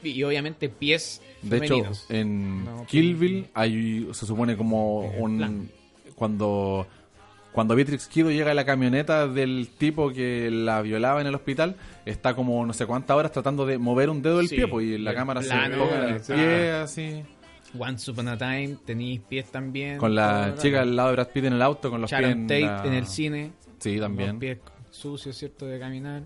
[0.04, 5.12] Y, y obviamente pies De hecho, en No, Kill pues, Bill hay, se supone como
[5.16, 5.38] el un...
[5.38, 5.70] plan.
[6.16, 6.88] Cuando...
[7.54, 11.76] Cuando Beatrix Kido llega a la camioneta del tipo que la violaba en el hospital,
[12.06, 14.86] está como no sé cuántas horas tratando de mover un dedo del Sí, pie, pues,
[14.86, 16.34] y la el cámara se plano, en el sí.
[16.34, 17.24] pie, así.
[17.80, 19.98] Once Upon a Time, tenéis pies también.
[19.98, 22.40] Con la chica al lado de Brad Pitt en el auto, con los pies Sharon
[22.42, 23.52] en, Tate la- en el cine.
[23.80, 24.40] Sí, Los también.
[24.40, 24.58] pies
[24.92, 25.66] sucios, ¿cierto?
[25.66, 26.24] De caminar.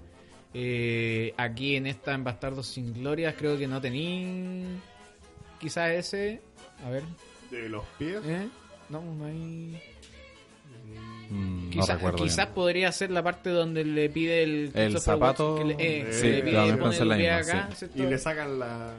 [0.54, 4.66] Eh, aquí en esta, en Bastardos sin Gloria, creo que no tení.
[5.60, 6.42] Quizás ese.
[6.86, 7.04] A ver.
[7.52, 8.48] de los pies, ¿eh?
[8.90, 9.80] No, no hay.
[11.30, 15.76] Mm, Quizás quizás podría ser la parte donde le pide el, El zapato, Watson que
[15.84, 17.78] le, eh, sí, le pide el pie misma, acá, sí.
[17.78, 17.98] ¿cierto?
[18.04, 18.94] y le sacan la...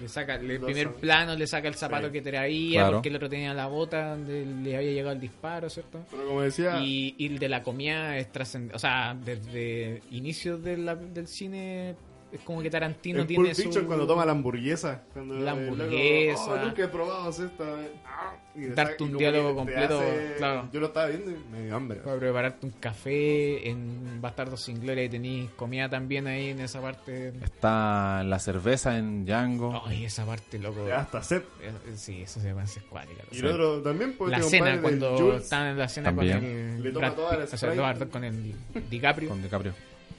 [0.00, 2.12] Le saca el primer son- plano, le saca el zapato Sí.
[2.14, 2.96] que traía Claro.
[2.96, 6.04] porque el otro tenía la bota donde le había llegado el disparo, ¿cierto?
[6.10, 8.74] Pero como decía, Y, y el de la comida es trascendente.
[8.74, 11.94] O sea, desde inicios de la- del cine
[12.34, 13.86] es como que Tarantino en tiene Pulp Fiction su...
[13.86, 15.02] cuando toma la hamburguesa.
[15.12, 16.44] Cuando La el hamburguesa.
[16.52, 17.64] "Oh, nunca he probado esta.
[18.06, 20.68] Ah, y Darte un y diálogo completo, hace- claro.
[20.72, 22.00] Yo lo estaba viendo y me dio hambre.
[22.00, 26.80] Para prepararte un café en Bastardo sin Gloria y tenéis comida también ahí en esa
[26.80, 27.32] parte.
[27.42, 29.82] Está la cerveza en Django.
[29.86, 30.86] Ay, esa parte, loco.
[30.86, 31.44] Ya hasta set.
[31.62, 33.22] Eh, Sí, eso se hace escuática.
[33.32, 36.38] Y el otro también, pues, la cena, cuando están en la cena También.
[36.40, 38.54] con el Le toma Brad toda la o sea, con el
[38.90, 39.28] DiCaprio.
[39.28, 39.74] Con DiCaprio.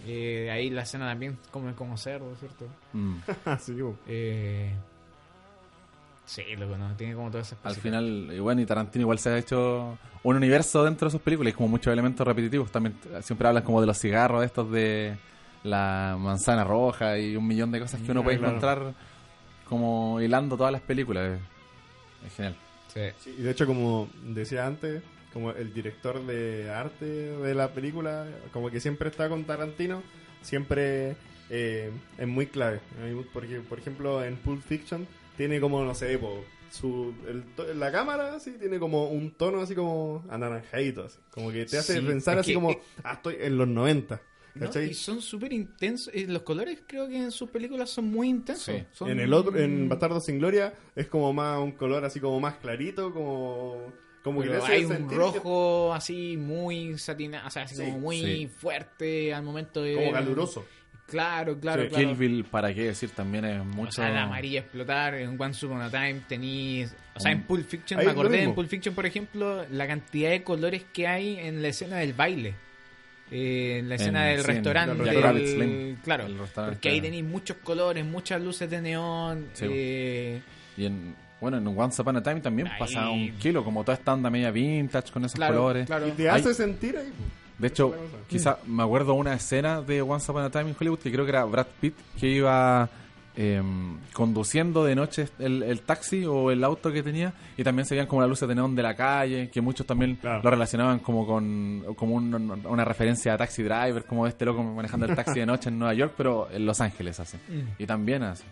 [0.05, 2.65] Eh, ahí la cena también come como cerdo, ¿cierto?
[2.93, 3.15] Mm.
[3.59, 3.75] Sí.
[4.07, 4.71] Eh,
[6.25, 9.29] sí, loco, no, tiene como todas esas Al final, y bueno, y Tarantino igual se
[9.29, 12.71] ha hecho un universo dentro de sus películas, y como muchos elementos repetitivos.
[12.71, 15.17] También eh, siempre hablan como de los cigarros estos de
[15.63, 18.55] la manzana roja y un millón de cosas que uno Ah, puede claro.
[18.57, 18.93] encontrar
[19.67, 21.39] como hilando todas las películas.
[22.23, 22.55] Es, es genial.
[22.93, 23.01] Sí.
[23.19, 25.01] Sí, y de hecho, como decía antes,
[25.35, 30.01] como el director de arte de la película, como que siempre está con Tarantino,
[30.41, 31.17] siempre
[31.49, 32.79] eh, es muy clave.
[33.33, 35.05] Porque, por ejemplo, en Pulp Fiction
[35.35, 39.75] tiene como, no sé, po, su, el la cámara así tiene como un tono así
[39.75, 41.17] como anaranjadito, así.
[41.31, 44.21] como que te hace Sí, pensar así que- como, eh, ah, estoy en los 90.
[44.55, 44.81] ¿no?
[44.81, 46.15] Y son súper intensos.
[46.15, 48.73] y los colores creo que en sus películas son muy intensos.
[48.73, 48.83] Sí.
[48.93, 52.39] Son- En el otro, en Bastardo sin Gloria, es como más un color así como
[52.39, 53.91] más clarito, como,
[54.25, 58.47] como que hay un rojo así muy satinado, o sea, así Sí, como muy sí.
[58.47, 59.93] fuerte al momento de...
[59.95, 60.65] como caluroso.
[61.07, 61.89] Claro, claro, Sí.
[61.89, 62.07] claro.
[62.07, 63.91] Kill Bill, para qué decir, también es O mucho.
[63.91, 66.95] sea, la amarilla explotar, en Once Upon a Time tenéis...
[67.15, 70.31] O sea, en Pulp Fiction, Ahí me acordé en Pulp Fiction, por ejemplo, la cantidad
[70.31, 72.55] de colores que hay en la escena del baile.
[73.31, 75.03] Eh, en la escena En- del sí, en restaurante.
[75.03, 76.75] Del- Lane, claro, el restaurante.
[76.77, 79.47] porque ahí tenéis muchos colores, muchas luces de neón.
[79.53, 79.65] Sí.
[79.69, 80.41] eh,
[80.77, 81.15] Y en,
[81.49, 84.29] bueno, en Once Upon a Time también Ahí- pasa un kilo, como toda esta onda
[84.29, 85.85] media vintage con esos claro, colores.
[85.87, 86.07] claro.
[86.07, 87.11] Y te Hay- hace sentir ahí.
[87.15, 87.29] pues.
[87.57, 87.95] De hecho,
[88.27, 91.29] quizá me acuerdo una escena de Once Upon a Time in Hollywood que creo que
[91.31, 92.89] era Brad Pitt que iba
[93.37, 93.61] eh,
[94.13, 98.07] conduciendo de noche el, el taxi o el auto que tenía y también se veían
[98.07, 100.41] como las luces de neón de la calle, que muchos también Claro.
[100.43, 105.05] lo relacionaban como con como un- una referencia a Taxi Driver, como este loco manejando
[105.05, 107.37] el taxi de noche en Nueva York, pero en Los Ángeles así.
[107.49, 107.81] Mm.
[107.83, 108.43] Y también así.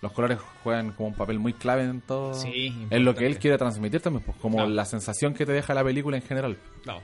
[0.00, 2.34] Los colores juegan como un papel muy clave en todo.
[2.34, 4.70] Sí, en lo que él quiere transmitir también, pues como Claro.
[4.70, 6.56] la sensación que te deja la película en general.
[6.86, 7.00] No,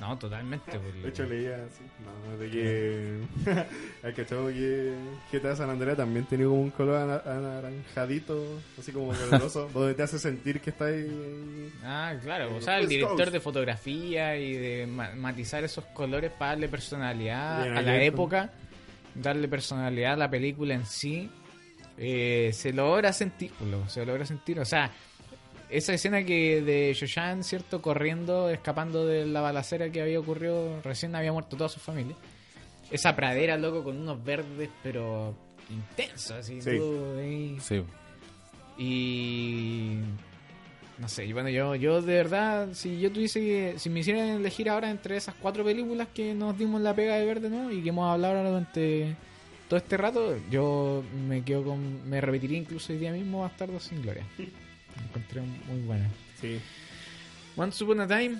[0.00, 0.80] no totalmente.
[0.80, 3.20] pues, De hecho, leía así, no, de que.
[4.02, 4.92] el cachado que
[5.32, 10.02] GTA San Andreas también tiene como un color ana- anaranjadito, así como caluroso, donde te
[10.02, 11.70] hace sentir que está ahí.
[11.84, 12.56] Ah, claro.
[12.56, 17.62] O sea, el director de fotografía y de ma- matizar esos colores para darle personalidad
[17.62, 18.50] Bien, a la época,
[19.14, 21.30] darle personalidad a la película en sí,
[22.04, 24.58] eh, se logra sentir, lo- se logra sentir.
[24.58, 24.90] O sea,
[25.70, 27.80] esa escena que de Shoshan, ¿cierto?
[27.80, 32.16] Corriendo, escapando de la balacera que había ocurrido, recién había muerto toda su familia.
[32.90, 35.34] Esa pradera, loco, con unos verdes, pero
[35.70, 36.60] intensos, así.
[36.60, 36.76] Sí.
[36.76, 37.16] todo.
[37.60, 37.82] Sí.
[38.78, 39.96] Y
[40.98, 44.28] no sé, y bueno, yo, yo de verdad, si yo tuviese que, si me hicieran
[44.28, 47.70] elegir ahora entre esas cuatro películas que nos dimos la pega de verde, ¿no?
[47.72, 49.14] Y que hemos hablado ahora durante
[49.72, 54.02] todo este rato, yo me quedo con, me repetiría incluso hoy día mismo Bastardo sin
[54.02, 54.22] Gloria.
[54.36, 56.10] La encontré muy buena.
[56.38, 56.60] Sí.
[57.56, 58.36] Once Upon a Time,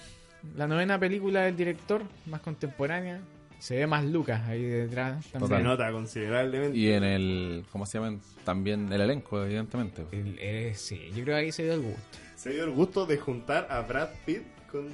[0.59, 3.23] la novena película del director, más contemporánea.
[3.61, 5.25] Se ve más Lucas ahí detrás.
[5.29, 5.57] También.
[5.61, 6.77] Se nota considerablemente.
[6.77, 8.21] Y en el, ¿cómo se llaman?
[8.45, 10.05] También el elenco, evidentemente.
[10.13, 12.19] El- eh, sí, yo creo que ahí se dio el gusto.
[12.37, 14.87] Se dio el gusto de juntar a Brad Pitt con.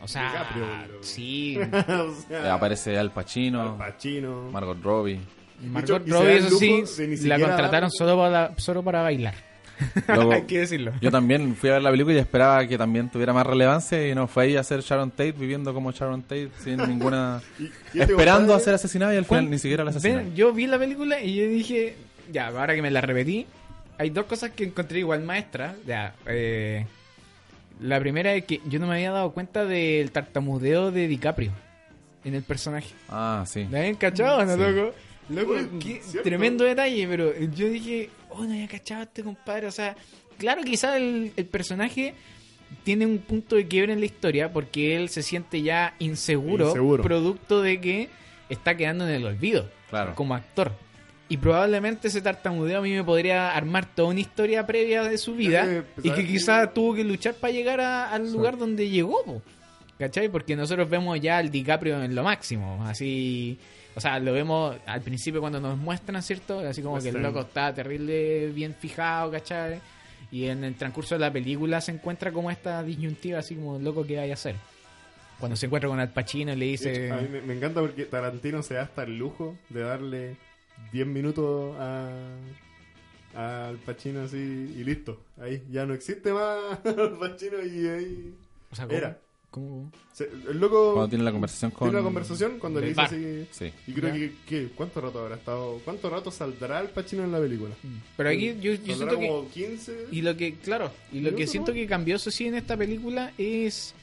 [0.00, 1.58] O sea, DiCaprio, sí,
[1.88, 4.48] o Eh, sea, aparece Al Pacino, Al Pacino.
[4.50, 5.20] Margot Robbie.
[5.62, 9.34] Margot y se Robbie, eso sí, la contrataron solo para, solo para bailar.
[10.08, 10.92] Luego, Hay que decirlo.
[11.00, 14.12] yo también fui a ver la película y esperaba que también tuviera más relevancia y
[14.14, 17.40] no fue ahí a hacer Sharon Tate viviendo como Sharon Tate sin ninguna...
[17.60, 20.34] Y- y esperando a ser asesinada y al final ni siquiera la asesinaron.
[20.34, 21.94] yo vi la película y yo dije,
[22.32, 23.46] ya, ahora que me la repetí,
[23.98, 25.74] hay dos cosas que encontré igual maestras.
[25.86, 26.84] Ya, eh,
[27.80, 31.52] la primera es que yo no me había dado cuenta del tartamudeo de DiCaprio
[32.24, 32.88] en el personaje.
[33.08, 33.66] Ah, sí.
[33.70, 34.60] ¿La habían cachado, no, Sí.
[34.60, 34.94] loco?
[35.28, 36.22] Loco, Uy, qué ¿cierto?
[36.28, 39.66] tremendo detalle, pero yo dije, oh, no había cachado a este compadre.
[39.66, 39.94] O sea,
[40.38, 42.14] claro, quizás el, el personaje
[42.84, 47.02] tiene un punto de quiebre en la historia porque él se siente ya inseguro, Inseguro.
[47.02, 48.08] producto de que
[48.48, 50.14] está quedando en el olvido Claro.
[50.14, 50.72] como actor.
[51.30, 55.34] Y probablemente ese tartamudeo a mí me podría armar toda una historia previa de su
[55.34, 58.88] vida Eh, pues, y que quizás tuvo que luchar para llegar a- al lugar donde
[58.88, 59.42] llegó, po.
[59.98, 60.28] ¿cachai?
[60.30, 63.58] Porque nosotros vemos ya al DiCaprio en lo máximo, así...
[63.98, 66.60] O sea, lo vemos al principio cuando nos muestran, ¿cierto?
[66.60, 69.80] Así como que el loco está terrible bien fijado, ¿cachai?
[70.30, 74.06] Y en el transcurso de la película se encuentra como esta disyuntiva, así como loco
[74.06, 74.54] que vaya a hacer.
[75.40, 77.06] Cuando se encuentra con Al Pacino y le dice...
[77.06, 80.36] hecho, a mí me, me encanta porque Tarantino se da hasta el lujo de darle
[80.92, 82.08] 10 minutos a
[83.34, 85.20] al Pacino así y listo.
[85.40, 88.34] Ahí ya no existe más Al Pacino y ahí
[88.70, 88.96] O sea, ¿cómo?
[88.96, 89.18] era.
[89.50, 89.90] ¿Cómo?
[90.12, 91.88] Se- el loco Cuando tiene la conversación con...
[91.88, 93.72] tiene una conversación cuando le dice así Sí.
[93.86, 95.80] y creo que, que ¿cuánto rato habrá estado?
[95.84, 97.74] ¿Cuánto rato saldrá el Pacino en la película?
[98.16, 99.26] Pero aquí yo, yo ¿Saldrá siento que...
[99.28, 102.56] como 15 Y lo que, claro, y lo que siento que cambió eso sí en
[102.56, 103.94] esta película es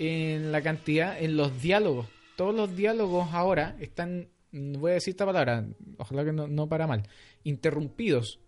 [0.00, 2.06] en la cantidad, en los diálogos.
[2.36, 5.64] Todos los diálogos ahora están, mm, voy a decir esta palabra,
[5.96, 7.02] ojalá que no, no para mal,
[7.44, 8.40] interrumpidos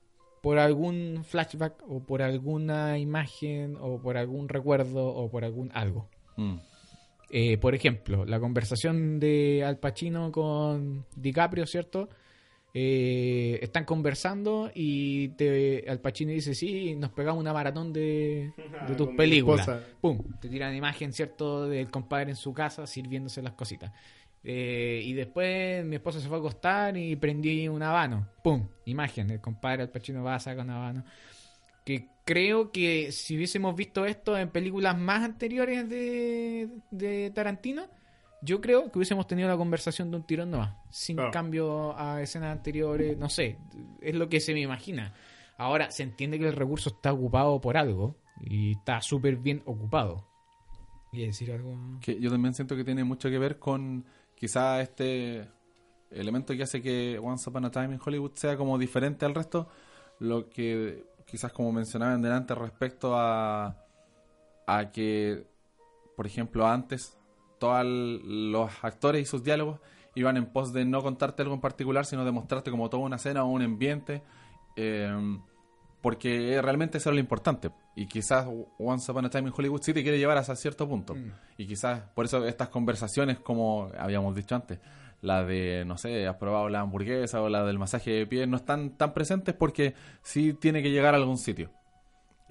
[0.43, 6.09] por algún flashback o por alguna imagen o por algún recuerdo o por algún algo.
[6.41, 6.59] Mm.
[7.33, 12.09] Eh, por ejemplo, la conversación de Al Pacino con DiCaprio, ¿cierto?
[12.73, 18.53] Eh, están conversando y te, Al Pacino dice, sí, nos pegamos una maratón de,
[18.89, 19.69] de tus películas.
[20.01, 21.69] Pum, te tiran imagen, ¿cierto?
[21.69, 23.93] Del compadre en su casa sirviéndose las cositas.
[24.43, 28.27] Eh, y después mi esposa se fue a acostar y prendí un habano.
[28.43, 31.05] Pum, imagen, el compadre Al Pacino va a sacar un habano.
[31.99, 37.89] Que creo que si hubiésemos visto esto en películas más anteriores de, de Tarantino,
[38.43, 41.31] yo creo que hubiésemos tenido la conversación de un tirón nomás, sin Claro.
[41.33, 43.59] cambio a escenas anteriores, no sé,
[44.01, 45.13] es lo que se me imagina.
[45.59, 50.27] Ahora, se entiende que el recurso está ocupado por algo y está súper bien ocupado.
[51.13, 51.77] ¿Y decir algo?
[52.01, 54.07] Que yo también siento que tiene mucho que ver con
[54.37, 55.49] quizá este
[56.11, 59.69] elemento que hace que Once Upon a Time in Hollywood sea como diferente al resto,
[60.19, 63.77] lo que quizás como mencionaban delante respecto a,
[64.67, 65.47] a que,
[66.17, 67.17] por ejemplo, antes
[67.59, 69.81] todos los actores y sus diálogos
[70.15, 73.17] iban en pos de no contarte algo en particular, sino de mostrarte como toda una
[73.17, 74.23] escena o un ambiente,
[74.77, 75.39] eh,
[76.01, 77.71] porque realmente eso era lo importante.
[77.95, 78.47] Y quizás
[78.79, 81.15] Once Upon a Time in Hollywood sí te quiere llevar hasta cierto punto.
[81.15, 81.33] Mm.
[81.59, 84.81] Y quizás por eso estas conversaciones, como habíamos dicho antes,
[85.23, 88.57] la de, no sé, has probado la hamburguesa o la del masaje de pies, no
[88.57, 91.71] están tan presentes porque sí tiene que llegar a algún sitio.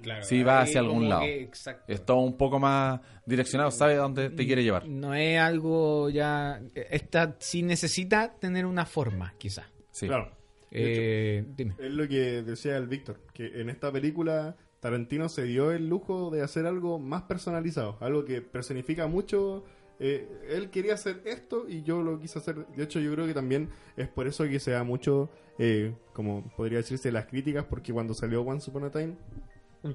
[0.02, 1.22] Claro, Sí, va hacia algún lado.
[1.24, 1.84] que- exacto.
[1.92, 4.88] Es todo un poco más direccionado, sabe a dónde te quiere llevar.
[4.88, 6.62] No es algo ya...
[6.74, 9.66] Esta sí necesita tener una forma, quizás.
[9.92, 10.08] Sí.
[10.08, 10.32] Claro.
[10.72, 11.76] Eh, dime.
[11.80, 16.30] Es lo que decía el Víctor, que en esta película Tarantino se dio el lujo
[16.30, 19.66] de hacer algo más personalizado, algo que personifica mucho.
[20.00, 22.66] Eh, él quería hacer esto y yo lo quise hacer.
[22.68, 26.44] De hecho, yo creo que también es por eso que se da mucho, eh, como
[26.56, 29.16] podría decirse, las críticas, porque cuando salió Once Upon a Time,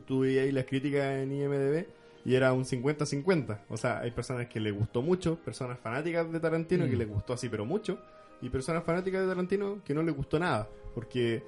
[0.07, 1.87] tuve ahí las críticas en IMDB
[2.25, 3.61] y era un 50-50.
[3.69, 6.99] O sea, hay personas que les gustó mucho, personas fanáticas de Tarantino que Mm.
[6.99, 7.99] les gustó así, pero mucho,
[8.41, 11.43] y personas fanáticas de Tarantino que no les gustó nada, porque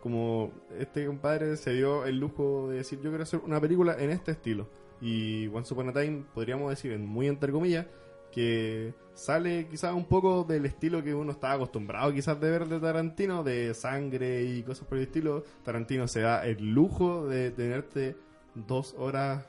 [0.00, 4.10] como este compadre se dio el lujo de decir yo quiero hacer una película en
[4.10, 4.68] este estilo
[5.00, 7.86] y Once Upon a Time podríamos decir en muy entre comillas
[8.32, 12.80] que sale quizás un poco del estilo que uno estaba acostumbrado quizás de ver de
[12.80, 18.16] Tarantino de sangre y cosas por el estilo Tarantino se da el lujo de tenerte
[18.54, 19.44] dos horas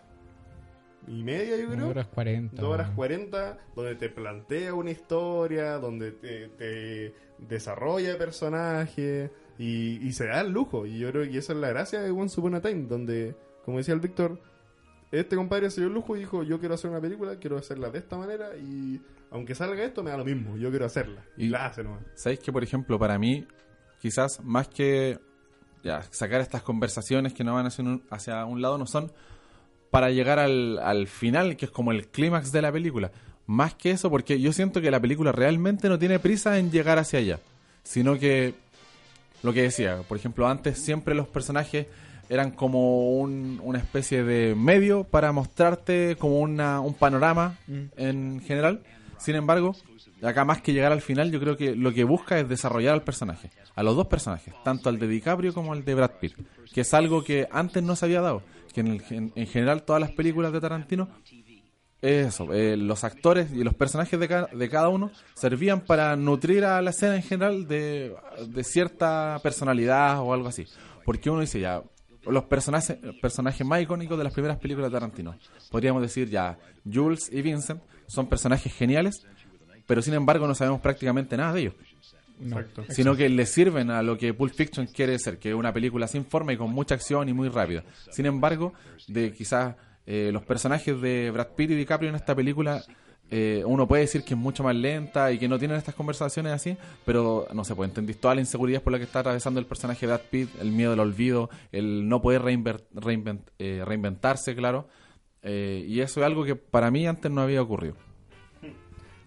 [1.08, 2.62] y media yo creo Dos horas 40.
[2.62, 10.06] Dos horas 40, donde te plantea una historia, donde te, te desarrolla el personaje y,
[10.06, 10.86] y se da el lujo.
[10.86, 13.78] Y yo creo que esa es la gracia de Once Upon a Time, donde, como
[13.78, 14.40] decía el Víctor,
[15.12, 17.90] este compadre se dio el lujo y dijo, yo quiero hacer una película, quiero hacerla
[17.90, 19.00] de esta manera y
[19.32, 21.24] aunque salga esto me da lo mismo, yo quiero hacerla.
[21.38, 22.02] Y, Y- la hace nomás.
[22.16, 23.46] ¿Sabéis que, por ejemplo, para mí,
[24.00, 25.20] quizás más que
[25.84, 29.12] ya, sacar estas conversaciones que no van hacia un, hacia un lado, no son
[29.92, 33.12] para llegar al, al final, que es como el clímax de la película.
[33.48, 36.98] Más que eso, porque yo siento que la película realmente no tiene prisa en llegar
[36.98, 37.40] hacia allá,
[37.84, 38.56] sino que
[39.44, 41.86] lo que decía, por ejemplo, antes siempre los personajes
[42.30, 47.82] eran como un- una especie de medio para mostrarte como una, un panorama Mm.
[47.98, 48.82] en general.
[49.18, 49.76] Sin embargo,
[50.22, 53.04] acá más que llegar al final, yo creo que lo que busca es desarrollar al
[53.04, 56.34] personaje, a los dos personajes, tanto al de DiCaprio como al de Brad Pitt,
[56.74, 58.42] que es algo que antes no se había dado,
[58.74, 61.08] que en, el gen- en general todas las películas de Tarantino
[62.02, 66.16] es eso, eh, los actores y los personajes de, ca- de cada uno servían para
[66.16, 68.14] nutrir a la escena en general de,
[68.48, 70.66] de cierta personalidad o algo así.
[71.04, 71.82] Porque uno dice ya,
[72.28, 75.36] los personajes, personajes más icónicos de las primeras películas de Tarantino.
[75.72, 76.58] Podríamos decir ya,
[76.92, 79.26] Jules y Vincent son personajes geniales,
[79.88, 81.74] pero sin embargo no sabemos prácticamente nada de ellos.
[82.40, 82.58] No.
[82.90, 86.08] Sino que le sirven a lo que Pulp Fiction quiere ser, que es una película
[86.08, 87.84] sin forma y con mucha acción y muy rápida.
[88.12, 88.74] Sin embargo,
[89.08, 89.76] de quizás
[90.06, 92.84] eh, los personajes de Brad Pitt y DiCaprio en esta película,
[93.32, 96.54] eh, uno puede decir que es mucho más lenta y que no tienen estas conversaciones
[96.54, 99.66] así, pero no sé, pues entendís toda la inseguridad por la que está atravesando el
[99.66, 104.88] personaje de Brad Pitt, el miedo al olvido, el no poder reinvent- eh, reinventarse, claro.
[105.42, 107.96] Eh, y eso es algo que para mí antes no había ocurrido.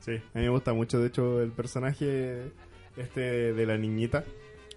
[0.00, 2.50] Sí, a mí me gusta mucho, de hecho, el personaje
[2.96, 4.24] este de la niñita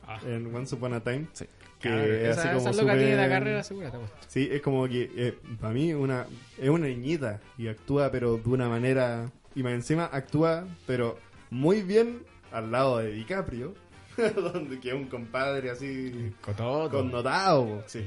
[0.07, 0.19] Ah.
[0.26, 1.27] en Once Upon a Time.
[1.34, 1.45] Sí.
[1.82, 3.91] Que Claro, es esa, como esa loca tiene la carrera segura.
[4.28, 6.28] Sí, es como que eh, para mí una
[6.60, 11.18] es una niñita y actúa pero de una manera y más encima actúa pero
[11.49, 12.20] muy bien
[12.52, 13.74] al lado de DiCaprio,
[14.36, 16.90] donde que es un compadre así Cototo.
[16.90, 17.84] connotado.
[17.88, 18.00] Sí.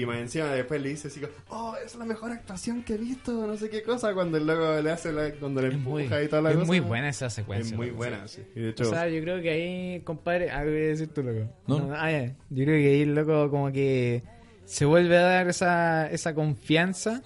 [0.00, 2.98] Y más encima después le dice así como, "Oh, es la mejor actuación que he
[2.98, 5.92] visto", no sé qué cosa cuando el loco le hace la, cuando le Es empuja
[6.16, 6.66] muy, y toda la es cosa.
[6.66, 7.70] muy buena esa secuencia.
[7.70, 8.42] Es muy buena, sí.
[8.42, 8.50] sí.
[8.58, 11.22] Y de hecho O sea, yo creo que ahí, compadre, algo voy a decir tú,
[11.22, 11.50] loco.
[11.66, 11.90] No.
[11.94, 12.10] ah.
[12.50, 14.22] Yo creo que ahí, loco, como que
[14.64, 17.22] se vuelve a dar esa, esa confianza,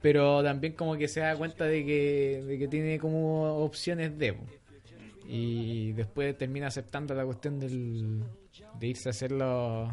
[0.00, 4.36] pero también como que se da cuenta de que, de que tiene como opciones de.
[5.30, 8.22] Y después termina aceptando la cuestión del,
[8.80, 9.90] de irse a hacer los,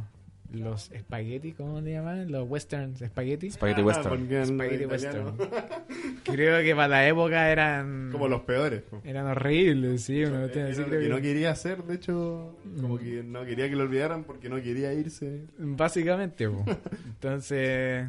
[0.54, 2.32] los espagueti, ¿cómo se llaman?
[2.32, 3.52] Los western espagueti.
[3.52, 4.46] Spaghetti Ah, Western.
[4.46, 5.36] Spaghetti western.
[6.24, 8.10] Creo que para la época eran...
[8.14, 8.84] como los peores.
[9.04, 10.24] Eran horribles, sí.
[10.24, 13.44] Una así, Era lo creo que que- no quería hacer, de hecho, como que no
[13.46, 15.42] quería que lo olvidaran porque no quería irse.
[15.58, 16.64] Básicamente, po.
[17.08, 18.08] entonces,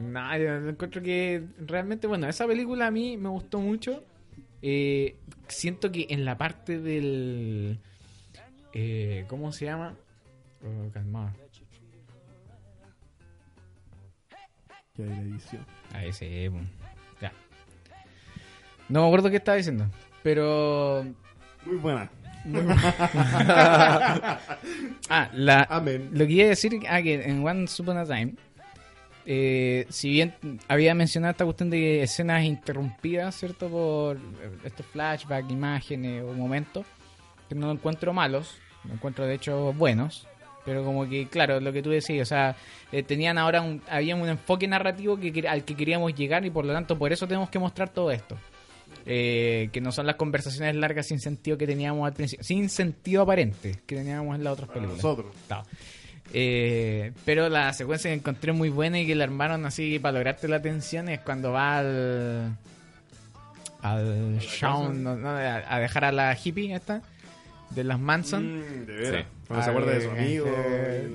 [0.00, 4.02] nada, yo encuentro que realmente, bueno, esa película a mí me gustó mucho.
[4.62, 5.16] Eh,
[5.48, 7.78] siento que en la parte del,
[8.72, 9.94] eh, ¿cómo se llama?
[10.62, 11.32] Oh, calmado.
[14.96, 15.64] La edición.
[15.92, 16.58] Ahí sí, po.
[17.20, 17.32] ya.
[18.88, 19.86] No me acuerdo qué estaba diciendo,
[20.22, 21.04] pero
[21.64, 22.10] Muy buena.
[25.10, 26.10] ah, la, Amén.
[26.12, 28.34] Lo que iba a decir ah, que en One Upon a Time,
[29.26, 30.34] eh, si bien
[30.68, 33.68] había mencionado esta cuestión de escenas interrumpidas, ¿cierto?
[33.68, 34.18] Por
[34.64, 36.86] estos flashbacks, imágenes o momentos,
[37.48, 40.28] que no encuentro malos, no encuentro de hecho buenos,
[40.64, 42.56] pero como que, claro, lo que tú decías, o sea,
[42.92, 46.64] eh, tenían ahora un, había un enfoque narrativo que, al que queríamos llegar y por
[46.64, 48.36] lo tanto por eso tenemos que mostrar todo esto.
[49.08, 53.22] Eh, que no son las conversaciones largas sin sentido que teníamos al principio, sin sentido
[53.22, 55.04] aparente que teníamos en las otras Para películas.
[55.04, 55.34] nosotros.
[55.46, 55.64] Claro.
[56.32, 60.48] Eh, pero la secuencia que encontré muy buena y que la armaron así para lograrte
[60.48, 62.56] la atención es cuando va al.
[63.82, 67.02] al Shawn, no, no, a, a dejar a la hippie esta,
[67.70, 68.58] de las Manson.
[68.58, 69.22] Mm, de veras.
[69.24, 69.28] Sí.
[69.46, 70.46] Cuando se acuerda de su amigo.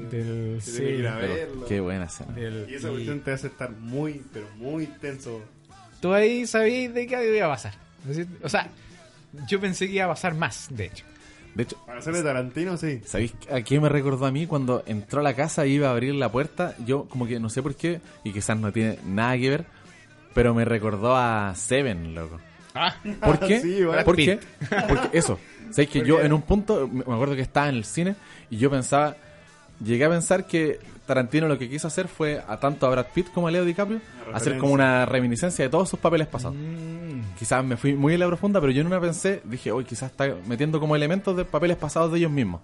[0.10, 0.72] del- sí.
[0.78, 1.66] tiene que ir a Pero verlo.
[1.68, 2.34] qué buena escena.
[2.34, 5.42] del- Y esa y cuestión te hace estar muy, pero muy tenso.
[6.00, 7.74] tú ahí sabías de qué iba a pasar.
[8.42, 8.70] O sea,
[9.48, 11.06] yo pensé que iba a pasar más, de hecho.
[11.56, 13.02] De hecho, Para ser de Tarantino, sí.
[13.06, 15.92] ¿Sabéis a qué me recordó a mí cuando entró a la casa y iba a
[15.92, 16.76] abrir la puerta?
[16.86, 19.66] Yo como que no sé por qué, y quizás no tiene nada que ver,
[20.34, 22.40] pero me recordó a Seven, loco.
[22.74, 23.60] Ah, ¿Por qué?
[23.62, 23.80] Sí.
[24.06, 24.40] ¿Por qué?
[24.88, 25.38] Porque eso.
[25.72, 28.16] ¿Sabéis que yo en un punto, me acuerdo que estaba en el cine
[28.50, 29.16] y yo pensaba,
[29.84, 30.80] llegué a pensar que
[31.12, 34.00] Tarantino lo que quiso hacer fue a tanto a Brad Pitt como a Leo DiCaprio
[34.34, 36.56] hacer como una reminiscencia de todos sus papeles pasados.
[36.58, 39.84] mm, Quizás me fui muy en la profunda, pero yo en una pensé, dije, hoy
[39.84, 42.62] quizás está metiendo como elementos de papeles pasados de ellos mismos.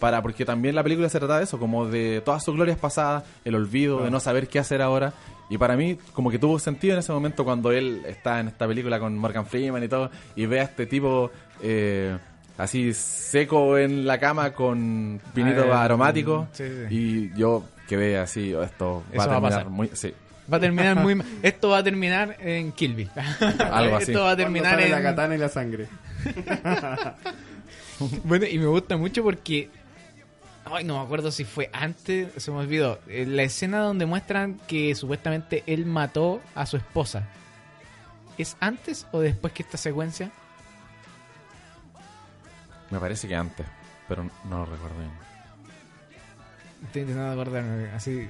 [0.00, 3.22] Para, porque también la película se trata de eso, como de todas sus glorias pasadas,
[3.44, 5.12] el olvido, de no saber qué hacer ahora.
[5.48, 8.66] Y para mí, como que tuvo sentido en ese momento cuando él está en esta
[8.66, 11.30] película con Morgan Freeman y todo, y ve a este tipo
[11.62, 12.18] eh,
[12.58, 16.48] así seco en la cama con pinito Ah, aromático.
[16.52, 16.94] sí, sí.
[16.94, 19.70] Y yo quedé así, oh, esto va Eso a va a terminar pasar.
[19.70, 19.90] muy.
[19.94, 20.14] Sí,
[20.52, 21.26] Va a terminar muy mal.
[21.42, 23.10] Esto va a terminar en Kill Bill.
[23.72, 24.10] Algo así.
[24.12, 24.90] Esto va a terminar en...
[24.90, 25.88] la katana y la sangre.
[28.24, 29.70] Bueno, y me gusta mucho porque.
[30.64, 32.98] Ay, no me acuerdo si fue antes, se me olvidó.
[33.06, 37.28] Eh, La escena donde muestran que supuestamente él mató a su esposa.
[38.36, 40.30] ¿Es antes o después que esta secuencia?
[42.90, 43.66] me parece que antes,
[44.08, 45.10] pero no lo recuerdo bien.
[46.86, 47.90] Estoy intentando acordarme.
[47.90, 48.28] Así.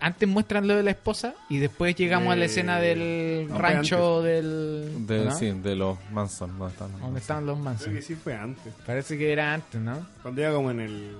[0.00, 3.54] Antes muestran lo de la esposa y después llegamos a la Eh, escena del no,
[3.54, 5.06] fue rancho del.
[5.06, 5.30] De, ¿no?
[5.34, 6.58] Sí, de los Manson.
[6.58, 7.00] ¿dónde están?
[7.00, 8.02] Donde estaban los Creo que Manson.
[8.02, 8.74] sí fue antes.
[8.84, 10.06] Parece que era antes, ¿no?
[10.20, 11.16] Cuando iba como en el.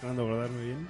[0.00, 0.88] Tratando de acordarme bien.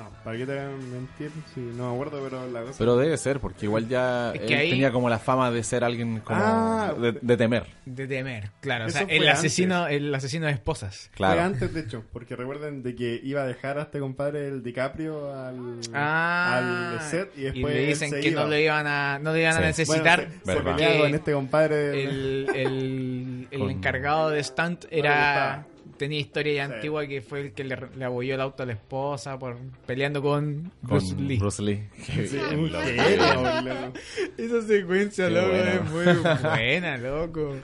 [0.00, 1.30] No, ¿para qué te a mentir?
[1.54, 2.74] Sí, no me acuerdo, pero la cosa.
[2.78, 5.62] Pero debe ser, porque igual ya Es que él ahí- tenía como la fama de
[5.62, 6.94] ser alguien como Ah.
[6.98, 7.66] de, de temer.
[7.84, 8.84] De temer, claro.
[8.84, 9.38] O Eso sea, fue el antes.
[9.40, 11.10] asesino, el asesino de esposas.
[11.14, 11.34] Claro.
[11.34, 14.62] Fue antes, de hecho, porque recuerden de que iba a dejar a este compadre el
[14.62, 18.42] DiCaprio al, Ah, al set y después le él dicen se que iba.
[18.42, 19.62] no le iban a, no le iban a Sí.
[19.64, 22.04] necesitar Bueno, se, se con este compadre.
[22.04, 25.66] el, el, el encargado de stunt le era.
[26.00, 26.72] Tenía historia ya Sí.
[26.72, 30.22] antigua que fue el que le, le abolló el auto a la esposa por peleando
[30.22, 31.36] con Con Bruce Lee.
[31.36, 31.88] Bruce.
[32.26, 32.38] Sí.
[34.38, 35.74] Esa secuencia, Qué loco, buena.
[35.74, 36.04] es muy
[36.42, 37.54] buena, loco.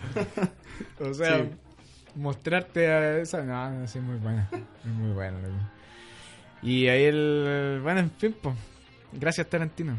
[1.00, 1.50] O sea, Sí.
[2.14, 4.50] mostrarte a esa, no, no, sí, muy buena.
[4.52, 5.54] Es muy buena, loco.
[6.62, 8.54] Y ahí el, bueno, en fin, pues,
[9.12, 9.96] gracias Tarantino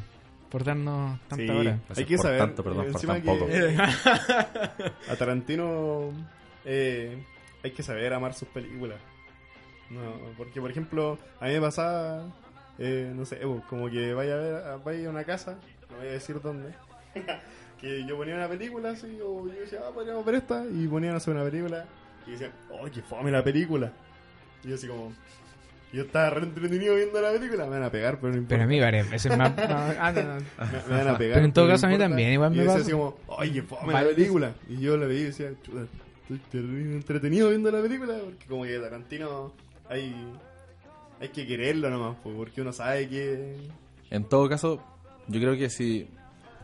[0.50, 1.80] por darnos tanta Sí, hora.
[1.96, 2.40] Hay que por saber.
[2.40, 3.48] tanto, perdón, por tan que poco.
[5.10, 6.12] a Tarantino
[6.66, 7.18] eh,
[7.68, 8.98] hay que saber amar sus películas.
[9.90, 10.02] No,
[10.38, 12.26] porque, por ejemplo, a mí me pasaba,
[12.78, 15.58] eh, no sé, eh, como que vaya a ver, a- vaya a una casa,
[15.90, 16.74] no voy a decir dónde,
[17.80, 21.14] que yo ponía una película así, o yo decía, ah, podríamos ver esta, y ponían
[21.14, 21.86] a hacer una película,
[22.26, 23.94] y decían, oh, qué fome la película.
[24.64, 25.14] Y yo así como,
[25.94, 28.56] yo estaba re entretenido viendo la película, me van a pegar, pero no importa.
[28.56, 29.54] Pero a mí varias veces más...
[29.58, 30.34] ah, no, no.
[30.36, 31.34] Me, me van a pegar.
[31.36, 32.10] Pero en todo no caso a mí importa.
[32.10, 32.84] también, igual y me yo decía pasa.
[32.84, 34.52] así como, oye, fome la película.
[34.68, 35.86] Y yo la veía y decía, chuta,
[36.30, 38.16] estoy terrible entretenido viendo la película.
[38.24, 39.54] Porque como que Tarantino
[39.90, 40.14] hay,
[41.20, 43.56] hay que quererlo nomás, pues, porque uno sabe que...
[44.10, 44.82] En todo caso,
[45.28, 46.08] yo creo que si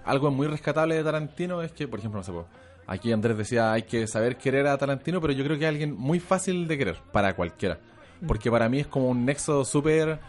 [0.04, 2.32] algo muy rescatable de Tarantino es que, por ejemplo, no sé,
[2.88, 5.96] aquí Andrés decía hay que saber querer a Tarantino, pero yo creo que es alguien
[5.96, 7.80] muy fácil de querer para cualquiera.
[8.26, 10.20] Porque para mí es como un nexo súper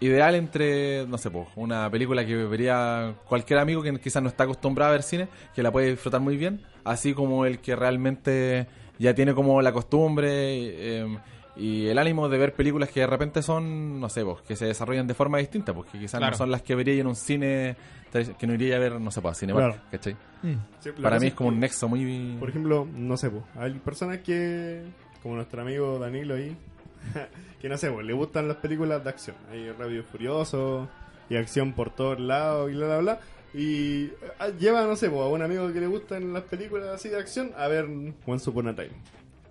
[0.00, 4.44] ideal entre, no sé, po, una película que vería cualquier amigo que quizás no está
[4.44, 8.66] acostumbrado a ver cine, que la puede disfrutar muy bien, así como el que realmente
[8.98, 11.18] ya tiene como la costumbre eh,
[11.56, 14.66] y el ánimo de ver películas que de repente son, no sé, pues, que se
[14.66, 16.32] desarrollan de forma distinta, porque quizás Claro.
[16.32, 17.76] no son las que vería en un cine
[18.38, 19.82] que no iría a ver, no sé, pues, Cinemark, Claro.
[19.90, 20.14] ¿cachai?
[20.42, 20.54] Mm.
[20.80, 22.36] Sí, Para mí es que, como un nexo muy...
[22.38, 24.82] Por ejemplo, no sé, pues, hay personas que,
[25.22, 26.56] como nuestro amigo Danilo ahí,
[27.60, 29.36] que no sé, pues, le gustan las películas de acción.
[29.50, 30.88] Hay Rápido Furioso
[31.28, 33.20] y acción por todos lados y bla, bla, bla.
[33.54, 34.10] Y
[34.40, 37.52] ah, lleva, no sé, a un amigo que le gustan las películas así de acción
[37.56, 37.86] a ver
[38.26, 38.90] Once Upon a Time.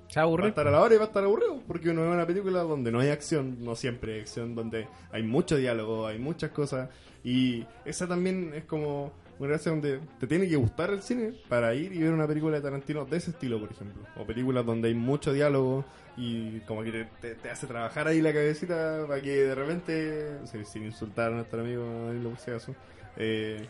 [0.09, 0.49] Se Va a aburre.
[0.49, 2.91] estar a la hora y va a estar aburrido, porque uno ve una película donde
[2.91, 6.89] no hay acción, no siempre hay acción, donde hay mucho diálogo, hay muchas cosas,
[7.23, 11.73] y esa también es como una gracia donde te tiene que gustar el cine para
[11.73, 14.89] ir y ver una película de Tarantino de ese estilo, por ejemplo, o películas donde
[14.89, 15.83] hay mucho diálogo
[16.15, 20.27] y como que te, te- te hace trabajar ahí la cabecita para que de repente,
[20.65, 22.75] sin insultar a nuestro amigo Danilo por si acaso,
[23.17, 23.65] eh,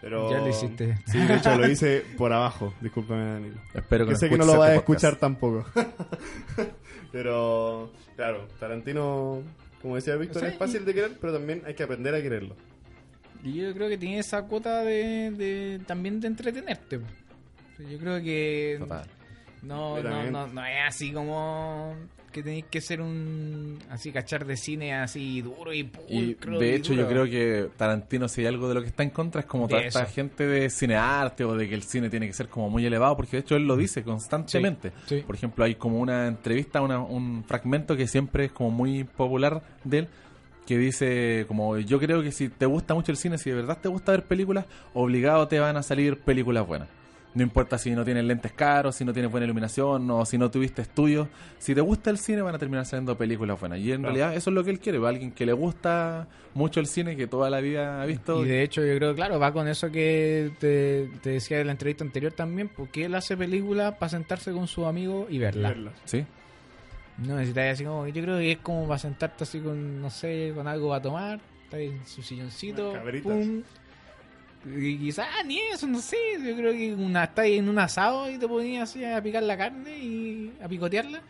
[0.00, 0.30] pero...
[0.30, 0.98] Ya lo hiciste.
[1.06, 3.60] Sí, de hecho lo hice por abajo, discúlpame Danilo.
[3.74, 5.04] Espero que, Que no sé que no lo vas a este podcast.
[5.04, 5.64] escuchar tampoco.
[7.12, 9.42] pero, claro, Tarantino,
[9.82, 12.22] como decía Víctor, O sea, es fácil de querer, pero también hay que aprender a
[12.22, 12.56] quererlo.
[13.42, 17.00] Y yo creo que tiene esa cuota de, de también de entretenerte.
[17.78, 19.06] Yo creo que Total.
[19.62, 21.94] no, no, no, no es así como
[22.30, 26.74] que tenéis que ser un así cachar de cine así duro y Y pulcro de
[26.74, 29.46] hecho yo creo que Tarantino si hay algo de lo que está en contra es
[29.46, 32.48] como De toda esta gente de cinearte o de que el cine tiene que ser
[32.48, 34.90] como muy elevado porque de hecho él lo dice constantemente.
[35.06, 35.22] Sí, sí.
[35.26, 39.62] Por ejemplo hay como una entrevista, una- un fragmento que siempre es como muy popular
[39.84, 40.08] de él
[40.66, 43.78] que dice como yo creo que si te gusta mucho el cine, si de verdad
[43.80, 46.88] te gusta ver películas, obligado te van a salir películas buenas.
[47.38, 50.50] No importa si no tienes lentes caros, si no tienes buena iluminación o si no
[50.50, 51.28] tuviste estudios.
[51.60, 53.78] Si te gusta el cine van a terminar saliendo películas buenas.
[53.78, 54.12] Y en Claro.
[54.14, 54.98] realidad eso es lo que él quiere.
[54.98, 58.44] va Alguien que le gusta mucho el cine, que toda la vida ha visto.
[58.44, 61.72] Y de hecho yo creo, claro, va con eso que te, te decía en la
[61.74, 65.68] entrevista anterior también, porque él hace películas para sentarse con su amigo y verla.
[65.68, 65.92] Verla.
[66.06, 66.26] ¿Sí?
[67.18, 70.50] No necesitas así como, yo creo que es como para sentarte así con, no sé,
[70.56, 73.62] con algo a tomar, está ahí en su silloncito, pum.
[74.66, 78.30] Y quizás ni eso, no sé, yo creo que una, está ahí en un asado
[78.30, 81.20] y te ponías así a picar la carne y a picotearla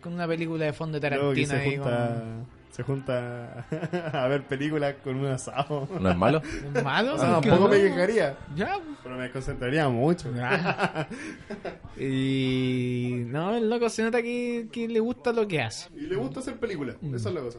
[0.00, 2.22] con una película de fondo de que Tarantino se ahí junta,
[2.70, 3.66] se junta
[4.12, 5.88] a ver películas con un asado.
[6.00, 6.40] ¿No es malo?
[6.84, 7.74] malo, O sea, ¿por qué tampoco no?
[7.74, 10.32] me quejaría, Ya, pero me concentraría mucho.
[10.40, 11.06] Ah.
[11.98, 15.88] y no, el loco se nota que, que le gusta lo que hace.
[15.96, 17.58] Y le gusta hacer películas, esa es la cosa.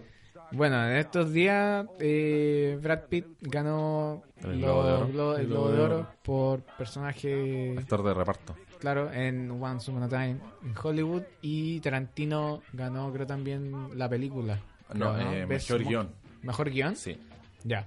[0.51, 5.07] Bueno, en estos días eh, Brad Pitt ganó El lo- Globo de Oro.
[5.09, 6.11] Glo- el El Globo Globo de de Oro Oro.
[6.23, 8.55] por personaje Actor de reparto.
[8.80, 11.23] claro, en Once Upon a Time en Hollywood.
[11.41, 14.59] Y Tarantino ganó, creo, también la película.
[14.95, 16.09] No, Creo, eh, Best mejor guion.
[16.41, 16.95] ¿Mejor guion?
[16.95, 17.19] Sí.
[17.63, 17.85] Ya.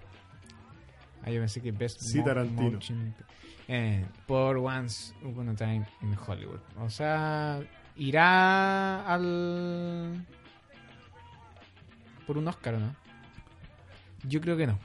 [1.24, 2.70] Ah, yo pensé que Best Sí, Mo- Tarantino.
[2.78, 3.14] Motion-
[3.68, 6.60] eh, por Once Upon a Time in Hollywood.
[6.80, 7.60] O sea,
[7.96, 10.24] irá al.
[12.26, 12.94] Por un Oscar, ¿o no?
[14.24, 14.78] Yo creo que no.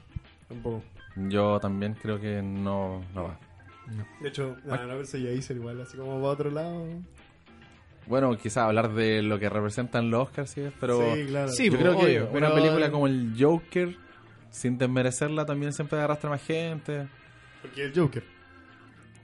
[0.47, 0.83] Tampoco.
[1.15, 3.39] Yo también creo que no, no va.
[4.21, 6.85] De hecho, no, no pensé ya hice igual, así como va a otro lado.
[8.05, 11.49] Bueno, quizás hablar de lo que representan los Oscars, sí, pero sí, claro.
[11.49, 13.95] Sí, yo pues, creo que obvio, una pero- película como el Joker,
[14.49, 17.07] sin desmerecerla, también siempre arrastra más gente.
[17.61, 18.23] Porque el Joker.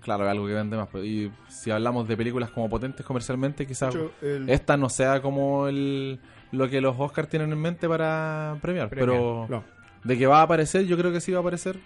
[0.02, 0.90] Claro, es algo que vende más.
[0.90, 5.22] pues, Y si hablamos de películas como potentes comercialmente, quizás hecho, el- esta no sea
[5.22, 6.20] como el,
[6.54, 8.88] lo que los Oscars tienen en mente para premiar.
[8.90, 9.64] Premiar, Pero No.
[10.04, 11.78] de que va a aparecer, yo creo que sí va a aparecer.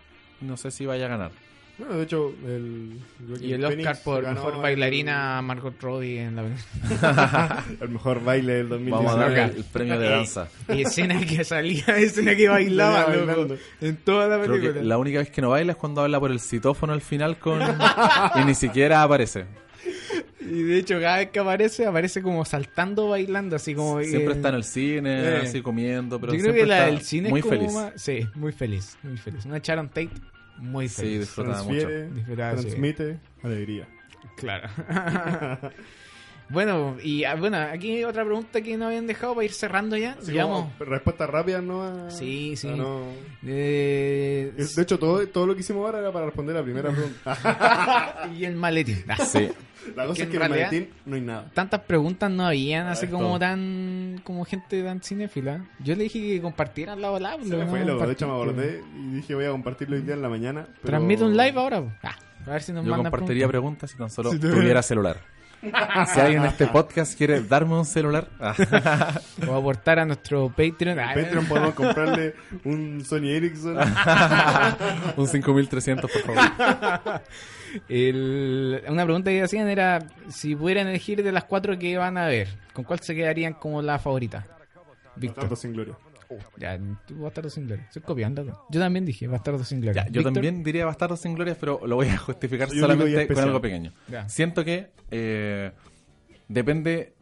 [0.42, 1.32] No sé si vaya a ganar.
[1.80, 3.00] No, de hecho, el.
[3.40, 7.64] Y el Oscar por mejor el- bailarina a Margot Robbie en la película.
[7.82, 9.06] El mejor baile del 2019.
[9.06, 10.48] Vamos a darle el, premio de danza.
[10.70, 14.74] Y escena que salía, escena que bailaba, loco, en toda la Creo película.
[14.82, 17.38] que la única vez que no baila es cuando habla por el citófono al final
[17.38, 19.46] con y ni siquiera aparece.
[20.40, 24.02] Y de hecho, cada vez que aparece, aparece como saltando, bailando, así como.
[24.04, 25.38] Siempre eh, está en el cine, eh.
[25.44, 27.74] así comiendo, pero Yo creo que la del cine muy es como feliz.
[27.74, 29.46] más- Sí, muy feliz, muy feliz.
[29.46, 30.10] Una Sharon Tate
[30.58, 31.20] muy Sí, feliz.
[31.22, 31.90] disfrutaba mucho.
[31.90, 32.66] Disfrutaba, sí.
[32.68, 33.88] transmite alegría.
[34.36, 34.70] Claro.
[36.50, 40.16] bueno, y ah, bueno, aquí otra pregunta que nos habían dejado para ir cerrando ya.
[40.26, 40.70] Digamos.
[40.80, 41.84] como respuesta rápida, ¿no?
[41.84, 42.70] A- Sí, sí.
[42.70, 43.04] a no-
[43.46, 48.30] eh, De hecho, todo, todo lo que hicimos ahora era para responder la primera pregunta.
[48.38, 49.04] y el maletín.
[49.08, 49.50] Ah, Sí.
[49.96, 51.50] La cosa Que es que en el maletín no hay nada.
[51.54, 53.40] Tantas preguntas no habían, Ah, así como todo.
[53.40, 54.20] tan.
[54.26, 55.64] como gente tan cinéfila.
[55.80, 57.38] Yo le dije que compartieran la bola.
[57.42, 58.06] Se me fue, loco.
[58.06, 60.66] De hecho, me abordé y dije voy a compartirlo hoy día en la mañana.
[60.82, 61.84] pero- Transmite un live ahora.
[62.04, 62.16] Ah,
[62.46, 63.90] a ver si nos Yo compartiría preguntas.
[63.90, 65.18] preguntas si tan solo Si tuviera celular.
[66.14, 68.28] Si alguien en este podcast quiere darme un celular,
[69.48, 71.00] O aportar a nuestro Patreon.
[71.00, 73.78] En Patreon podemos comprarle un Sony Ericsson.
[75.18, 77.22] un 5300 por favor.
[77.90, 82.28] El- una pregunta que hacían era si pudieran elegir de las cuatro que van a
[82.28, 84.46] ver, ¿con cuál se quedarían como la favorita?
[85.16, 85.44] Víctor.
[85.46, 85.96] Bastardo sin gloria.
[86.58, 87.86] Ya, tú Bastardo sin gloria.
[87.86, 88.44] Estoy copiando.
[88.44, 88.66] ¿no?
[88.70, 90.04] Yo también dije Bastardo sin gloria.
[90.04, 93.28] Ya, yo Víctor, también diría Bastardo sin Gloria, pero lo voy a justificar Soy solamente
[93.28, 93.94] con algo pequeño.
[94.08, 94.28] Ya.
[94.30, 95.72] Siento que eh,
[96.48, 97.14] depende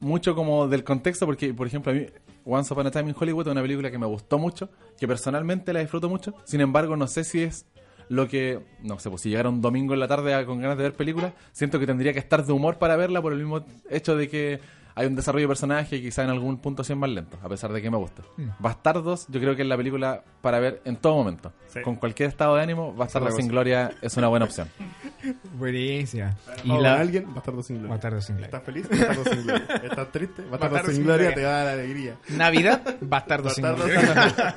[0.00, 2.06] mucho como del contexto, porque, por ejemplo, a mí
[2.44, 5.72] Once Upon a Time in Hollywood es una película que me gustó mucho, que personalmente
[5.72, 6.34] la disfruto mucho.
[6.44, 7.66] Sin embargo, no sé si es
[8.08, 10.82] lo que, no sé, pues si llegara un domingo en la tarde con ganas de
[10.84, 14.16] ver películas, siento que tendría que estar de humor para verla por el mismo hecho
[14.16, 14.60] de que
[14.94, 17.48] hay un desarrollo de personaje y quizá en algún punto sí es más lento, a
[17.48, 18.22] pesar de que me gusta.
[18.36, 18.48] Mm.
[18.58, 21.52] Bastardos, yo creo que es la película para ver en todo momento.
[21.68, 21.80] Sí.
[21.82, 23.48] Con cualquier estado de ánimo, Bastardos sin.
[23.48, 24.68] Gloria es una buena opción.
[25.54, 26.36] Buenísima.
[26.64, 27.00] Y la...
[27.00, 27.92] alguien, Bastardo sin gloria.
[27.92, 28.46] Bastardo sin gloria.
[28.46, 28.88] ¿Estás feliz?
[28.88, 29.66] Bastardo sin gloria.
[29.82, 30.42] ¿Estás triste?
[30.42, 31.34] Bastardo, Bastardo sin, sin gloria gloria.
[31.34, 32.16] te va a dar alegría.
[32.30, 34.54] Navidad, Bastardo sin gloria.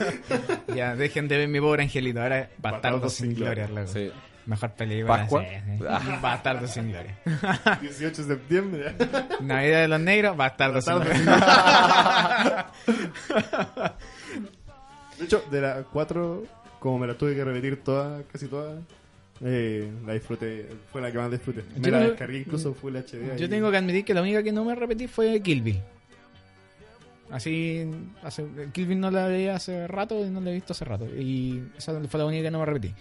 [0.75, 2.21] ya, dejen de ver mi pobre angelito.
[2.21, 3.67] Ahora es Bastardo, sin sin gloria.
[3.67, 3.87] gloria.
[3.87, 4.11] Sí.
[4.45, 5.17] Mejor película.
[5.17, 5.43] Pascua.
[5.43, 6.11] sí, sí.
[6.21, 7.17] Bastardo sin gloria.
[7.81, 8.93] 18 de septiembre.
[9.41, 12.65] Navidad de los negros, Bastardo sin Bastardo sin gloria.
[15.17, 16.43] De hecho, de las cuatro,
[16.79, 18.79] como me las tuve que repetir todas, casi todas,
[19.41, 20.67] eh, la disfruté.
[20.91, 21.63] Fue la que más disfruté.
[21.75, 23.31] Me Yo la descargué incluso Full HD.
[23.31, 23.37] ahí.
[23.39, 25.81] Yo tengo que admitir que la única que no me repetí fue Kill Bill.
[27.31, 27.89] Así,
[28.21, 31.05] hace, Kill Bill no la veía hace rato y no la he visto hace rato.
[31.05, 32.93] Y esa fue la única que no me repetí.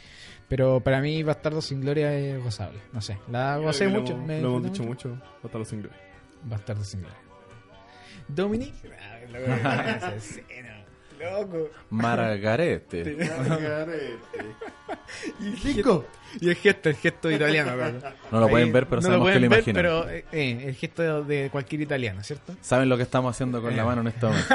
[0.48, 2.78] Pero para mí Bastardo sin Gloria es gozable.
[2.92, 4.16] No sé, la gocé lo mucho.
[4.16, 5.18] me Lo hemos dicho mucho.
[5.42, 5.98] Bastardo sin gloria.
[6.44, 7.18] Bastardo sin Gloria.
[8.28, 8.74] Dominic.
[11.20, 11.70] Loco, Loco.
[11.90, 13.16] Margarete.
[15.64, 16.06] Lico.
[16.40, 17.76] Y el gesto, el gesto italiano.
[17.92, 18.06] loco.
[18.32, 19.74] No lo pueden ver, pero no sabemos que pueden lo imaginan.
[19.76, 22.56] Pero eh, eh, el gesto de cualquier italiano, ¿cierto?
[22.60, 23.86] Saben lo que estamos haciendo con la Eh.
[23.86, 24.54] mano en este momento.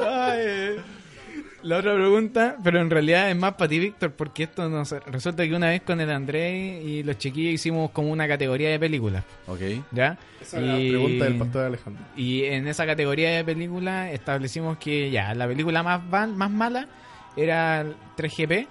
[0.00, 0.80] Ay, eh.
[1.64, 5.44] La otra pregunta, pero en realidad es más para ti, Víctor, porque esto nos resulta
[5.44, 9.24] que una vez con el André y los chiquillos hicimos como una categoría de películas,
[9.46, 9.60] ¿Ok?
[9.90, 10.18] ¿ya?
[10.42, 12.04] Esa es la pregunta del pastor Alejandro.
[12.16, 16.86] Y en esa categoría de películas establecimos que ya, la película más, van- más mala
[17.34, 18.66] era el 3GP,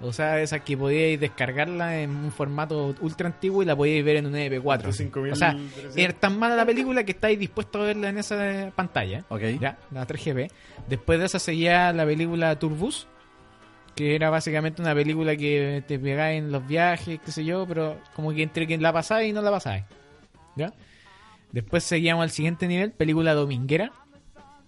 [0.00, 4.16] o sea, esa que podíais descargarla en un formato ultra antiguo y la podíais ver
[4.16, 4.82] en un MP4.
[4.82, 5.56] De 5.000 O sea,
[5.96, 9.24] era tan mala la película que estáis dispuestos a verla en esa pantalla.
[9.28, 9.42] Ok.
[9.60, 10.50] Ya, la 3GP.
[10.88, 13.08] Después de esa seguía la película Turbus,
[13.96, 17.98] que era básicamente una película que te pegáis en los viajes, qué sé yo, pero
[18.14, 19.84] como que entre que la pasáis y no la pasáis.
[20.54, 20.72] ¿Ya?
[21.50, 23.90] Después seguíamos al siguiente nivel, película dominguera.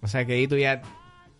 [0.01, 0.81] O sea que ahí tú ya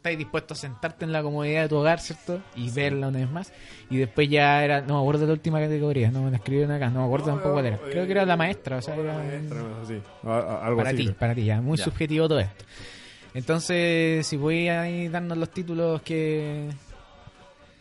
[0.01, 2.41] estás dispuesto a sentarte en la comodidad de tu hogar, ¿cierto?
[2.55, 3.53] Y verla una vez más.
[3.91, 6.71] Y después ya era, no me acuerdo de la última categoría, no me la escribieron
[6.71, 7.77] acá, no me acuerdo tampoco cuál era.
[7.77, 10.01] Creo que era la maestra, o sea, era Maestra, sí.
[10.23, 11.05] Algo para así.
[11.05, 11.83] ti, para ti, ya, muy Ya.
[11.83, 12.65] subjetivo todo esto.
[13.35, 16.69] Entonces, si voy a darnos los títulos que...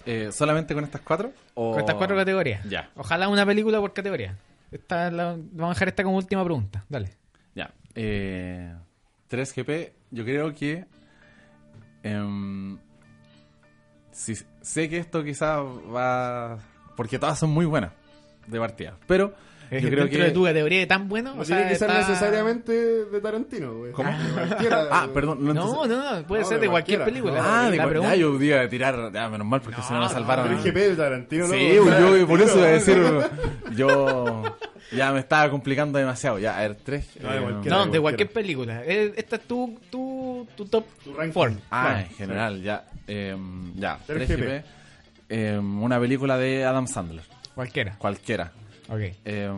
[0.06, 1.32] Eh, ¿Solamente con estas cuatro?
[1.54, 1.70] O...
[1.72, 2.62] Con estas cuatro categorías.
[2.68, 4.36] Ya, Ojalá una película por categoría.
[4.70, 6.84] Esta es la- vamos a dejar esta como última pregunta.
[6.88, 7.10] Dale.
[7.54, 7.70] ya.
[7.94, 8.74] Eh,
[9.30, 10.84] 3GP, yo creo que...
[12.02, 12.78] em,
[14.12, 15.60] si, sé que esto quizás
[15.94, 16.58] va...
[16.96, 17.92] Porque todas son muy buenas
[18.46, 18.94] de partida.
[19.06, 19.28] Pero
[19.70, 20.24] yo creo Dentro que...
[20.24, 21.34] de tu categoría tan bueno.
[21.36, 22.72] No o sea, tiene que ser está- necesariamente
[23.06, 23.92] de Tarantino, güey.
[23.92, 24.10] ¿Cómo?
[24.34, 25.38] Cualquiera, Ah, perdón.
[25.40, 27.40] No, No, entonces- no, no, puede No, ser de de cualquier película.
[27.42, 29.92] Ah, de La cual- pregunta- ya yo iba a tirar, ya, menos mal porque si
[29.94, 30.46] no me salvaron.
[30.48, 31.54] Pero es GP de Tarantino, ¿no?
[31.54, 32.98] Sí, yo por eso iba a decir,
[33.76, 34.56] yo
[34.92, 36.38] ya me estaba complicando demasiado.
[36.40, 37.06] Ya, a ver, tres.
[37.20, 37.76] No, de eh, cualquiera.
[37.76, 38.02] No, de de cualquiera.
[38.02, 38.82] cualquier película.
[38.84, 39.98] Eh, Esta es tu, tu,
[40.56, 41.32] tu top Tu ranking.
[41.32, 41.56] 4.
[41.70, 42.84] Ah, Claro, en general, ya.
[43.06, 43.36] eh,
[43.76, 44.26] ya, 3GP.
[44.26, 44.62] 3GP.
[45.28, 47.96] eh, una película de Adam Sandler, Cualquiera.
[47.98, 48.52] cualquiera.
[48.88, 49.00] Ok.
[49.24, 49.48] Eh,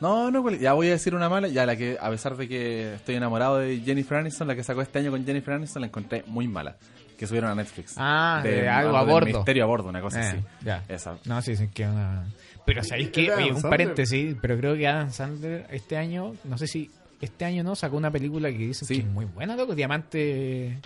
[0.00, 1.48] no, no, ya voy a decir una mala.
[1.48, 4.80] Ya la que, a pesar de que estoy enamorado de Jennifer Aniston, la que sacó
[4.80, 6.76] este año con Jennifer Aniston, la encontré muy mala.
[7.18, 7.94] Que subieron a Netflix.
[7.98, 9.26] Ah, de algo a bordo.
[9.26, 10.38] Misterio a bordo, una cosa Eh, así.
[10.64, 10.82] ya.
[10.88, 11.18] Esa.
[11.26, 12.24] No, sí, sí, que una...
[12.64, 13.70] Pero ¿sabéis Adam un Sandler?
[13.70, 16.90] paréntesis, pero creo que Adam Sandler este año, no sé si
[17.20, 18.94] este año no, sacó una película que dicen Sí.
[18.96, 20.78] que es muy buena, loco, Diamante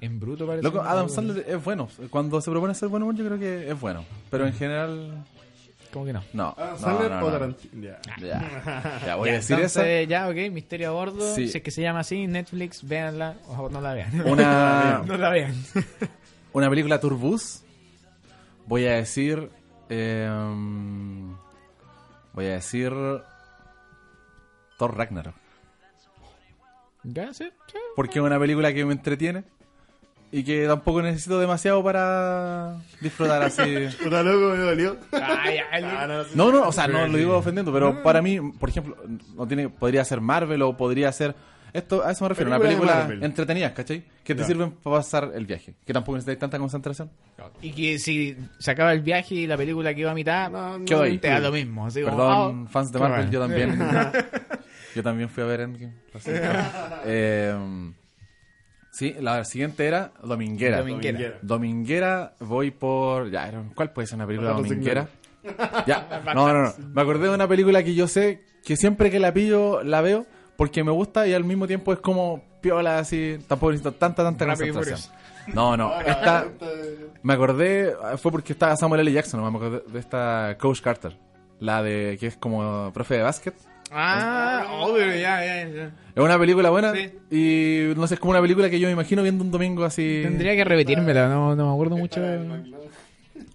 [0.00, 0.62] en bruto parece.
[0.62, 1.88] Loco, Adam Sandler es bueno.
[2.10, 4.04] Cuando se propone ser bueno, yo creo que es bueno.
[4.30, 5.24] Pero en general,
[5.92, 6.22] ¿Cómo que no?
[6.34, 6.54] no.
[6.58, 7.30] No, Sandler no, o no.
[7.32, 7.82] Tarantino.
[7.82, 8.00] Ya.
[8.20, 10.02] Ya, ya voy a decir entonces, esa.
[10.08, 11.48] ya, ok, Misterio a bordo, Sí.
[11.48, 14.20] si es que se llama así, Netflix, véanla, o no la vean.
[14.26, 15.54] Una, no la vean.
[16.52, 17.62] una película Turbus.
[18.66, 19.48] Voy a decir.
[19.88, 20.28] eh,
[22.34, 22.92] voy a decir.
[24.78, 25.34] Thor Ragnarok.
[27.14, 27.32] ¿Ya?
[27.34, 27.44] ¿Sí?
[27.66, 27.78] ¿Sí?
[27.96, 29.44] Porque es una película que me entretiene.
[30.30, 33.62] Y que tampoco necesito demasiado para disfrutar así.
[34.04, 34.96] Puta loco, me dolió.
[35.12, 36.30] Ay, ay, Ah, no, sí.
[36.34, 38.94] No, no, o sea, no lo digo ofendiendo, pero para mí, por ejemplo,
[39.34, 41.34] no tiene, podría ser Marvel o podría ser.
[41.72, 43.24] Esto, a eso me refiero, una Películas de película Marvel.
[43.24, 44.04] entretenida, ¿cachai?
[44.22, 44.46] Que te Ya.
[44.48, 45.74] sirven para pasar el viaje.
[45.86, 47.10] Que tampoco necesitas tanta concentración.
[47.62, 50.78] Y que si se acaba el viaje y la película que iba a mitad, No,
[50.78, 51.86] no, te da lo mismo.
[51.86, 53.32] así como, Perdón, oh, fans de Marvel, bueno.
[53.32, 53.78] yo también.
[54.98, 55.94] yo también fui a ver Endgame.
[57.04, 57.54] Eh,
[58.90, 60.78] sí, la siguiente era Dominguera.
[60.78, 61.38] Dominguera.
[61.42, 63.30] Dominguera, voy por.
[63.30, 65.08] Ya, era- ¿cuál puede ser una película sin dominguera?
[65.86, 66.74] Ya, no, no, no.
[66.92, 70.26] Me acordé de una película que yo sé que siempre que la pillo la veo
[70.56, 73.38] porque me gusta y al mismo tiempo es como piola así.
[73.46, 74.98] Tampoco necesito tanta, tanta concentración.
[75.54, 75.98] No, no.
[76.00, 76.46] Esta,
[77.22, 79.12] me acordé, fue porque estaba Samuel L.
[79.12, 81.16] Jackson, no me acordé de esta Coach Carter.
[81.60, 83.54] La de que es como profe de básquet.
[83.90, 85.84] Ah, oh, pero ya, ya, ya.
[86.14, 87.10] Es una película buena Sí.
[87.30, 90.20] y no sé, es como una película que yo me imagino viendo un domingo así.
[90.22, 92.20] Tendría que repetírmela, no, no me acuerdo mucho.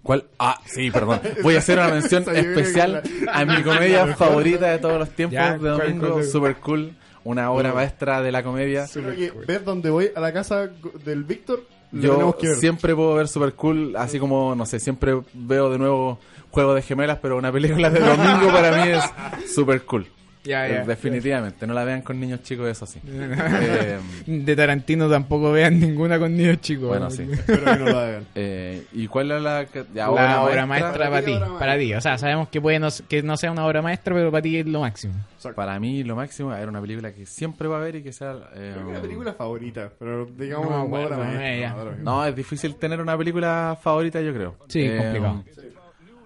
[0.02, 0.24] ¿Cuál?
[0.38, 1.20] Ah, sí, perdón.
[1.42, 3.02] Voy a hacer una mención Sabía que especial
[3.32, 6.00] a mi comedia favorita de todos los tiempos Ya, de ¿cuál, domingo.
[6.00, 6.24] cuál, cuál?
[6.24, 6.92] Super cool.
[7.24, 8.86] Una obra maestra de la comedia.
[8.92, 10.68] Creo que ver dónde voy a la casa
[11.06, 12.56] del Víctor, lo Yo tenemos que ver.
[12.56, 16.18] siempre puedo ver super cool, así como, no sé, siempre veo de nuevo
[16.50, 20.06] Juego de Gemelas, pero una película de domingo para mí es super cool.
[20.44, 20.84] Ya, Eh, ya.
[20.84, 23.00] Definitivamente, no la vean con niños chicos, eso sí.
[23.04, 26.88] Eh, De Tarantino tampoco vean ninguna con niños chicos.
[26.88, 27.22] bueno, sí.
[27.32, 28.26] Espero que no lo hagan.
[28.34, 31.94] Eh, ¿Y cuál es la, La obra maestra, Para para, ti, para ti.
[31.94, 34.58] O sea, sabemos que puede no, que no sea una obra maestra, pero para ti
[34.58, 35.14] es lo máximo.
[35.54, 38.32] Para mí, lo máximo era una película que siempre va a ver y que sea.
[38.54, 42.76] eh, Creo que es la película favorita, pero digamos No obra maestra, no, es difícil
[42.76, 44.56] tener una película favorita, yo creo.
[44.68, 45.44] Sí, Eh, complicado.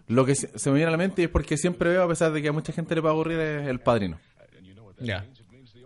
[0.08, 2.32] Lo que se me viene a la mente y es porque siempre veo, a pesar
[2.32, 4.18] de que a mucha gente le puede aburrir, es El Padrino.
[5.00, 5.24] Ya.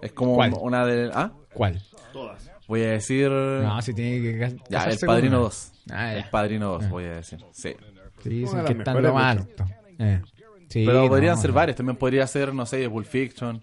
[0.01, 0.55] Es como ¿Cuál?
[0.61, 1.11] una de...
[1.13, 1.33] ¿Ah?
[1.53, 1.83] ¿Cuál?
[2.13, 2.51] Todas.
[2.69, 3.31] Voy a decir...
[3.31, 5.45] No, si tiene que ya, El Padrino una.
[5.45, 5.73] 2.
[5.91, 6.25] Ah, El.
[6.31, 6.89] Padrino 2, Ah.
[6.89, 7.39] voy a decir.
[7.53, 7.75] Sí.
[8.23, 9.67] Sí, dicen que están lo más alto.
[9.99, 10.21] Eh.
[10.69, 11.57] Sí, Pero no, podrían ser no.
[11.57, 11.77] varios.
[11.77, 13.61] También podría ser, no sé, Pulp Fiction,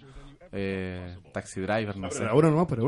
[0.52, 2.20] eh, Taxi Driver, no sé.
[2.20, 2.88] Pero ahora no, pero.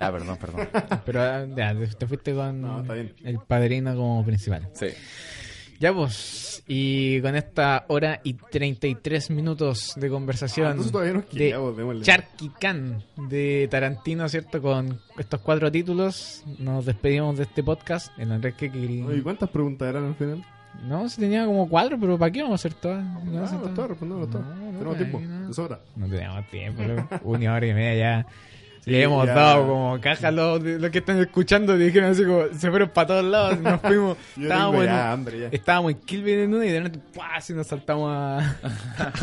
[0.00, 0.68] Ah, perdón, perdón.
[1.04, 3.14] Pero ah, ya, te- te fuiste con No, está bien.
[3.24, 4.68] el padrino como principal.
[4.74, 4.86] Sí.
[5.82, 12.00] Ya pues, y con esta hora y 33 minutos de Ah, conversación todavía nos de.
[12.04, 14.62] Sharky Khan de Tarantino, ¿cierto?
[14.62, 18.16] Con estos cuatro títulos nos despedimos de este podcast.
[18.16, 19.04] El Andrés que quería...
[19.06, 20.44] Oye, ¿cuántas preguntas eran al final?
[20.84, 23.04] No, se tenía como cuatro, pero ¿para qué vamos a hacer todas?
[23.04, 24.42] No, Ah, no, respondemos todo.
[24.42, 25.48] No, no, Tenemos ahí tiempo, no.
[25.48, 25.80] de sobra.
[25.96, 27.08] No teníamos tiempo, loco.
[27.24, 28.26] una hora y media
[28.84, 29.34] Le hemos ya.
[29.34, 33.06] dado como caja a los, los que están escuchando, dijeron así como, se fueron para
[33.06, 35.48] todos lados, nos fuimos, Yo estábamos, tengo en, hambre ya.
[35.52, 37.36] estábamos en Kill Bill en una y de repente, ¡pua!
[37.36, 38.56] así nos saltamos a,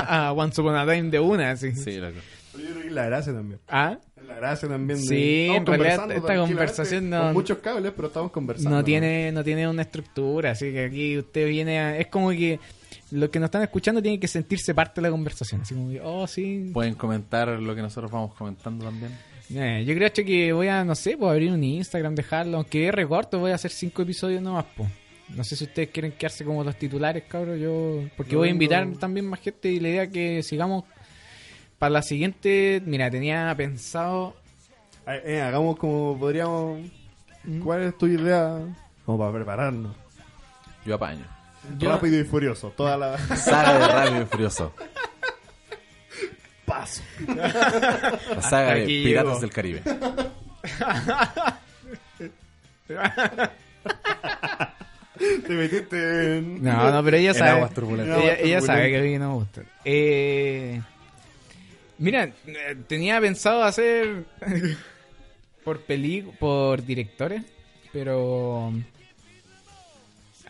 [0.28, 1.74] a Once Upon a Time de una, así.
[1.76, 2.16] Sí, loco.
[2.54, 3.60] Pero Yo creo que es la gracia también.
[3.68, 3.98] ¿Ah?
[4.28, 5.00] La gracia también.
[5.00, 8.78] de- Sí, en realidad conversando esta conversación no- Con muchos cables, pero estamos conversando.
[8.78, 11.98] no tiene no tiene una estructura, así que aquí usted viene a...
[11.98, 12.60] Es como que
[13.12, 15.62] los que nos están escuchando tienen que sentirse parte de la conversación.
[15.62, 16.70] Así como que, oh, sí.
[16.74, 19.12] Pueden comentar lo que nosotros vamos comentando también.
[19.54, 22.58] Eh, yo creo que voy a, no sé, pues abrir un Instagram, dejarlo.
[22.58, 24.90] Aunque es recorto, voy a hacer cinco episodios nomás, pues.
[25.36, 27.60] No sé si ustedes quieren quedarse como los titulares, cabrón.
[27.60, 30.86] Yo, porque voy a invitar también más gente y la idea es que sigamos
[31.78, 32.82] para la siguiente.
[32.86, 34.36] Mira, tenía pensado.
[35.08, 36.80] Eh, eh, hagamos como podríamos.
[37.44, 37.60] Mm.
[37.62, 38.60] ¿Cuál es tu idea?
[39.06, 39.96] Como para prepararnos.
[40.86, 41.26] Yo apaño.
[41.78, 42.74] Yo- Rápido y furioso.
[42.76, 43.18] Toda la.
[43.36, 44.74] Saga de Rápido y Furioso.
[46.70, 47.02] Paso.
[47.28, 49.40] La saga de Piratas llego.
[49.42, 49.82] del Caribe.
[55.46, 56.64] Te metiste en.
[56.64, 57.50] No, no, pero ella En sabe.
[57.52, 58.18] aguas turbulentas.
[58.24, 59.62] Ella, ella sabe que a mí no me gusta.
[59.84, 60.82] Eh,
[61.98, 62.30] mira,
[62.88, 64.24] tenía pensado hacer
[65.66, 67.44] por peli por directores,
[67.92, 68.72] pero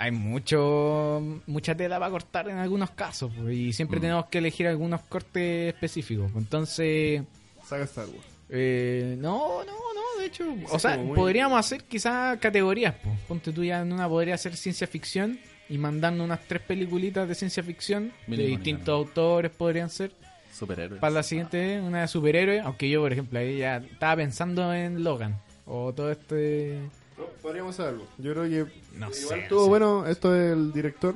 [0.02, 4.02] hay mucho mucha tela para cortar en algunos casos pues, y siempre Mm.
[4.02, 6.32] tenemos que elegir algunos cortes específicos.
[6.36, 7.22] Entonces,
[7.66, 8.26] Saga Star Wars.
[8.50, 13.10] eh, no, no, no, de hecho, o sea, muy- podríamos hacer quizás categorías, po.
[13.28, 15.38] ponte tú ya en una podría ser ciencia ficción
[15.70, 20.12] y mandando unas tres peliculitas de ciencia ficción de distintos autores podrían ser
[20.52, 21.00] Superhéroes.
[21.00, 24.74] para la siguiente vez, una de superhéroes, aunque yo por ejemplo ahí ya estaba pensando
[24.74, 26.80] en Logan o todo este
[27.20, 28.08] No, Podríamos hacer algo.
[28.18, 28.72] Yo creo que.
[28.98, 29.70] No igual sé, estuvo no sé.
[29.70, 31.16] bueno esto del director.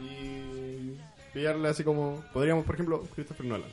[0.00, 0.96] Y.
[1.32, 2.24] Pillarle así como.
[2.32, 3.68] Podríamos, por ejemplo, Christopher Nolan.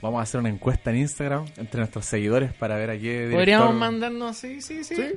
[0.00, 3.38] Vamos a hacer una encuesta en Instagram entre nuestros seguidores para ver a qué director...
[3.38, 5.12] podríamos mandarnos sí, sí, sí, ¿Sí?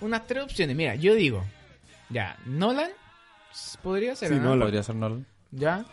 [0.00, 0.76] unas tres opciones.
[0.76, 1.44] Mira, yo digo,
[2.08, 2.90] ya, Nolan
[3.82, 4.44] podría ser, Sí, ¿o no?
[4.50, 4.60] Nolan.
[4.60, 5.26] Podría ser Nolan.
[5.50, 5.84] Ya,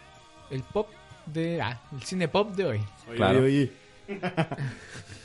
[0.51, 0.89] el pop
[1.25, 2.81] de ah, el cine pop de hoy.
[3.07, 3.39] Oye, Claro.
[3.39, 3.47] oye,
[4.07, 4.19] oye.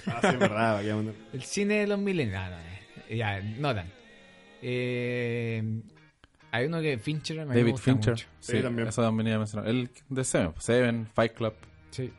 [0.06, 0.82] ah, sí, verdad.
[1.34, 2.38] El cine de los milenios.
[2.42, 2.56] Ah, no,
[3.16, 3.86] ya, Nolan.
[4.62, 5.62] Eh,
[6.52, 8.12] hay uno que Fincher me David gusta Fincher.
[8.14, 8.26] mucho.
[8.40, 8.88] Sí, Sí, también.
[8.88, 9.68] Eso también iba a mencionar.
[9.68, 10.52] El de Seven.
[10.58, 11.54] Seven, Fight Club.
[11.90, 12.12] Sí.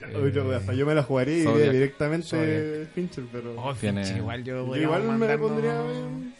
[0.00, 0.32] Eh,
[0.76, 1.72] yo me la jugaría Zodiac.
[1.72, 2.88] directamente Zodiac.
[2.94, 3.54] Fincher, pero.
[3.56, 6.34] Oh, Tiene- Fincher, igual yo, igual me la pondría bien.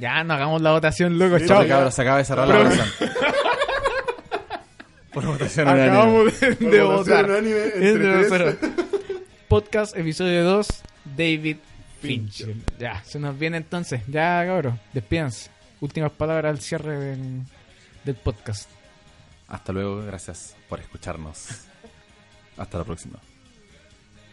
[0.00, 1.38] Ya, no hagamos la votación, loco.
[1.38, 1.66] Sí, chao.
[1.66, 2.86] Cabros, se acaba de cerrar la votación.
[5.12, 5.86] Por votación unánime.
[5.88, 7.24] Acabamos de, de votar.
[7.24, 8.30] unánime Entre entre tres.
[8.30, 8.70] nosotros.
[9.48, 10.68] Podcast, episodio 2,
[11.16, 11.56] David
[12.00, 12.54] Fincher.
[12.78, 14.02] Ya, se nos viene entonces.
[14.06, 15.50] Ya, cabrón, despídense.
[15.80, 17.42] Últimas palabras al cierre del,
[18.04, 18.68] del podcast.
[19.48, 21.46] Hasta luego, gracias por escucharnos.
[22.56, 23.18] Hasta la próxima.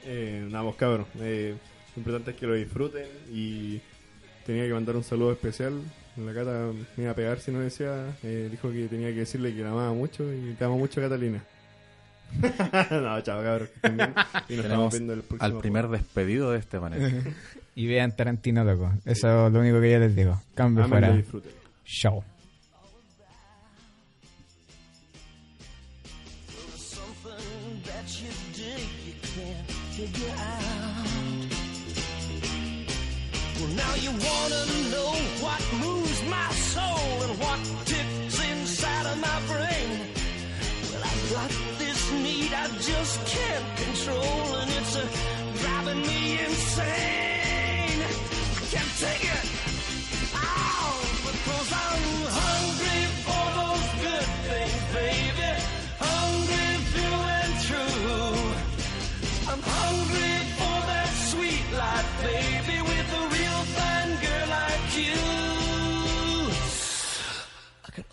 [0.04, 1.06] Eh, nada, pues cabrón.
[1.20, 1.56] Eh,
[1.96, 3.80] lo importante es que lo disfruten y
[4.46, 5.82] tenía que mandar un saludo especial.
[6.18, 8.16] La Cata me iba a pegar si no decía.
[8.24, 11.44] eh, dijo que tenía que decirle que la amaba mucho y te amo mucho, Catalina.
[12.92, 13.70] no, chao, cabrón.
[14.50, 15.46] Y nos estamos viendo el próximo.
[15.46, 17.34] al primer despedido de este panel.
[17.78, 18.90] Y vean Tarantino, loco.
[19.04, 20.42] Eso es lo único que yo les digo.
[20.56, 21.12] Cambio fuera.
[21.12, 21.52] disfruten.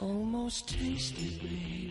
[0.02, 1.81] almost tasted me.